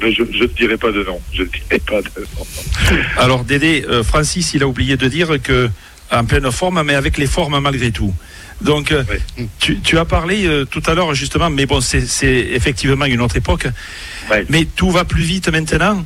mais 0.01 0.11
je 0.13 0.23
ne 0.23 0.47
te 0.47 0.57
dirai 0.57 0.79
pas 0.79 0.91
de 0.93 1.05
nom. 1.05 1.21
Je 1.35 1.43
ne 1.43 1.49
dirai 1.49 1.81
pas 1.87 2.01
de 2.01 2.27
nom. 2.39 2.97
alors 3.19 3.45
Dédé, 3.45 3.85
euh, 3.91 4.03
Francis, 4.03 4.55
il 4.55 4.63
a 4.63 4.67
oublié 4.67 4.97
de 4.97 5.07
dire 5.09 5.29
que 5.43 5.69
en 6.11 6.25
pleine 6.25 6.51
forme, 6.51 6.83
mais 6.83 6.95
avec 6.95 7.19
les 7.19 7.27
formes 7.27 7.61
malgré 7.61 7.91
tout. 7.91 8.15
Donc, 8.65 8.91
euh, 8.93 9.05
Oui. 9.39 9.47
tu, 9.61 9.79
tu 9.81 9.99
as 9.99 10.05
parlé 10.05 10.47
euh, 10.47 10.65
tout 10.65 10.83
à 10.87 10.95
l'heure 10.95 11.15
justement, 11.15 11.51
mais 11.51 11.67
bon, 11.67 11.81
c'est 11.81 12.01
effectivement 12.27 13.05
une 13.05 13.21
autre 13.21 13.37
époque. 13.37 13.67
Mais 14.49 14.65
tout 14.65 14.91
va 14.91 15.05
plus 15.05 15.23
vite 15.23 15.49
maintenant, 15.51 16.05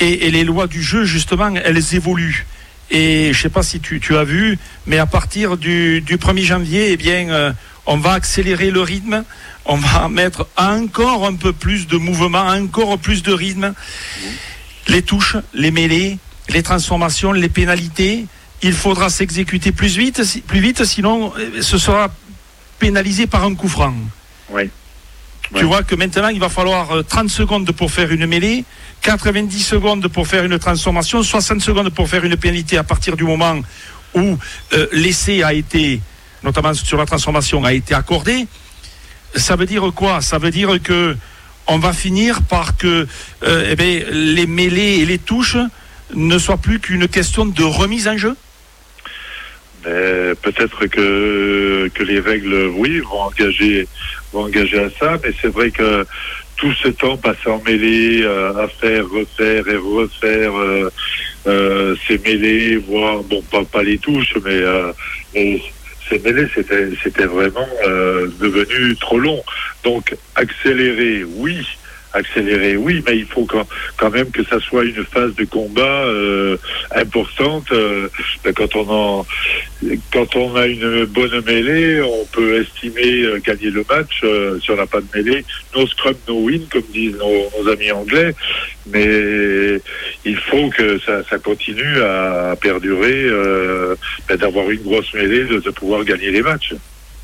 et, 0.00 0.26
et 0.26 0.30
les 0.30 0.44
lois 0.44 0.66
du 0.66 0.82
jeu 0.82 1.04
justement, 1.04 1.54
elles 1.54 1.94
évoluent. 1.94 2.44
Et 2.90 3.32
je 3.32 3.40
sais 3.40 3.48
pas 3.48 3.62
si 3.62 3.80
tu, 3.80 4.00
tu 4.00 4.16
as 4.16 4.24
vu, 4.24 4.58
mais 4.86 4.98
à 4.98 5.06
partir 5.06 5.56
du, 5.56 6.00
du 6.02 6.16
1er 6.18 6.42
janvier, 6.44 6.92
eh 6.92 6.96
bien, 6.96 7.30
euh, 7.30 7.52
on 7.86 7.96
va 7.96 8.12
accélérer 8.12 8.70
le 8.70 8.80
rythme, 8.82 9.24
on 9.64 9.76
va 9.76 10.08
mettre 10.08 10.46
encore 10.56 11.24
un 11.26 11.34
peu 11.36 11.52
plus 11.52 11.86
de 11.86 11.96
mouvement, 11.96 12.46
encore 12.48 12.98
plus 12.98 13.22
de 13.22 13.32
rythme. 13.32 13.72
Les 14.88 15.02
touches, 15.02 15.36
les 15.54 15.70
mêlées, 15.70 16.18
les 16.48 16.62
transformations, 16.62 17.32
les 17.32 17.48
pénalités, 17.48 18.26
il 18.62 18.72
faudra 18.72 19.10
s'exécuter 19.10 19.72
plus 19.72 19.96
vite, 19.96 20.22
plus 20.46 20.60
vite, 20.60 20.84
sinon 20.84 21.32
euh, 21.38 21.60
ce 21.62 21.78
sera 21.78 22.10
pénalisé 22.78 23.26
par 23.26 23.44
un 23.44 23.54
coup 23.54 23.68
franc. 23.68 23.94
Oui. 24.50 24.70
Tu 25.54 25.58
Ouais. 25.58 25.62
vois 25.64 25.82
que 25.82 25.94
maintenant, 25.94 26.28
il 26.28 26.40
va 26.40 26.48
falloir 26.48 26.92
euh, 26.92 27.02
30 27.02 27.28
secondes 27.28 27.70
pour 27.72 27.90
faire 27.90 28.10
une 28.10 28.26
mêlée, 28.26 28.64
90 29.02 29.60
secondes 29.62 30.08
pour 30.08 30.26
faire 30.26 30.44
une 30.44 30.58
transformation, 30.58 31.22
60 31.22 31.60
secondes 31.60 31.90
pour 31.90 32.08
faire 32.08 32.24
une 32.24 32.36
pénalité 32.36 32.78
à 32.78 32.84
partir 32.84 33.16
du 33.16 33.24
moment 33.24 33.60
où 34.14 34.38
euh, 34.72 34.86
l'essai 34.92 35.42
a 35.42 35.52
été, 35.52 36.00
notamment 36.42 36.72
sur 36.74 36.96
la 36.96 37.04
transformation, 37.06 37.64
a 37.64 37.72
été 37.72 37.94
accordé. 37.94 38.46
Ça 39.34 39.56
veut 39.56 39.66
dire 39.66 39.82
quoi? 39.94 40.20
Ça 40.20 40.38
veut 40.38 40.50
dire 40.50 40.80
que 40.82 41.16
on 41.66 41.78
va 41.78 41.92
finir 41.92 42.42
par 42.42 42.76
que 42.76 43.06
euh, 43.44 43.68
eh 43.70 43.76
ben, 43.76 44.04
les 44.10 44.46
mêlées 44.46 44.98
et 45.00 45.06
les 45.06 45.18
touches 45.18 45.56
ne 46.14 46.38
soient 46.38 46.56
plus 46.58 46.80
qu'une 46.80 47.08
question 47.08 47.46
de 47.46 47.62
remise 47.62 48.08
en 48.08 48.16
jeu 48.16 48.36
peut-être 49.82 50.86
que 50.86 51.88
que 51.94 52.02
les 52.02 52.20
règles, 52.20 52.70
oui, 52.76 53.00
vont 53.00 53.22
engager 53.22 53.88
vont 54.32 54.44
engager 54.44 54.78
à 54.78 54.90
ça. 54.98 55.18
Mais 55.22 55.32
c'est 55.40 55.48
vrai 55.48 55.70
que 55.70 56.06
tout 56.56 56.72
ce 56.74 56.88
temps 56.88 57.16
passé 57.16 57.48
en 57.48 57.60
mêlée 57.62 58.22
euh, 58.22 58.54
à 58.54 58.68
faire, 58.68 59.04
refaire 59.08 59.66
et 59.66 59.76
refaire 59.76 60.56
euh, 60.56 60.90
euh, 61.46 61.96
ces 62.06 62.18
mêlées, 62.18 62.76
voire 62.76 63.22
bon 63.24 63.42
pas 63.50 63.64
pas 63.64 63.82
les 63.82 63.98
touches, 63.98 64.34
mais, 64.44 64.50
euh, 64.52 64.92
mais 65.34 65.60
ces 66.08 66.18
mêlées, 66.20 66.46
c'était 66.54 66.90
c'était 67.02 67.26
vraiment 67.26 67.68
euh, 67.84 68.28
devenu 68.40 68.96
trop 68.96 69.18
long. 69.18 69.42
Donc 69.82 70.14
accélérer, 70.36 71.24
oui. 71.24 71.66
Accélérer, 72.14 72.76
oui, 72.76 73.02
mais 73.06 73.16
il 73.16 73.26
faut 73.26 73.46
quand, 73.46 73.66
quand 73.96 74.10
même 74.10 74.30
que 74.30 74.44
ça 74.44 74.60
soit 74.60 74.84
une 74.84 75.02
phase 75.04 75.34
de 75.34 75.44
combat 75.44 76.04
euh, 76.04 76.58
importante. 76.94 77.72
euh, 77.72 78.08
ben, 78.44 78.52
quand 78.52 78.76
on 78.76 78.90
en, 78.90 79.26
quand 80.12 80.36
on 80.36 80.54
a 80.56 80.66
une 80.66 81.06
bonne 81.06 81.42
mêlée, 81.46 82.02
on 82.02 82.26
peut 82.26 82.60
estimer 82.60 83.22
euh, 83.22 83.40
gagner 83.44 83.70
le 83.70 83.84
match 83.88 84.22
si 84.62 84.70
on 84.70 84.76
n'a 84.76 84.86
pas 84.86 85.00
de 85.00 85.06
mêlée. 85.14 85.44
No 85.74 85.86
scrum, 85.86 86.14
no 86.28 86.40
win, 86.40 86.66
comme 86.70 86.82
disent 86.92 87.16
nos, 87.16 87.50
nos 87.58 87.70
amis 87.70 87.90
anglais. 87.92 88.34
Mais 88.86 89.80
il 90.24 90.36
faut 90.36 90.68
que 90.68 90.98
ça, 91.00 91.22
ça 91.24 91.38
continue 91.38 92.00
à 92.02 92.56
perdurer, 92.60 93.24
euh, 93.24 93.94
ben, 94.28 94.36
d'avoir 94.36 94.70
une 94.70 94.82
grosse 94.82 95.12
mêlée, 95.14 95.44
de, 95.44 95.58
de 95.60 95.70
pouvoir 95.70 96.04
gagner 96.04 96.30
les 96.30 96.42
matchs. 96.42 96.74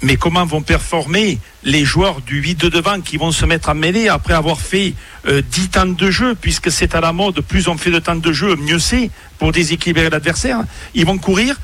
Mais 0.02 0.16
comment 0.16 0.46
vont 0.46 0.62
performer 0.62 1.38
les 1.64 1.84
joueurs 1.84 2.20
du 2.20 2.40
8 2.40 2.54
de 2.54 2.68
devant 2.68 3.00
qui 3.00 3.16
vont 3.16 3.32
se 3.32 3.44
mettre 3.44 3.68
à 3.68 3.74
mêler 3.74 4.08
après 4.08 4.34
avoir 4.34 4.60
fait 4.60 4.94
euh, 5.26 5.42
10 5.50 5.68
temps 5.70 5.86
de 5.86 6.10
jeu, 6.10 6.36
puisque 6.40 6.70
c'est 6.70 6.94
à 6.94 7.00
la 7.00 7.12
mode, 7.12 7.40
plus 7.40 7.66
on 7.66 7.76
fait 7.76 7.90
de 7.90 7.98
temps 7.98 8.14
de 8.14 8.32
jeu, 8.32 8.54
mieux 8.56 8.78
c'est 8.78 9.10
pour 9.38 9.50
déséquilibrer 9.50 10.08
l'adversaire. 10.08 10.60
Ils 10.94 11.04
vont 11.04 11.18
courir, 11.18 11.56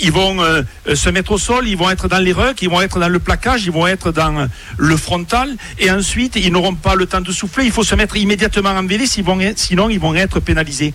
ils 0.00 0.10
vont 0.10 0.42
euh, 0.42 0.62
se 0.94 1.10
mettre 1.10 1.32
au 1.32 1.38
sol, 1.38 1.68
ils 1.68 1.76
vont 1.76 1.88
être 1.90 2.08
dans 2.08 2.18
les 2.18 2.32
rucks, 2.32 2.60
ils 2.60 2.68
vont 2.68 2.80
être 2.80 2.98
dans 2.98 3.08
le 3.08 3.20
plaquage, 3.20 3.64
ils 3.64 3.72
vont 3.72 3.86
être 3.86 4.10
dans 4.10 4.48
le 4.76 4.96
frontal, 4.96 5.56
et 5.78 5.90
ensuite 5.90 6.34
ils 6.36 6.52
n'auront 6.52 6.74
pas 6.74 6.96
le 6.96 7.06
temps 7.06 7.20
de 7.20 7.32
souffler. 7.32 7.66
Il 7.66 7.72
faut 7.72 7.84
se 7.84 7.94
mettre 7.94 8.16
immédiatement 8.16 8.70
en 8.70 8.82
mêlée, 8.82 9.06
sinon 9.06 9.88
ils 9.88 10.00
vont 10.00 10.14
être 10.14 10.40
pénalisés. 10.40 10.92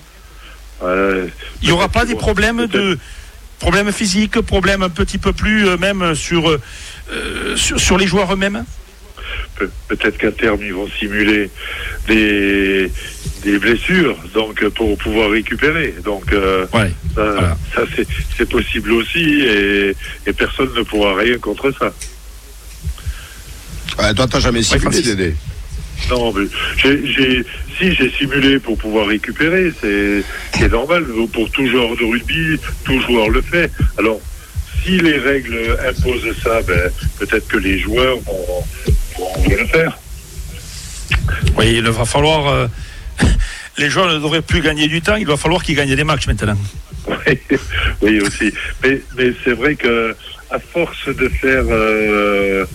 Euh, 0.84 1.28
Il 1.62 1.68
n'y 1.68 1.72
aura 1.72 1.90
pas 1.90 2.06
des 2.06 2.16
problèmes 2.16 2.66
de 2.66 2.98
problèmes 3.62 3.92
physiques, 3.92 4.42
problèmes 4.42 4.82
un 4.82 4.90
petit 4.90 5.18
peu 5.20 5.34
plus 5.34 5.68
euh, 5.68 5.78
même 5.78 6.16
sur, 6.16 6.50
euh, 6.50 7.56
sur 7.56 7.80
sur 7.80 7.98
les 7.98 8.08
joueurs 8.08 8.34
eux-mêmes. 8.34 8.66
Pe- 9.58 9.70
Peut-être 9.88 10.18
qu'à 10.18 10.32
terme, 10.32 10.62
ils 10.64 10.74
vont 10.74 10.90
simuler 11.00 11.50
des, 12.08 12.92
des 13.44 13.60
blessures 13.60 14.18
donc 14.34 14.64
euh, 14.64 14.70
pour 14.72 14.98
pouvoir 14.98 15.30
récupérer. 15.30 15.94
Donc, 16.04 16.34
euh, 16.34 16.66
Ouais. 16.74 16.92
ça, 17.16 17.24
Voilà. 17.24 17.58
ça, 17.76 17.82
c'est, 17.96 18.08
c'est 18.38 18.50
possible 18.50 18.92
aussi 18.94 19.24
et, 19.42 19.96
et 20.26 20.34
personne 20.34 20.70
ne 20.76 20.82
pourra 20.84 21.16
rien 21.16 21.38
contre 21.38 21.72
ça. 21.80 21.94
Ouais, 24.00 24.14
toi, 24.16 24.26
t'as 24.28 24.40
jamais 24.40 24.64
simulé. 24.64 25.02
Dédé. 25.02 25.36
Non, 26.10 26.34
mais 26.34 26.46
si 27.78 27.94
j'ai 27.96 28.12
simulé 28.12 28.60
pour 28.60 28.78
pouvoir 28.78 29.08
récupérer, 29.08 29.72
c'est, 29.82 30.24
c'est 30.58 30.72
normal. 30.72 31.06
Pour 31.34 31.50
tout 31.52 31.68
joueur 31.68 31.96
de 31.96 32.04
rugby, 32.04 32.60
tout 32.84 33.00
joueur 33.02 33.30
le 33.30 33.42
fait. 33.42 33.72
Alors, 33.98 34.20
si 34.84 34.98
les 35.00 35.18
règles 35.18 35.78
imposent 35.88 36.36
ça, 36.44 36.62
ben, 36.64 36.92
peut-être 37.20 37.48
que 37.48 37.58
les 37.58 37.80
joueurs 37.80 38.18
vont, 38.20 38.64
vont 39.18 39.50
le 39.50 39.66
faire. 39.68 39.98
Oui, 41.58 41.76
il 41.76 41.88
va 41.90 42.06
falloir. 42.06 42.48
euh, 42.48 42.68
les 43.78 43.90
joueurs 43.90 44.08
ne 44.14 44.20
devraient 44.20 44.42
plus 44.42 44.62
gagner 44.62 44.88
du 44.88 45.02
temps, 45.02 45.16
il 45.16 45.28
va 45.28 45.38
falloir 45.38 45.64
qu'ils 45.64 45.76
gagnent 45.76 45.96
des 45.96 46.04
matchs 46.04 46.28
maintenant. 46.28 46.58
Oui, 47.08 47.40
oui 48.02 48.22
aussi. 48.22 48.52
Mais, 48.84 49.02
mais 49.18 49.34
c'est 49.44 49.54
vrai 49.54 49.76
que 49.76 50.16
à 50.50 50.60
force 50.60 51.08
de 51.08 51.30
faire 51.30 51.64
euh, 51.70 52.66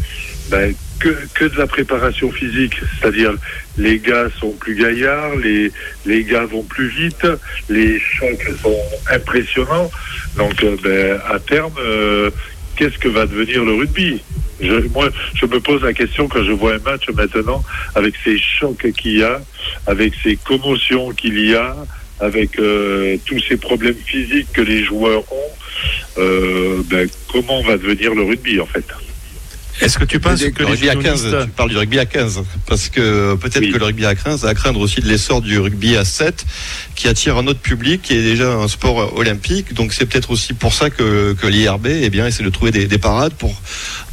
ben, 0.50 0.74
que, 0.98 1.14
que 1.34 1.44
de 1.44 1.58
la 1.58 1.66
préparation 1.66 2.30
physique, 2.30 2.74
c'est-à-dire 2.98 3.34
les 3.78 3.98
gars 3.98 4.28
sont 4.40 4.52
plus 4.52 4.74
gaillards, 4.74 5.36
les, 5.36 5.72
les 6.04 6.24
gars 6.24 6.44
vont 6.44 6.62
plus 6.62 6.88
vite, 6.88 7.26
les 7.68 7.98
chocs 8.00 8.48
sont 8.62 8.78
impressionnants. 9.10 9.90
Donc 10.36 10.62
euh, 10.64 10.76
ben, 10.82 11.20
à 11.28 11.38
terme, 11.38 11.74
euh, 11.78 12.30
qu'est-ce 12.76 12.98
que 12.98 13.08
va 13.08 13.26
devenir 13.26 13.64
le 13.64 13.74
rugby? 13.74 14.22
Je, 14.60 14.88
moi, 14.94 15.10
je 15.34 15.46
me 15.46 15.60
pose 15.60 15.82
la 15.82 15.92
question 15.92 16.28
quand 16.28 16.42
je 16.42 16.52
vois 16.52 16.74
un 16.74 16.78
match 16.78 17.08
maintenant, 17.10 17.62
avec 17.94 18.14
ces 18.24 18.38
chocs 18.38 18.90
qu'il 18.96 19.18
y 19.18 19.22
a, 19.22 19.40
avec 19.86 20.14
ces 20.22 20.36
commotions 20.36 21.10
qu'il 21.10 21.38
y 21.38 21.54
a, 21.54 21.76
avec 22.20 22.58
euh, 22.58 23.18
tous 23.26 23.40
ces 23.46 23.58
problèmes 23.58 24.00
physiques 24.06 24.50
que 24.54 24.62
les 24.62 24.82
joueurs 24.82 25.24
ont, 25.30 25.52
euh, 26.18 26.82
ben, 26.86 27.06
comment 27.30 27.60
va 27.62 27.76
devenir 27.76 28.14
le 28.14 28.22
rugby 28.22 28.58
en 28.58 28.66
fait? 28.66 28.86
Est-ce 29.80 29.98
que 29.98 30.04
tu 30.04 30.20
penses 30.20 30.40
Le 30.42 30.50
que 30.50 30.62
les 30.62 30.70
rugby 30.70 30.88
à 30.88 30.94
15, 30.96 31.22
unionistes- 31.24 31.44
tu 31.44 31.50
parles 31.50 31.68
du 31.70 31.76
rugby 31.76 31.98
à 31.98 32.06
15, 32.06 32.42
parce 32.66 32.88
que 32.88 33.34
peut-être 33.34 33.60
Oui. 33.60 33.72
que 33.72 33.78
le 33.78 33.84
rugby 33.84 34.06
à 34.06 34.14
15 34.14 34.44
a 34.44 34.48
à 34.48 34.54
craindre 34.54 34.80
aussi 34.80 35.00
de 35.00 35.06
l'essor 35.08 35.42
du 35.42 35.58
rugby 35.58 35.96
à 35.96 36.04
7, 36.04 36.46
qui 36.94 37.08
attire 37.08 37.36
un 37.36 37.46
autre 37.46 37.60
public, 37.60 38.00
qui 38.02 38.14
est 38.14 38.22
déjà 38.22 38.52
un 38.54 38.68
sport 38.68 39.14
olympique. 39.16 39.74
Donc 39.74 39.92
c'est 39.92 40.06
peut-être 40.06 40.30
aussi 40.30 40.54
pour 40.54 40.72
ça 40.72 40.88
que, 40.88 41.34
que 41.34 41.46
l'IRB 41.46 41.86
eh 41.88 42.08
bien, 42.10 42.26
essaie 42.26 42.42
de 42.42 42.48
trouver 42.50 42.70
des, 42.70 42.86
des 42.86 42.98
parades 42.98 43.34
pour, 43.34 43.60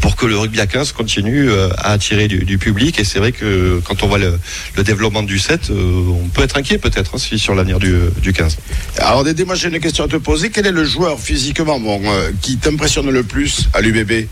pour 0.02 0.16
que 0.18 0.26
le 0.26 0.38
rugby 0.38 0.60
à 0.60 0.68
15 0.68 0.92
continue 0.92 1.50
euh, 1.50 1.70
à 1.78 1.92
attirer 1.94 2.28
du, 2.28 2.40
du 2.44 2.58
public. 2.58 3.00
Et 3.00 3.04
c'est 3.06 3.20
vrai 3.20 3.32
que 3.32 3.80
quand 3.86 4.04
on 4.04 4.08
voit 4.08 4.18
le, 4.20 4.38
le 4.76 4.84
développement 4.84 5.24
du 5.24 5.40
7, 5.40 5.70
euh, 5.70 5.74
on 6.10 6.28
peut 6.28 6.42
être 6.44 6.58
inquiet 6.58 6.78
peut-être 6.78 7.12
hein, 7.16 7.18
si- 7.20 7.40
sur 7.40 7.56
l'avenir 7.56 7.80
du, 7.80 7.94
du 8.22 8.34
15. 8.34 8.58
Alors, 8.98 9.24
Dédé, 9.24 9.46
moi, 9.46 9.56
j'ai 9.56 9.70
une 9.70 9.80
question 9.80 10.04
à 10.04 10.08
te 10.10 10.18
poser. 10.18 10.50
Quel 10.50 10.68
est 10.68 10.72
le 10.72 10.84
joueur 10.84 11.20
physiquement 11.20 11.80
bon, 11.80 12.02
euh, 12.06 12.32
qui 12.42 12.58
t'impressionne 12.58 13.10
le 13.10 13.24
plus 13.24 13.70
à 13.74 13.80
l'UBB 13.82 14.28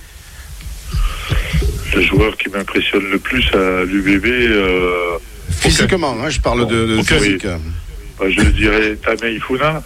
Le 1.95 2.01
joueur 2.01 2.37
qui 2.37 2.49
m'impressionne 2.49 3.03
le 3.11 3.19
plus 3.19 3.43
à 3.53 3.83
l'UBB, 3.83 4.25
euh, 4.25 5.17
Physiquement, 5.51 6.15
hein, 6.23 6.29
je 6.29 6.39
parle 6.39 6.65
de, 6.67 7.01
physique. 7.03 7.45
ben, 7.45 8.29
je 8.29 8.41
dirais 8.51 8.95
Tamei 9.03 9.39
Funa. 9.39 9.83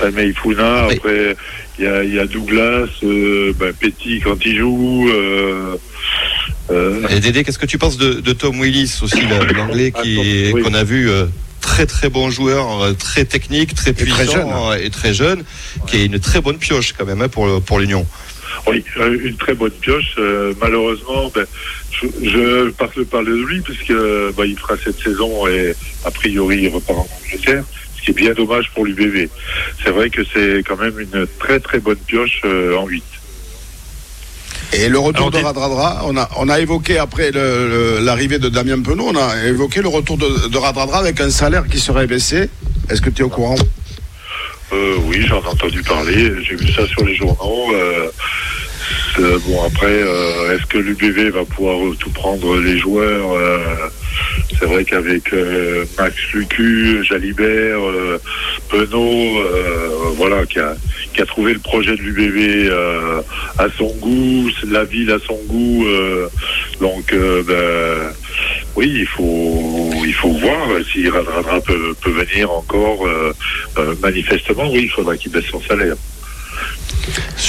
Tamei 0.00 0.32
Funa, 0.32 0.86
Oui. 0.88 0.94
après 0.96 1.36
il 1.78 1.84
y 1.84 1.88
a, 1.88 2.02
il 2.04 2.14
y 2.14 2.18
a 2.18 2.26
Douglas, 2.26 2.86
euh, 3.02 3.52
ben, 3.58 3.72
Petit 3.74 4.20
quand 4.20 4.36
il 4.46 4.56
joue. 4.58 5.08
Euh, 5.10 5.76
euh, 6.70 7.06
Et 7.08 7.20
Dédé, 7.20 7.44
qu'est-ce 7.44 7.58
que 7.58 7.66
tu 7.66 7.76
penses 7.78 7.98
de, 7.98 8.14
de 8.14 8.32
Tom 8.32 8.58
Willis 8.60 8.98
aussi, 9.02 9.20
l'anglais 9.54 9.92
qui 9.92 10.18
est- 10.20 10.52
Oui. 10.54 10.62
qu'on 10.62 10.72
a 10.74 10.84
vu 10.84 11.10
euh, 11.10 11.26
très 11.60 11.84
très 11.86 12.08
bon 12.08 12.30
joueur, 12.30 12.96
très 12.96 13.24
technique, 13.26 13.74
très 13.74 13.92
très 13.92 14.04
puissant 14.04 14.70
jeune. 14.72 14.80
et 14.82 14.88
très 14.90 15.12
jeune, 15.12 15.44
qui 15.86 15.98
est 15.98 16.06
une 16.06 16.18
très 16.18 16.40
bonne 16.40 16.56
pioche 16.58 16.94
quand 16.96 17.04
même 17.04 17.20
hein, 17.20 17.28
pour 17.28 17.78
l'Union. 17.78 18.06
Oui, 18.66 18.84
euh, 18.98 19.18
une 19.22 19.36
très 19.36 19.54
bonne 19.54 19.70
pioche. 19.70 20.16
Euh, 20.18 20.52
malheureusement, 20.60 21.30
ben, 21.34 21.46
je, 21.90 22.06
je 22.22 22.70
parle 22.70 23.04
parle 23.04 23.26
de 23.26 23.34
lui 23.34 23.60
puisque 23.60 23.92
ben, 24.36 24.44
il 24.44 24.58
fera 24.58 24.74
cette 24.82 25.00
saison 25.00 25.46
et 25.46 25.74
a 26.04 26.10
priori 26.10 26.62
il 26.62 26.68
repart 26.68 26.98
en 26.98 27.08
Angleterre, 27.24 27.64
ce 27.96 28.02
qui 28.02 28.10
est 28.10 28.14
bien 28.14 28.32
dommage 28.32 28.70
pour 28.74 28.84
l'UBV. 28.84 29.28
C'est 29.82 29.90
vrai 29.90 30.10
que 30.10 30.22
c'est 30.24 30.62
quand 30.66 30.76
même 30.76 30.98
une 30.98 31.26
très 31.38 31.60
très 31.60 31.78
bonne 31.78 31.96
pioche 31.96 32.40
euh, 32.44 32.76
en 32.76 32.86
8. 32.86 33.02
Et 34.72 34.88
le 34.88 34.98
retour 34.98 35.28
Alors, 35.28 35.40
de 35.40 35.46
Radradra, 35.46 36.02
on 36.06 36.16
a, 36.16 36.28
on 36.36 36.48
a 36.48 36.58
évoqué 36.58 36.98
après 36.98 37.30
l'arrivée 37.30 38.38
de 38.38 38.48
Damien 38.48 38.80
Penaud, 38.82 39.06
on 39.08 39.16
a 39.16 39.46
évoqué 39.46 39.80
le 39.80 39.88
retour 39.88 40.18
de, 40.18 40.48
de 40.48 40.58
Radradra 40.58 40.98
avec 40.98 41.20
un 41.20 41.30
salaire 41.30 41.66
qui 41.68 41.78
serait 41.78 42.06
baissé. 42.06 42.50
Est-ce 42.90 43.00
que 43.00 43.10
tu 43.10 43.22
es 43.22 43.24
au 43.24 43.28
courant? 43.28 43.56
Euh, 44.72 44.96
oui, 45.04 45.22
j'en 45.26 45.42
ai 45.42 45.46
entendu 45.46 45.82
parler. 45.82 46.30
J'ai 46.42 46.56
vu 46.56 46.68
ça 46.72 46.86
sur 46.86 47.04
les 47.04 47.14
journaux. 47.14 47.72
Euh, 47.72 48.08
c'est- 49.14 49.38
bon, 49.48 49.62
après, 49.64 49.86
euh, 49.86 50.54
est-ce 50.56 50.66
que 50.66 50.78
l'UBV 50.78 51.30
va 51.30 51.44
pouvoir 51.44 51.78
tout 51.98 52.10
prendre 52.10 52.56
les 52.58 52.78
joueurs 52.78 53.32
Euh, 53.32 53.58
C'est 54.58 54.66
vrai 54.66 54.84
qu'avec 54.84 55.32
euh, 55.34 55.84
Max 55.98 56.14
Lucu, 56.32 57.04
Jalibert, 57.04 57.78
euh, 57.84 58.18
Penaud, 58.70 59.38
euh, 59.40 59.88
voilà, 60.16 60.46
qui 60.46 60.58
a, 60.60 61.26
trouvé 61.26 61.52
le 61.52 61.58
projet 61.58 61.92
de 61.96 62.00
l'UBV 62.02 62.68
euh, 62.70 63.20
à 63.58 63.66
son 63.76 63.92
goût, 63.96 64.48
la 64.70 64.84
ville 64.84 65.10
à 65.10 65.18
son 65.26 65.38
goût. 65.46 65.84
euh, 65.86 66.28
donc, 66.80 67.12
euh, 67.12 67.42
ben, 67.42 68.14
oui, 68.76 68.92
il 69.00 69.06
faut, 69.06 69.90
il 70.04 70.14
faut 70.14 70.32
voir 70.32 70.68
si 70.92 71.08
Radradra 71.08 71.60
peut, 71.60 71.94
peut 72.00 72.10
venir 72.10 72.50
encore. 72.50 73.06
euh, 73.06 73.32
euh, 73.78 73.94
manifestement, 74.02 74.70
oui, 74.70 74.82
il 74.84 74.90
faudra 74.90 75.16
qu'il 75.16 75.32
baisse 75.32 75.46
son 75.50 75.60
salaire. 75.62 75.96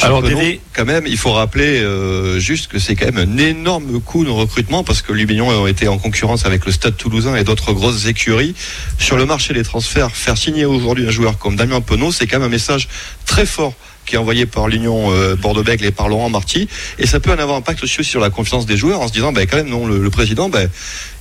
Alors, 0.04 0.22
Dédé- 0.22 0.60
quand 0.74 0.86
même, 0.86 1.06
il 1.08 1.18
faut 1.18 1.32
rappeler 1.32 1.82
euh, 1.82 2.40
juste 2.40 2.68
que 2.68 2.78
c'est 2.80 2.96
quand 2.96 3.12
même 3.12 3.18
un 3.18 3.38
énorme 3.38 4.00
coup 4.02 4.24
de 4.24 4.30
recrutement 4.30 4.84
parce 4.84 5.02
que 5.02 5.14
l'Union 5.14 5.64
a 5.66 5.70
été 5.70 5.88
en 5.88 5.98
concurrence 5.98 6.46
avec 6.46 6.66
le 6.66 6.72
Stade 6.72 6.96
Toulousain 6.98 7.36
et 7.36 7.44
d'autres 7.44 7.74
grosses 7.74 8.06
écuries 8.06 8.54
sur 9.00 9.18
le 9.18 9.26
marché 9.26 9.54
des 9.54 9.64
transferts. 9.64 10.12
Faire 10.12 10.38
signer 10.38 10.66
aujourd'hui 10.66 11.08
un 11.08 11.12
joueur 11.12 11.38
comme 11.40 11.56
Damien 11.56 11.82
Penaud, 11.82 12.12
c'est 12.12 12.28
quand 12.28 12.38
même 12.40 12.48
un 12.48 12.52
message 12.52 12.88
très 13.26 13.46
fort 13.46 13.74
qui 14.08 14.16
est 14.16 14.18
envoyé 14.18 14.48
par 14.48 14.68
l'Union 14.68 15.12
euh, 15.12 15.36
Bordeaux-Bègles 15.36 15.86
et 15.86 15.92
par 15.92 16.08
Laurent 16.08 16.30
Marty. 16.30 16.68
Et 16.98 17.06
ça 17.06 17.20
peut 17.20 17.30
en 17.30 17.38
avoir 17.38 17.58
un 17.58 17.60
impact 17.60 17.84
aussi 17.84 18.04
sur 18.04 18.20
la 18.20 18.30
confiance 18.30 18.66
des 18.66 18.78
joueurs 18.78 19.02
en 19.02 19.08
se 19.08 19.14
disant, 19.14 19.32
ben, 19.32 19.46
quand 19.46 19.58
même, 19.58 19.70
non, 19.70 19.86
le, 19.86 20.10
président, 20.10 20.50
ben, 20.50 20.70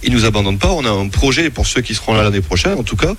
il 0.03 0.13
nous 0.13 0.25
abandonne 0.25 0.59
pas. 0.59 0.71
On 0.71 0.85
a 0.85 0.91
un 0.91 1.09
projet 1.09 1.51
pour 1.51 1.67
ceux 1.67 1.83
qui 1.83 1.95
seront 1.95 2.15
là 2.15 2.23
l'année 2.23 2.41
prochaine, 2.41 2.79
en 2.79 2.85
tout 2.85 2.97
cas, 2.97 3.15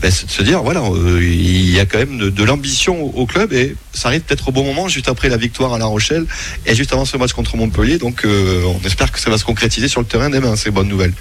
ben, 0.00 0.10
c'est 0.10 0.26
de 0.26 0.30
se 0.30 0.42
dire, 0.42 0.62
voilà, 0.62 0.80
euh, 0.80 1.20
il 1.22 1.70
y 1.70 1.78
a 1.78 1.84
quand 1.84 1.98
même 1.98 2.30
de, 2.30 2.44
l'ambition 2.44 3.02
au, 3.02 3.22
au 3.22 3.26
club 3.26 3.52
et 3.52 3.76
ça 3.92 4.08
arrive 4.08 4.22
peut-être 4.22 4.48
au 4.48 4.52
bon 4.52 4.64
moment, 4.64 4.88
juste 4.88 5.08
après 5.08 5.28
la 5.28 5.36
victoire 5.36 5.74
à 5.74 5.78
La 5.78 5.86
Rochelle 5.86 6.24
et 6.66 6.74
juste 6.74 6.92
avant 6.92 7.04
ce 7.04 7.16
match 7.18 7.34
contre 7.34 7.56
Montpellier. 7.56 7.98
Donc, 7.98 8.24
euh, 8.24 8.64
on 8.64 8.86
espère 8.86 9.12
que 9.12 9.20
ça 9.20 9.30
va 9.30 9.36
se 9.36 9.44
concrétiser 9.44 9.88
sur 9.88 10.00
le 10.00 10.06
terrain 10.06 10.30
demain. 10.30 10.56
C'est 10.56 10.70
bonne 10.70 10.88
nouvelle. 10.88 11.12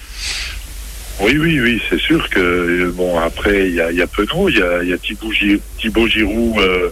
Oui, 1.22 1.38
oui, 1.40 1.60
oui, 1.62 1.82
c'est 1.90 2.00
sûr 2.00 2.28
que 2.30 2.40
euh, 2.40 2.92
bon 2.96 3.20
après 3.20 3.68
il 3.70 3.76
y 3.76 3.82
a, 3.82 3.92
y 3.92 4.02
a 4.02 4.08
Penaud, 4.08 4.50
il 4.50 4.58
y 4.58 4.62
a, 4.62 4.84
y 4.84 4.92
a 4.94 4.98
Thibaut, 4.98 5.32
Gi- 5.32 5.62
Thibaut 5.80 6.08
Giroud 6.08 6.58
euh, 6.60 6.90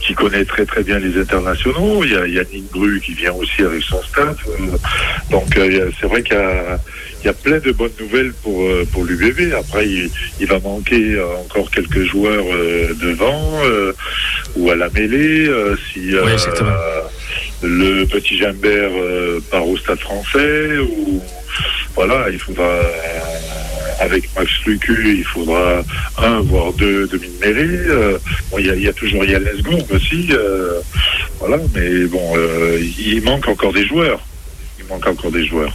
qui 0.00 0.14
connaît 0.14 0.44
très 0.44 0.64
très 0.64 0.82
bien 0.84 0.98
les 1.00 1.20
internationaux, 1.20 2.04
il 2.04 2.12
y 2.12 2.16
a 2.16 2.26
Yannick 2.28 2.70
Bru 2.72 3.00
qui 3.00 3.14
vient 3.14 3.32
aussi 3.32 3.62
avec 3.62 3.82
son 3.82 4.00
staff, 4.02 4.36
euh, 4.48 4.76
donc 5.30 5.46
c'est 6.00 6.06
vrai 6.06 6.22
qu'il 6.22 6.36
y 7.24 7.28
a, 7.28 7.32
plein 7.32 7.58
de 7.58 7.72
bonnes 7.72 7.90
nouvelles 7.98 8.32
pour 8.42 8.62
pour 8.92 9.04
l'UBB. 9.04 9.52
Après 9.54 9.84
il, 9.86 10.10
il 10.40 10.46
va 10.46 10.60
manquer 10.60 11.20
encore 11.44 11.68
quelques 11.72 12.04
joueurs 12.04 12.44
devant 13.00 13.60
ou 14.54 14.70
à 14.70 14.76
la 14.76 14.88
mêlée 14.90 15.50
si. 15.92 16.12
Le 17.62 18.04
petit 18.04 18.38
Jambert 18.38 18.90
euh, 18.92 19.40
part 19.50 19.66
au 19.66 19.76
Stade 19.76 19.98
Français 19.98 20.78
ou 20.78 21.22
voilà, 21.94 22.28
il 22.30 22.38
faudra 22.38 22.64
euh, 22.64 22.90
avec 24.00 24.28
Max 24.36 24.50
Lucu, 24.66 25.16
il 25.18 25.24
faudra 25.24 25.82
un 26.18 26.40
voire 26.40 26.72
deux 26.74 27.08
demi 27.08 27.28
de 27.28 27.46
mêlée. 27.46 27.78
Euh, 27.88 28.18
bon, 28.50 28.58
il 28.58 28.66
y 28.66 28.70
a, 28.70 28.74
il 28.74 28.82
y 28.82 28.88
a 28.88 28.92
toujours 28.92 29.24
Yann 29.24 29.42
Lesgourg 29.42 29.86
aussi, 29.90 30.28
euh, 30.30 30.80
voilà, 31.38 31.56
mais 31.74 32.04
bon, 32.04 32.34
il 32.80 33.22
manque 33.22 33.48
encore 33.48 33.72
des 33.72 33.86
joueurs. 33.86 34.20
Il 34.78 34.84
manque 34.86 35.06
encore 35.06 35.32
des 35.32 35.46
joueurs. 35.46 35.74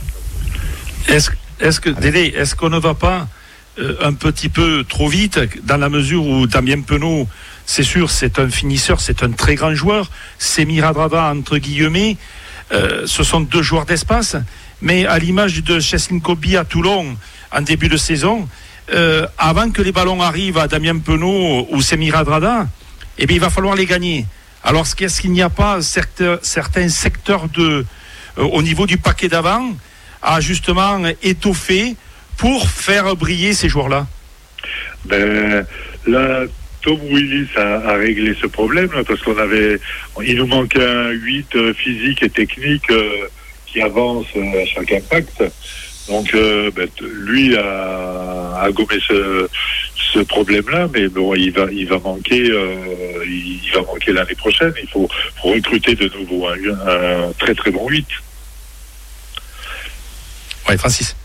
Est-ce 1.08 1.32
est-ce 1.60 1.80
que 1.80 1.90
Dédé, 1.90 2.34
est-ce 2.36 2.56
qu'on 2.56 2.70
ne 2.70 2.80
va 2.80 2.94
pas 2.94 3.28
un 4.02 4.14
petit 4.14 4.50
peu 4.50 4.84
trop 4.88 5.08
vite 5.08 5.40
dans 5.64 5.78
la 5.78 5.90
mesure 5.90 6.26
où 6.26 6.46
Damien 6.46 6.82
Penaud, 6.82 7.28
c'est 7.72 7.84
sûr, 7.84 8.12
c'est 8.12 8.38
un 8.38 8.50
finisseur, 8.50 9.00
c'est 9.00 9.24
un 9.24 9.32
très 9.32 9.56
grand 9.56 9.74
joueur. 9.74 10.12
C'est 10.38 10.66
Miradrada 10.66 11.32
entre 11.32 11.58
guillemets. 11.58 12.18
Euh, 12.74 13.04
ce 13.06 13.24
sont 13.24 13.40
deux 13.40 13.62
joueurs 13.62 13.86
d'espace, 13.86 14.36
mais 14.82 15.06
à 15.06 15.18
l'image 15.18 15.64
de 15.64 15.80
Cheslin 15.80 16.20
Kobe 16.20 16.54
à 16.58 16.66
Toulon 16.66 17.16
en 17.50 17.62
début 17.62 17.88
de 17.88 17.96
saison, 17.96 18.50
euh, 18.94 19.26
avant 19.38 19.72
que 19.72 19.82
les 19.82 19.94
ballons 19.94 20.22
arrivent 20.22 20.58
à 20.58 20.68
Damien 20.68 21.00
Penaud 21.00 21.66
ou 21.72 21.82
Semiradrada, 21.82 22.68
eh 23.18 23.26
bien, 23.26 23.38
il 23.38 23.42
va 23.42 23.50
falloir 23.50 23.76
les 23.76 23.86
gagner. 23.86 24.26
Alors, 24.66 24.86
est-ce 25.00 25.22
qu'il 25.22 25.32
n'y 25.32 25.42
a 25.42 25.50
pas 25.50 25.82
certains, 25.82 26.90
secteurs 26.90 27.48
de, 27.48 27.86
euh, 28.38 28.44
au 28.44 28.62
niveau 28.64 28.86
du 28.86 28.98
paquet 28.98 29.30
d'avant 29.30 29.72
à 30.22 30.42
justement 30.42 31.02
étoffer 31.24 31.96
pour 32.36 32.68
faire 32.68 33.16
briller 33.16 33.54
ces 33.54 33.70
joueurs-là 33.70 34.08
Ben, 35.06 35.66
Tom 36.82 37.00
Willis 37.02 37.48
a, 37.56 37.94
réglé 37.94 38.36
ce 38.40 38.48
problème 38.48 38.90
parce 39.08 39.22
qu'on 39.22 39.38
avait, 39.38 39.80
il 40.26 40.36
nous 40.36 40.48
manquait 40.48 40.84
un 40.84 41.10
8 41.10 41.56
euh, 41.56 41.74
physique 41.74 42.24
et 42.24 42.30
technique 42.30 42.90
euh, 42.90 43.28
qui 43.68 43.82
avance 43.82 44.26
euh, 44.36 44.64
à 44.64 44.66
chaque 44.66 44.92
impact. 44.92 45.44
Donc, 46.08 46.34
ben, 46.34 46.90
lui 47.26 47.56
a, 47.56 48.68
gommé 48.72 49.00
ce, 49.08 49.48
problème-là, 50.28 50.90
mais 50.94 51.08
bon, 51.08 51.34
il 51.36 51.52
va, 51.52 51.68
il 51.72 51.88
va 51.88 52.00
manquer, 52.00 52.44
il, 53.26 53.72
va 53.74 53.82
manquer 53.82 54.12
l'année 54.12 54.36
prochaine. 54.36 54.74
Il 54.82 54.90
faut, 54.90 55.08
recruter 55.42 55.96
de 55.96 56.10
nouveau 56.18 56.48
un, 56.48 57.32
très 57.38 57.54
très 57.54 57.72
bon 57.72 57.88
8. 57.88 58.06
Ouais, 60.68 60.78
Francis. 60.78 61.16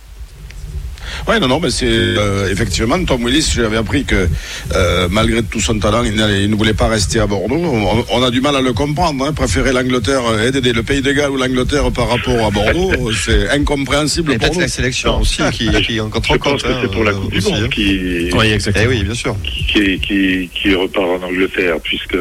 Ouais, 1.28 1.38
non, 1.40 1.48
non, 1.48 1.60
mais 1.60 1.70
c'est 1.70 1.86
euh, 1.88 2.50
effectivement 2.50 3.02
Tom 3.04 3.24
Willis. 3.24 3.52
J'avais 3.54 3.76
appris 3.76 4.04
que 4.04 4.28
euh, 4.74 5.08
malgré 5.10 5.42
tout 5.42 5.60
son 5.60 5.78
talent, 5.78 6.02
il, 6.04 6.14
il 6.14 6.50
ne 6.50 6.54
voulait 6.56 6.74
pas 6.74 6.88
rester 6.88 7.20
à 7.20 7.26
Bordeaux. 7.26 7.56
On, 7.56 8.04
on 8.10 8.22
a 8.22 8.30
du 8.30 8.40
mal 8.40 8.56
à 8.56 8.60
le 8.60 8.72
comprendre. 8.72 9.24
Hein, 9.26 9.32
préférer 9.32 9.72
l'Angleterre, 9.72 10.22
euh, 10.26 10.46
aider 10.48 10.72
le 10.72 10.82
Pays 10.82 11.02
de 11.02 11.12
Galles 11.12 11.30
ou 11.30 11.36
l'Angleterre 11.36 11.90
par 11.92 12.08
rapport 12.08 12.46
à 12.46 12.50
Bordeaux, 12.50 13.10
c'est 13.24 13.48
incompréhensible 13.50 14.32
Et 14.32 14.34
pour 14.38 14.40
peut-être 14.42 14.54
nous. 14.54 14.60
la 14.60 14.68
sélection 14.68 15.20
aussi 15.20 15.42
qui, 15.52 15.70
qui 15.82 16.00
en 16.00 16.08
contre 16.10 16.32
Je 16.32 16.38
pense 16.38 16.62
que 16.62 16.68
c'est 16.82 16.90
pour 16.90 17.04
la 17.04 17.12
Coupe 17.12 17.32
du 17.32 17.40
Monde 17.40 17.68
qui, 17.70 18.30
Oui, 18.32 18.46
exactement. 18.48 18.84
Eh 18.86 18.96
oui, 18.96 19.04
bien 19.04 19.14
sûr. 19.14 19.36
qui, 19.44 19.98
qui, 20.00 20.50
qui 20.54 20.74
repart 20.74 21.06
en 21.22 21.26
Angleterre, 21.26 21.76
puisque, 21.82 22.16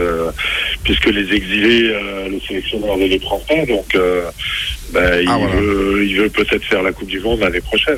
puisque 0.84 1.06
les 1.08 1.34
exilés, 1.34 1.90
euh, 1.94 2.30
le 2.30 2.40
sélectionneur 2.48 2.98
ne 2.98 3.06
les 3.06 3.20
prend 3.20 3.40
pas, 3.48 3.66
donc 3.66 3.94
euh, 3.96 4.24
ben, 4.94 5.22
il, 5.22 5.28
Ah, 5.30 5.38
voilà. 5.38 5.56
veut, 5.56 6.06
il 6.06 6.16
veut 6.18 6.30
peut-être 6.30 6.64
faire 6.64 6.84
la 6.84 6.92
Coupe 6.92 7.08
du 7.10 7.20
Monde 7.20 7.40
l'année 7.42 7.62
prochaine. 7.62 7.98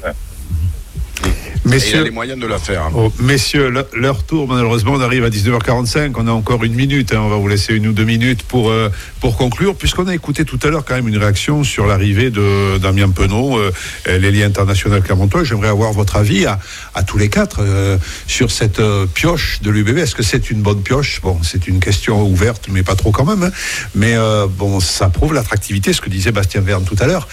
Et 1.68 1.70
il 1.70 1.74
a 1.74 1.76
Messieurs, 1.76 2.04
les 2.04 2.12
moyens 2.12 2.40
de 2.40 2.48
la 2.48 2.58
faire. 2.60 2.84
hein. 2.84 2.92
Oh, 2.96 3.12
messieurs, 3.20 3.72
leur 3.94 4.24
tour, 4.24 4.48
malheureusement, 4.48 4.94
on 4.94 5.02
arrive 5.02 5.24
à 5.26 5.30
19h45. 5.30 6.14
On 6.16 6.28
a 6.28 6.32
encore 6.32 6.64
une 6.64 6.74
minute. 6.74 7.14
hein. 7.14 7.20
On 7.22 7.30
va 7.30 7.36
vous 7.36 7.48
laisser 7.48 7.74
une 7.76 7.88
ou 7.88 7.92
deux 7.94 8.04
minutes 8.06 8.44
pour, 8.44 8.70
euh, 8.70 8.90
pour 9.20 9.36
conclure, 9.38 9.76
puisqu'on 9.76 10.08
a 10.08 10.16
écouté 10.16 10.46
tout 10.46 10.60
à 10.64 10.68
l'heure 10.70 10.86
quand 10.86 10.96
même 10.96 11.08
une 11.08 11.18
réaction 11.18 11.64
sur 11.64 11.86
l'arrivée 11.86 12.30
de 12.32 12.78
Damien 12.78 13.10
Penaud, 13.10 13.58
euh, 13.60 13.72
l'ailier 14.08 14.44
international 14.44 15.02
Clermontois. 15.02 15.44
J'aimerais 15.44 15.68
avoir 15.68 15.92
votre 15.94 16.16
avis 16.16 16.46
à, 16.46 16.60
à 16.96 17.04
tous 17.04 17.18
les 17.18 17.30
quatre 17.30 17.58
euh, 17.62 17.98
sur 18.28 18.50
cette 18.52 18.80
euh, 18.80 19.06
pioche 19.06 19.60
de 19.62 19.70
l'UBB. 19.70 19.98
Est-ce 19.98 20.16
que 20.16 20.24
c'est 20.24 20.50
une 20.50 20.62
bonne 20.62 20.82
pioche? 20.82 21.20
Bon, 21.22 21.38
c'est 21.44 21.68
une 21.68 21.80
question 21.80 22.22
ouverte, 22.24 22.68
mais 22.72 22.84
pas 22.84 22.96
trop 22.96 23.12
quand 23.12 23.26
même. 23.26 23.44
hein. 23.44 23.52
Mais 23.96 24.16
bon, 24.58 24.80
ça 24.80 25.10
prouve 25.10 25.34
l'attractivité, 25.34 25.92
ce 25.92 26.00
que 26.02 26.10
disait 26.10 26.32
Bastien 26.32 26.62
Verne 26.62 26.84
tout 26.86 26.96
à 27.00 27.08
l'heure. 27.08 27.28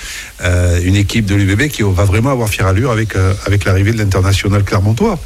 Une 0.83 0.97
équipe 0.97 1.27
de 1.27 1.35
l'UBB 1.35 1.69
qui 1.69 1.83
va 1.83 2.05
vraiment 2.05 2.31
avoir 2.31 2.49
fière 2.49 2.67
allure 2.67 2.91
avec, 2.91 3.11
avec 3.47 3.65
l'arrivée 3.65 3.93
de 3.93 3.99
l'international 3.99 4.24
Clermontois. 4.65 5.19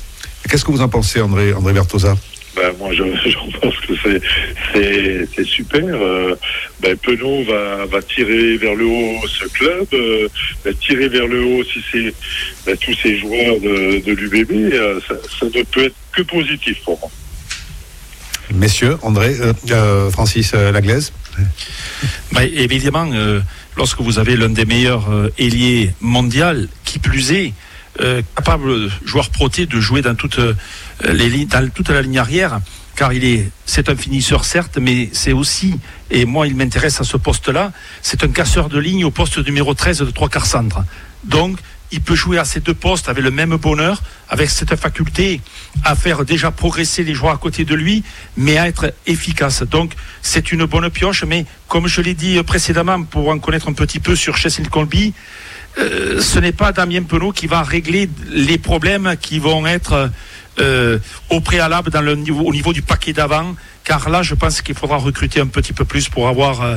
Qu'est-ce 0.49 0.65
que 0.65 0.71
vous 0.73 0.81
en 0.81 0.89
pensez, 0.89 1.21
André, 1.21 1.53
André 1.53 1.73
Bertosa 1.73 2.17
Ben, 2.57 2.73
moi, 2.79 2.91
je, 2.93 3.03
je 3.29 3.59
pense 3.61 3.75
que 3.77 4.21
c'est, 5.35 5.45
super. 5.45 5.83
Euh, 5.85 6.35
ben, 6.81 6.97
Penaud 6.97 7.45
va, 7.45 7.87
va 7.87 8.03
tirer 8.03 8.57
vers 8.57 8.75
le 8.75 8.87
haut 8.87 9.27
ce 9.29 9.45
club, 9.49 9.87
euh, 9.93 10.29
ben, 10.65 10.75
tirer 10.75 11.09
vers 11.09 11.27
le 11.27 11.45
haut 11.45 11.65
si 11.65 11.81
c'est 11.93 12.15
ben, 12.67 12.77
tous 12.77 12.95
ces 13.03 13.19
joueurs 13.19 13.61
de, 13.61 14.01
de 14.05 14.13
l'UBB. 14.13 14.73
euh, 14.73 15.01
ça, 15.07 15.15
ça 15.41 15.47
ne 15.47 15.63
peut 15.63 15.85
être 15.85 15.95
que 16.13 16.23
positif 16.23 16.79
pour 16.85 16.99
moi. 17.01 17.11
Messieurs, 18.55 18.97
André, 19.03 19.37
euh, 19.41 19.53
euh, 19.71 20.11
Francis 20.11 20.53
euh, 20.55 20.73
Laglaise. 20.73 21.13
Bah, 22.33 22.45
évidemment, 22.45 23.11
euh, 23.13 23.41
lorsque 23.77 24.01
vous 24.01 24.19
avez 24.19 24.37
l'un 24.37 24.49
des 24.49 24.65
meilleurs 24.65 25.11
euh, 25.11 25.31
ailiers 25.39 25.91
mondial, 26.01 26.69
qui 26.85 26.99
plus 26.99 27.33
est, 27.33 27.53
euh, 28.01 28.23
capable, 28.37 28.91
joueur 29.05 29.31
proté, 29.31 29.67
de 29.67 29.81
jouer 29.81 30.03
dans 30.03 30.15
toute, 30.15 30.39
euh, 30.39 30.55
dans 31.05 31.69
toute 31.71 31.91
la 31.91 32.03
ligne 32.03 32.19
arrière, 32.19 32.61
car 32.97 33.13
il 33.13 33.25
est, 33.25 33.51
c'est 33.67 33.89
un 33.89 33.97
finisseur 33.97 34.45
certes, 34.45 34.79
mais 34.81 35.09
c'est 35.13 35.33
aussi, 35.33 35.79
et 36.11 36.25
moi 36.25 36.47
il 36.47 36.57
m'intéresse 36.57 37.01
à 37.01 37.05
ce 37.05 37.17
poste-là, 37.17 37.73
c'est 38.03 38.25
un 38.25 38.29
casseur 38.29 38.69
de 38.69 38.79
ligne 38.79 39.05
au 39.05 39.11
poste 39.11 39.39
numéro 39.39 39.75
13 39.75 39.99
de 40.01 40.11
trois 40.11 40.29
quarts 40.29 40.47
centre. 40.47 40.83
Donc, 41.25 41.59
il 41.91 42.01
peut 42.01 42.15
jouer 42.15 42.39
à 42.39 42.45
ces 42.45 42.61
deux 42.61 42.75
postes 42.75 43.09
avec 43.09 43.25
le 43.25 43.31
même 43.31 43.57
bonheur, 43.57 44.03
avec 44.29 44.51
cette 44.51 44.75
faculté 44.77 45.41
à 45.85 45.95
faire 45.95 46.25
déjà 46.25 46.51
progresser 46.51 47.03
les 47.03 47.15
joueurs 47.15 47.33
à 47.33 47.39
côté 47.39 47.65
de 47.65 47.75
lui, 47.75 48.03
mais 48.37 48.59
à 48.59 48.69
être 48.69 48.93
efficace. 49.07 49.63
Donc, 49.63 49.93
c'est 50.21 50.53
une 50.53 50.67
bonne 50.67 50.91
pioche, 50.91 51.25
mais 51.25 51.47
comme 51.67 51.87
je 51.87 52.01
l'ai 52.01 52.15
dit 52.15 52.43
précédemment, 52.43 53.03
pour 53.05 53.29
en 53.29 53.39
connaître 53.39 53.69
un 53.69 53.73
petit 53.73 54.01
peu 54.01 54.17
sur 54.17 54.37
Cheslin 54.37 54.65
Colby, 54.65 55.15
euh, 55.79 56.21
ce 56.21 56.39
n'est 56.39 56.53
pas 56.53 56.73
Damien 56.73 57.03
Penaud 57.03 57.33
qui 57.33 57.47
va 57.47 57.63
régler 57.63 58.09
les 58.31 58.59
problèmes 58.59 59.15
qui 59.21 59.39
vont 59.39 59.67
être 59.67 60.11
euh, 60.59 60.99
au 61.31 61.41
préalable 61.41 61.91
au 61.97 62.53
niveau 62.53 62.73
du 62.73 62.83
paquet 62.83 63.13
d'avant, 63.13 63.55
car 63.85 64.11
là, 64.11 64.23
je 64.23 64.35
pense 64.35 64.61
qu'il 64.61 64.75
faudra 64.75 64.97
recruter 64.97 65.41
un 65.41 65.47
petit 65.47 65.73
peu 65.73 65.85
plus 65.85 66.09
pour 66.09 66.27
avoir, 66.27 66.63
euh, 66.63 66.77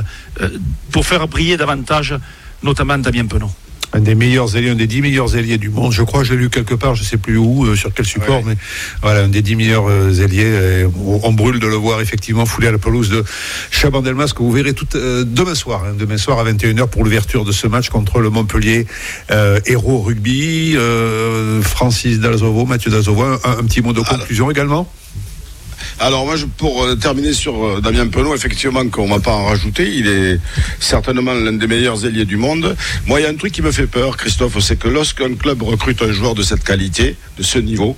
pour 0.92 1.04
faire 1.04 1.26
briller 1.26 1.56
davantage, 1.56 2.14
notamment 2.62 2.98
Damien 2.98 3.26
Penaud. 3.26 3.50
Un 3.94 4.00
des 4.00 4.14
meilleurs 4.14 4.56
ailiers, 4.56 4.70
un 4.70 4.74
des 4.74 4.86
dix 4.86 5.02
meilleurs 5.02 5.36
ailiers 5.36 5.58
du 5.58 5.68
monde. 5.68 5.92
Je 5.92 6.02
crois, 6.02 6.24
je 6.24 6.32
l'ai 6.32 6.40
lu 6.40 6.48
quelque 6.50 6.74
part, 6.74 6.94
je 6.94 7.04
sais 7.04 7.18
plus 7.18 7.36
où, 7.36 7.66
euh, 7.66 7.76
sur 7.76 7.92
quel 7.92 8.06
support, 8.06 8.38
Ouais. 8.38 8.44
mais 8.46 8.56
voilà, 9.02 9.20
un 9.24 9.28
des 9.28 9.42
dix 9.42 9.54
meilleurs 9.54 9.86
euh, 9.88 10.12
ailiers. 10.22 10.80
Et 10.80 10.84
on, 10.86 11.20
on 11.26 11.32
brûle 11.32 11.58
de 11.58 11.66
le 11.66 11.74
voir 11.74 12.00
effectivement 12.00 12.46
foulé 12.46 12.68
à 12.68 12.72
la 12.72 12.78
pelouse 12.78 13.10
de 13.10 13.22
Chabandelmas, 13.70 14.32
que 14.34 14.42
vous 14.42 14.50
verrez 14.52 14.72
tout, 14.72 14.86
euh, 14.94 15.24
demain 15.26 15.54
soir, 15.54 15.84
hein, 15.86 15.94
demain 15.98 16.16
soir 16.16 16.38
à 16.38 16.44
21h 16.44 16.88
pour 16.88 17.04
l'ouverture 17.04 17.44
de 17.44 17.52
ce 17.52 17.66
match 17.66 17.90
contre 17.90 18.20
le 18.20 18.30
Montpellier 18.30 18.86
euh, 19.30 19.60
Héros 19.66 20.00
Rugby. 20.00 20.74
Euh, 20.76 21.60
Francis 21.62 22.18
Dalzovo, 22.18 22.64
Mathieu 22.64 22.90
Dalzovo, 22.90 23.22
un, 23.22 23.38
un 23.44 23.64
petit 23.64 23.82
mot 23.82 23.92
de 23.92 24.00
conclusion 24.00 24.50
également? 24.50 24.90
Alors 26.00 26.24
moi, 26.24 26.34
pour 26.56 26.84
euh, 26.84 26.96
terminer 26.96 27.32
sur 27.32 27.64
euh, 27.64 27.80
Damien 27.80 28.08
Penaud, 28.08 28.34
effectivement, 28.34 28.86
qu'on 28.88 29.06
ne 29.06 29.14
va 29.14 29.20
pas 29.20 29.32
en 29.32 29.44
rajouter, 29.44 29.90
il 29.94 30.08
est 30.08 30.40
certainement 30.80 31.32
l'un 31.34 31.52
des 31.52 31.66
meilleurs 31.66 32.04
ailiers 32.04 32.24
du 32.24 32.36
monde. 32.36 32.76
Moi, 33.06 33.20
il 33.20 33.24
y 33.24 33.26
a 33.26 33.30
un 33.30 33.36
truc 33.36 33.52
qui 33.52 33.62
me 33.62 33.72
fait 33.72 33.86
peur, 33.86 34.16
Christophe, 34.16 34.58
c'est 34.60 34.78
que 34.78 34.88
lorsqu'un 34.88 35.34
club 35.34 35.62
recrute 35.62 36.02
un 36.02 36.12
joueur 36.12 36.34
de 36.34 36.42
cette 36.42 36.64
qualité, 36.64 37.16
de 37.38 37.42
ce 37.42 37.58
niveau, 37.58 37.96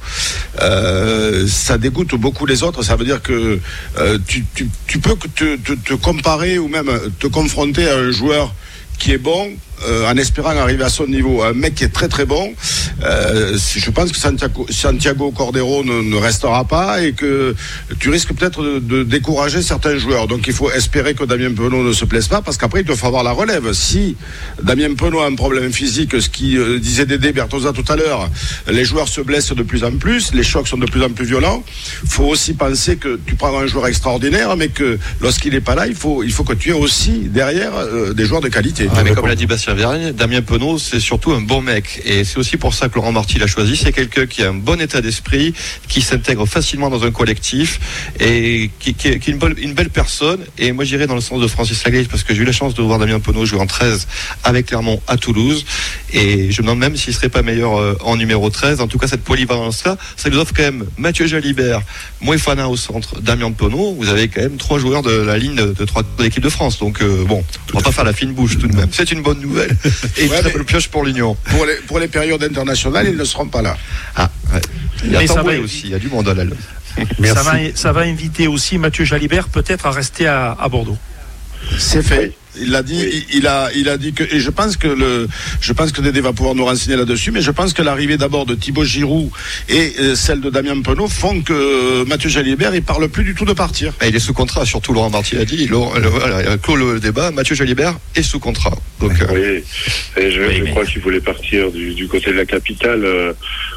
euh, 0.61 1.47
ça 1.47 1.79
dégoûte 1.79 2.15
beaucoup 2.15 2.47
les 2.47 2.63
autres. 2.63 2.83
Ça 2.83 2.97
veut 2.97 3.05
dire 3.05 3.23
que 3.23 3.61
tu, 4.27 4.45
peux 4.99 5.17
te 5.37 5.95
comparer 5.95 6.59
ou 6.59 6.69
même 6.69 6.91
te 7.19 7.27
confronter 7.27 7.89
à 7.89 7.97
un 7.97 8.11
joueur 8.11 8.55
qui 8.99 9.13
est 9.13 9.19
bon, 9.19 9.51
euh, 9.87 10.11
en 10.11 10.17
espérant 10.17 10.51
arriver 10.51 10.85
à 10.85 10.89
son 10.89 11.07
niveau. 11.07 11.43
Un 11.43 11.53
mec 11.53 11.75
qui 11.75 11.85
est 11.85 11.93
très 11.93 12.09
très 12.09 12.25
bon, 12.25 12.55
euh, 13.03 13.57
je 13.57 13.91
pense 13.91 14.13
que 14.13 14.19
Santiago, 14.19 14.67
Santiago 14.71 15.31
Cordero 15.31 15.85
ne, 15.85 16.03
ne, 16.03 16.17
restera 16.17 16.65
pas 16.65 17.03
et 17.03 17.13
que 17.13 17.55
tu 17.99 18.11
risques 18.11 18.33
peut-être 18.33 18.63
de, 18.63 18.79
de, 18.79 19.03
décourager 19.03 19.63
certains 19.63 19.97
joueurs. 19.99 20.27
Donc 20.27 20.47
il 20.47 20.53
faut 20.53 20.71
espérer 20.71 21.15
que 21.15 21.25
Damien 21.25 21.53
Penaud 21.53 21.83
ne 21.83 21.93
se 21.93 22.05
plaise 22.05 22.29
pas 22.29 22.43
parce 22.43 22.57
qu'après 22.57 22.81
il 22.81 22.87
te 22.87 22.95
faut 22.95 23.07
avoir 23.07 23.23
la 23.23 23.33
relève. 23.33 23.73
Si 23.73 24.17
Damien 24.63 24.95
Penaud 24.95 25.21
a 25.21 25.27
un 25.27 25.35
problème 25.35 25.73
physique, 25.73 26.21
ce 26.21 26.29
qui 26.29 26.57
euh, 26.57 26.79
disait 26.79 27.07
Dédé 27.07 27.33
Bertosa 27.33 27.73
tout 27.73 27.85
à 27.93 27.97
l'heure, 27.97 28.31
les 28.71 28.85
joueurs 28.85 29.09
se 29.09 29.21
blessent 29.21 29.55
de 29.55 29.63
plus 29.63 29.85
en 29.85 29.93
plus, 29.93 30.33
les 30.35 30.43
chocs 30.43 30.69
sont 30.69 30.79
de 30.79 30.87
plus 30.87 31.03
en 31.03 31.11
plus 31.11 31.27
violents. 31.27 31.63
faut 32.07 32.25
aussi 32.25 32.55
penser 32.55 32.97
que 32.97 33.19
tu 33.27 33.35
prends 33.35 33.59
un 33.59 33.67
joueur 33.67 33.87
extraordinaire, 33.87 34.57
mais 34.57 34.69
que 34.69 34.99
lorsqu'il 35.21 35.53
n'est 35.53 35.61
pas 35.61 35.75
là, 35.75 35.87
il 35.87 35.95
faut, 35.95 36.23
il 36.23 36.33
faut 36.33 36.45
que 36.45 36.55
tu 36.55 36.71
aies 36.71 36.73
aussi 36.73 37.29
derrière 37.29 37.75
euh, 37.77 38.13
des 38.13 38.25
joueurs 38.27 38.41
de 38.41 38.49
qualité. 38.49 38.89
Ah, 38.95 39.03
mais 39.05 39.13
comme 39.13 39.27
l'a 39.27 39.35
dit 39.35 39.47
Bastien 39.47 39.74
Damien 39.75 40.43
Penaud, 40.43 40.79
c'est 40.79 41.01
surtout 41.01 41.33
un 41.33 41.41
bon 41.41 41.61
mec. 41.61 42.01
Et 42.05 42.25
c'est 42.25 42.39
aussi 42.39 42.57
pour 42.57 42.75
ça 42.75 42.89
que 42.89 42.95
Laurent 42.95 43.11
Marty 43.11 43.39
l'a 43.39 43.47
choisi. 43.47 43.77
C'est 43.77 43.93
quelqu'un 43.93 44.27
qui 44.27 44.43
a 44.43 44.51
un 44.51 44.55
bon 44.55 44.81
état 44.81 45.01
d'esprit, 45.01 45.53
qui 45.89 46.01
s'intègre 46.01 46.47
facilement 46.47 46.91
dans 46.91 47.03
un 47.03 47.11
collectif 47.11 47.81
et 48.21 48.71
qui, 48.79 48.95
est 49.05 49.27
une, 49.27 49.39
belle 49.39 49.91
personne. 49.91 50.41
Et 50.59 50.71
moi, 50.73 50.85
j'irais 50.85 51.07
dans 51.07 51.17
le 51.17 51.21
sens 51.21 51.41
de 51.41 51.47
Francis 51.49 51.83
Laglaise 51.85 52.07
parce 52.09 52.23
que 52.23 52.35
j'ai 52.35 52.43
eu 52.43 52.45
la 52.45 52.53
chance 52.53 52.75
de 52.75 52.83
voir 52.83 52.99
Damien 52.99 53.19
Penaud 53.19 53.47
jouer 53.47 53.61
en 53.61 53.67
13 53.67 54.07
avec 54.45 54.67
Clermont 54.67 55.01
à 55.09 55.17
Toulouse. 55.17 55.65
Et 56.13 56.53
je 56.53 56.63
me 56.63 56.67
demande 56.69 56.79
même 56.79 56.97
s'il 56.97 57.13
serait 57.13 57.29
pas 57.29 57.43
meilleur 57.43 57.77
euh, 57.77 57.97
en 58.03 58.17
numéro 58.17 58.51
13. 58.51 58.81
En 58.81 58.87
tout 58.87 58.99
cas, 58.99 59.09
cette 59.09 59.25
polyvalence-là, 59.25 59.97
ça 60.17 60.31
nous 60.31 60.39
offre 60.39 60.53
quand 60.57 60.63
même 60.63 60.85
Mathieu 60.99 61.27
Jalibert, 61.27 61.83
Moefana 62.21 62.69
au 62.69 62.77
centre, 62.77 63.21
Damien 63.21 63.51
Penaud. 63.51 63.97
Vous 63.99 64.09
avez 64.09 64.29
quand 64.29 64.43
même 64.43 64.57
trois 64.57 64.79
joueurs 64.79 65.03
de 65.03 65.11
la 65.11 65.37
ligne 65.37 65.57
de, 65.57 65.67
de, 65.67 65.85
de 65.85 66.23
l'équipe 66.23 66.43
de 66.43 66.49
France. 66.49 66.79
Donc, 66.79 67.03
euh, 67.03 67.25
bon, 67.25 67.43
on 67.73 67.79
va 67.79 67.83
pas 67.83 67.93
faire 67.93 68.05
la 68.05 68.13
fine 68.13 68.33
bouche 68.33 68.59
tout 68.59 68.69
de 68.69 68.77
même. 68.77 68.89
C'est 68.93 69.11
une 69.11 69.23
bonne 69.23 69.41
nouvelle. 69.41 69.64
Et 70.19 70.29
ouais, 70.29 70.41
très 70.41 70.51
belle 70.51 70.65
pioche 70.65 70.89
pour 70.89 71.05
l'Union. 71.05 71.37
Pour 71.45 71.67
les, 71.67 71.75
pour 71.87 71.99
les 71.99 72.09
périodes 72.09 72.43
internationales, 72.43 73.07
ils 73.09 73.17
ne 73.17 73.25
seront 73.25 73.49
pas 73.49 73.63
là. 73.63 73.77
Ah, 74.17 74.31
ouais. 74.53 74.61
Il 75.05 75.13
y 75.13 75.17
a 75.17 75.27
ça 75.27 75.43
va 75.43 75.59
aussi, 75.59 75.83
il 75.85 75.91
y 75.91 75.95
a 75.95 75.99
du 75.99 76.09
monde 76.09 76.29
à 76.29 76.35
l'aile. 76.35 76.55
Ça 77.25 77.43
va, 77.43 77.53
ça 77.75 77.93
va 77.93 78.03
inviter 78.03 78.47
aussi 78.47 78.79
Mathieu 78.79 79.05
Jalibert 79.05 79.49
peut-être 79.49 79.87
à 79.87 79.91
rester 79.91 80.27
à, 80.27 80.53
à 80.53 80.69
Bordeaux. 80.69 80.99
C'est 81.79 82.03
fait. 82.03 82.33
Il 82.61 82.71
l'a 82.71 82.83
dit, 82.83 82.99
oui. 83.01 83.27
il, 83.31 83.39
il, 83.39 83.47
a, 83.47 83.71
il 83.75 83.89
a 83.89 83.97
dit 83.97 84.13
que, 84.13 84.25
et 84.25 84.41
je 84.41 84.51
pense 84.51 84.77
que 84.77 84.89
le, 84.89 85.29
je 85.61 85.73
pense 85.73 85.93
que 85.93 86.01
Dédé 86.01 86.21
va 86.21 86.33
pouvoir 86.33 86.55
nous 86.55 86.65
renseigner 86.65 86.97
là-dessus, 86.97 87.31
mais 87.31 87.41
je 87.41 87.51
pense 87.51 87.73
que 87.73 87.83
l'arrivée 87.83 88.17
d'abord 88.17 88.47
de 88.47 88.55
Thibaut 88.55 88.85
Giroud 88.85 89.31
et 89.69 89.93
euh, 90.01 90.15
celle 90.15 90.41
de 90.41 90.51
Damien 90.51 90.81
Penaud 90.83 91.09
font 91.09 91.43
que 91.43 91.53
euh, 91.53 92.05
Mathieu 92.05 92.29
Jalibert, 92.29 92.75
il 92.75 92.83
parle 92.83 93.09
plus 93.09 93.25
du 93.25 93.35
tout 93.35 93.45
de 93.45 93.53
partir. 93.53 93.93
Et 94.03 94.09
il 94.09 94.17
est 94.17 94.21
sous 94.21 94.35
contrat, 94.35 94.65
surtout 94.65 94.93
Laurent 94.93 95.11
Marty 95.11 95.37
a 95.37 95.45
dit, 95.45 95.69
il 95.69 95.75
a 95.75 96.57
clos 96.59 96.77
le 96.77 97.01
débat, 97.01 97.31
Mathieu 97.31 97.55
Jalibert 97.55 97.99
est 98.15 98.23
sous 98.23 98.41
contrat. 98.41 98.77
Donc, 99.01 99.13
oui, 99.33 99.41
euh... 99.41 99.61
et 100.17 100.31
je, 100.31 100.41
oui, 100.41 100.57
je 100.59 100.63
mais... 100.65 100.71
crois 100.71 100.85
qu'il 100.85 101.03
voulait 101.03 101.21
partir 101.21 101.71
du, 101.73 101.95
du, 101.95 102.09
côté 102.09 102.31
de 102.31 102.37
la 102.37 102.47
capitale. 102.47 103.05
Euh, 103.05 103.33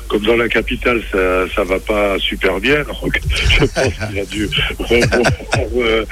comme 0.08 0.24
dans 0.24 0.38
la 0.38 0.48
capitale, 0.48 1.02
ça, 1.12 1.46
ça 1.54 1.64
va 1.66 1.80
pas 1.80 2.18
super 2.18 2.62
bien, 2.62 2.78
donc 3.02 3.20
je 3.36 3.66
pense 3.66 3.94
qu'il 4.10 4.20
a 4.20 4.26
dû 4.26 4.50
revoir, 4.80 5.22
euh, 5.78 6.06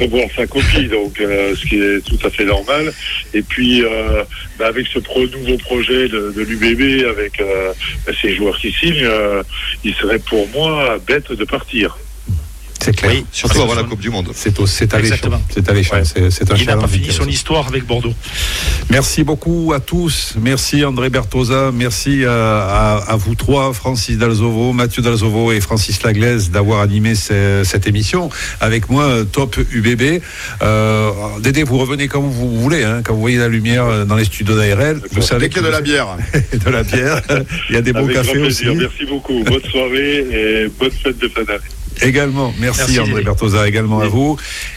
revoir 0.00 0.26
sa 0.34 0.46
copie, 0.46 0.88
donc 0.88 1.16
ce 1.18 1.66
qui 1.66 1.76
est 1.76 2.00
tout 2.16 2.26
à 2.26 2.30
fait 2.30 2.44
normal. 2.44 2.92
Et 3.34 3.42
puis, 3.42 3.84
euh, 3.84 4.24
bah 4.58 4.66
avec 4.66 4.86
ce 4.86 4.98
pro, 4.98 5.26
nouveau 5.26 5.56
projet 5.58 6.08
de, 6.08 6.32
de 6.36 6.42
l'UBB, 6.42 7.06
avec 7.08 7.40
euh, 7.40 7.72
bah 8.06 8.12
ces 8.20 8.34
joueurs 8.34 8.58
qui 8.58 8.72
signent, 8.72 9.04
euh, 9.04 9.42
il 9.84 9.94
serait 9.94 10.18
pour 10.18 10.48
moi 10.48 10.98
bête 11.06 11.32
de 11.32 11.44
partir. 11.44 11.96
C'est 12.82 12.96
clair. 12.96 13.12
Oui, 13.12 13.24
surtout 13.32 13.62
avant 13.62 13.74
la 13.74 13.84
Coupe 13.84 14.00
du 14.00 14.10
Monde. 14.10 14.30
C'est 14.34 14.94
alléchant. 14.94 15.16
C'est 15.50 15.68
alléchant. 15.68 15.96
Ouais. 15.96 16.02
C'est 16.04 16.50
un 16.50 16.56
Il 16.56 16.66
n'a 16.66 16.76
pas 16.76 16.88
fini 16.88 17.10
son 17.12 17.26
histoire 17.26 17.68
avec 17.68 17.86
Bordeaux. 17.86 18.14
Merci 18.90 19.24
beaucoup 19.24 19.72
à 19.74 19.80
tous. 19.80 20.34
Merci 20.40 20.84
André 20.84 21.10
Bertosa. 21.10 21.70
Merci 21.72 22.24
à, 22.24 22.32
à, 22.32 23.12
à 23.12 23.16
vous 23.16 23.34
trois, 23.34 23.72
Francis 23.72 24.18
Dalzovo, 24.18 24.72
Mathieu 24.72 25.02
Dalzovo 25.02 25.52
et 25.52 25.60
Francis 25.60 26.02
Laglaise 26.02 26.50
d'avoir 26.50 26.80
animé 26.80 27.14
ce, 27.14 27.62
cette 27.64 27.86
émission. 27.86 28.30
Avec 28.60 28.88
moi, 28.90 29.24
Top 29.30 29.56
UBB. 29.72 30.20
Euh, 30.62 31.10
Dédé, 31.40 31.62
vous 31.62 31.78
revenez 31.78 32.08
quand 32.08 32.20
vous 32.20 32.60
voulez, 32.60 32.84
hein, 32.84 33.02
quand 33.04 33.14
vous 33.14 33.20
voyez 33.20 33.38
la 33.38 33.48
lumière 33.48 34.06
dans 34.06 34.16
les 34.16 34.24
studios 34.24 34.56
d'ARL. 34.56 35.00
Vous 35.12 35.22
savez 35.22 35.48
qu'il 35.48 35.62
y 35.62 35.64
a 35.64 35.68
de 35.68 35.72
la 35.72 35.80
bière. 35.80 36.08
de 36.52 36.70
la 36.70 36.82
bière. 36.82 37.22
Il 37.68 37.74
y 37.74 37.78
a 37.78 37.82
des 37.82 37.92
beaux 37.92 38.06
cafés 38.06 38.38
aussi. 38.38 38.66
Merci 38.66 39.04
beaucoup. 39.06 39.42
Bonne 39.44 39.64
soirée 39.70 40.26
et 40.30 40.68
bonne 40.78 40.90
fête 40.90 41.18
de 41.18 41.28
fin 41.28 41.42
d'année. 41.42 41.60
Également, 42.00 42.54
merci, 42.58 42.80
merci 42.80 43.00
André 43.00 43.22
Bertosa, 43.22 43.68
également 43.68 43.98
oui. 43.98 44.06
à 44.06 44.08
vous. 44.08 44.36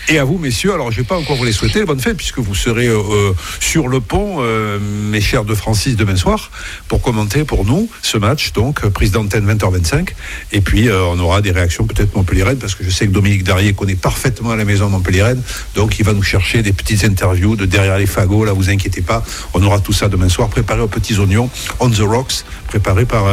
Et 0.10 0.20
à 0.20 0.24
vous, 0.24 0.38
messieurs. 0.38 0.74
Alors, 0.74 0.92
je 0.92 0.98
ne 0.98 1.04
vais 1.04 1.08
pas 1.08 1.18
encore 1.18 1.36
vous 1.36 1.46
les 1.46 1.52
souhaiter 1.52 1.84
bonne 1.86 2.00
fête, 2.00 2.18
puisque 2.18 2.40
vous 2.40 2.54
serez 2.56 2.88
euh, 2.88 3.34
sur 3.60 3.88
le 3.88 4.00
pont, 4.00 4.38
euh, 4.40 4.78
mes 4.80 5.22
chers 5.22 5.46
de 5.46 5.56
Francis, 5.56 5.96
demain 5.96 6.16
soir, 6.16 6.52
pour 6.88 7.02
commenter 7.02 7.44
pour 7.44 7.66
nous 7.66 7.90
ce 8.02 8.18
match, 8.18 8.54
donc, 8.54 8.86
prise 8.90 9.12
d'antenne 9.12 9.52
20h25. 9.52 10.10
Et 10.52 10.62
puis, 10.62 10.90
euh, 10.90 11.04
on 11.06 11.20
aura 11.20 11.42
des 11.42 11.52
réactions 11.52 11.86
peut-être 11.86 12.16
Montpellier-Rennes, 12.16 12.58
parce 12.58 12.76
que 12.76 12.84
je 12.84 12.90
sais 12.90 13.08
que 13.08 13.12
Dominique 13.12 13.44
Darrier 13.44 13.74
connaît 13.74 13.96
parfaitement 13.96 14.56
la 14.56 14.66
maison 14.66 14.90
Montpellier-Rennes, 14.90 15.42
donc 15.76 15.98
il 16.00 16.06
va 16.06 16.14
nous 16.14 16.24
chercher 16.24 16.62
des 16.62 16.74
petites 16.74 17.04
interviews 17.04 17.56
de 17.56 17.66
derrière 17.66 17.98
les 17.98 18.06
fagots, 18.06 18.46
là, 18.46 18.54
vous 18.54 18.70
inquiétez 18.70 19.02
pas. 19.02 19.24
On 19.54 19.64
aura 19.64 19.80
tout 19.80 19.94
ça 19.94 20.08
demain 20.08 20.30
soir, 20.30 20.50
préparé 20.50 20.82
aux 20.82 20.88
petits 20.88 21.18
oignons, 21.20 21.50
on 21.80 21.90
the 21.90 22.00
rocks, 22.00 22.44
préparé 22.68 23.06
par 23.06 23.26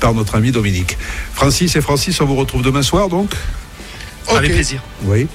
par 0.00 0.14
notre 0.14 0.34
ami 0.34 0.52
Dominique. 0.52 0.96
Francis 1.32 1.76
et 1.76 1.80
Francis, 1.80 2.20
on 2.20 2.26
vous 2.26 2.36
retrouve 2.36 2.62
demain 2.62 2.82
soir 2.82 3.08
donc 3.08 3.30
okay. 4.26 4.36
Avec 4.36 4.52
plaisir. 4.52 4.82
Oui. 5.04 5.26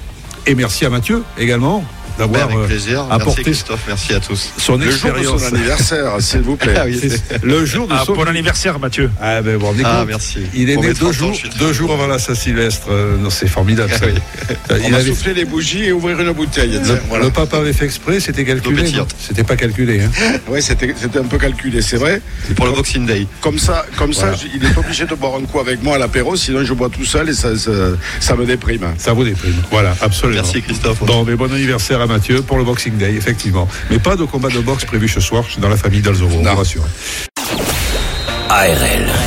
Et 0.46 0.56
merci 0.56 0.86
à 0.86 0.90
Mathieu 0.90 1.24
également 1.38 1.84
d'avoir 2.18 2.48
ben, 2.48 2.66
plaisir. 2.66 3.06
apporté 3.10 3.44
merci 3.46 3.64
merci 3.88 4.14
à 4.14 4.20
tous. 4.20 4.52
Son 4.58 4.78
le 4.78 4.88
expérience. 4.88 5.24
jour 5.24 5.36
de 5.36 5.40
son 5.40 5.56
anniversaire, 5.56 6.12
s'il 6.20 6.42
vous 6.42 6.56
plaît. 6.58 6.74
Ah 6.78 6.84
oui, 6.86 7.00
le 7.44 7.66
jour 7.66 7.88
de 7.88 7.94
ah, 7.94 8.04
son 8.06 8.16
bon 8.16 8.28
anniversaire, 8.28 8.80
Mathieu. 8.80 9.10
Ah 9.22 9.42
ben 9.42 9.58
bon, 9.58 9.74
ah, 9.84 10.06
merci. 10.08 10.40
Il 10.54 10.70
est 10.70 10.78
né 10.78 10.94
deux 10.94 11.12
jours, 11.12 11.38
deux 11.60 11.74
jours 11.74 11.92
avant 11.94 12.08
la 12.08 12.20
Saint-Sylvestre. 12.20 12.88
Euh, 12.90 13.18
non, 13.18 13.30
c'est 13.30 13.48
formidable. 13.48 13.92
Ça. 13.92 14.06
On 14.70 14.76
il 14.76 14.92
va 14.92 14.98
avait... 14.98 15.10
souffler 15.10 15.34
les 15.34 15.46
bougies 15.46 15.86
et 15.86 15.92
ouvrir 15.92 16.20
une 16.20 16.32
bouteille. 16.32 16.80
Le, 16.84 17.02
voilà. 17.10 17.26
le 17.26 17.32
papa 17.32 17.58
avait 17.58 17.74
fait 17.74 17.86
exprès, 17.86 18.20
c'était 18.20 18.46
calculé. 18.46 18.92
C'était 19.20 19.44
pas 19.44 19.56
calculé. 19.56 20.02
Hein. 20.02 20.12
oui, 20.48 20.62
c'était 20.62 20.94
un 21.18 21.24
peu 21.24 21.38
calculé, 21.38 21.82
c'est 21.82 21.98
vrai. 21.98 22.22
C'est 22.48 22.56
pour 22.56 22.66
le 22.66 22.72
Boxing 22.72 23.06
Day. 23.06 23.28
Comme 23.42 23.60
ça, 23.60 23.86
comme 23.98 24.12
voilà. 24.12 24.36
ça, 24.36 24.46
il 24.54 24.64
est 24.66 24.78
obligé 24.78 25.06
de 25.06 25.16
boire 25.16 25.36
un 25.36 25.46
coup 25.46 25.60
avec 25.60 25.82
moi 25.84 25.96
à 25.96 25.98
l'apéro, 26.00 26.36
sinon 26.36 26.64
je 26.64 26.74
bois 26.74 26.90
tout 26.90 27.06
seul 27.06 27.30
et 27.30 27.34
ça, 27.34 27.58
ça, 27.58 27.72
ça 28.20 28.36
me 28.36 28.46
déprime. 28.46 28.86
Ça 28.98 29.14
vous 29.14 29.24
déprime. 29.24 29.56
Voilà, 29.72 29.96
absolument. 30.02 30.42
Merci 30.42 30.62
Christophe. 30.62 31.04
Bon, 31.04 31.24
mais 31.24 31.36
bon 31.36 31.52
anniversaire 31.52 32.01
à 32.02 32.08
Mathieu 32.08 32.42
pour 32.42 32.58
le 32.58 32.64
Boxing 32.64 32.98
Day, 32.98 33.14
effectivement. 33.14 33.68
Mais 33.90 34.00
pas 34.00 34.16
de 34.16 34.24
combat 34.24 34.50
de 34.50 34.60
boxe 34.60 34.86
prévu 34.86 35.08
ce 35.08 35.20
soir 35.20 35.44
dans 35.58 35.70
la 35.70 35.78
famille 35.78 36.02
d'Alzoro, 36.02 36.38
on 36.40 36.44
vous 36.44 36.56
rassure. 36.58 36.86
ARL. 38.50 39.21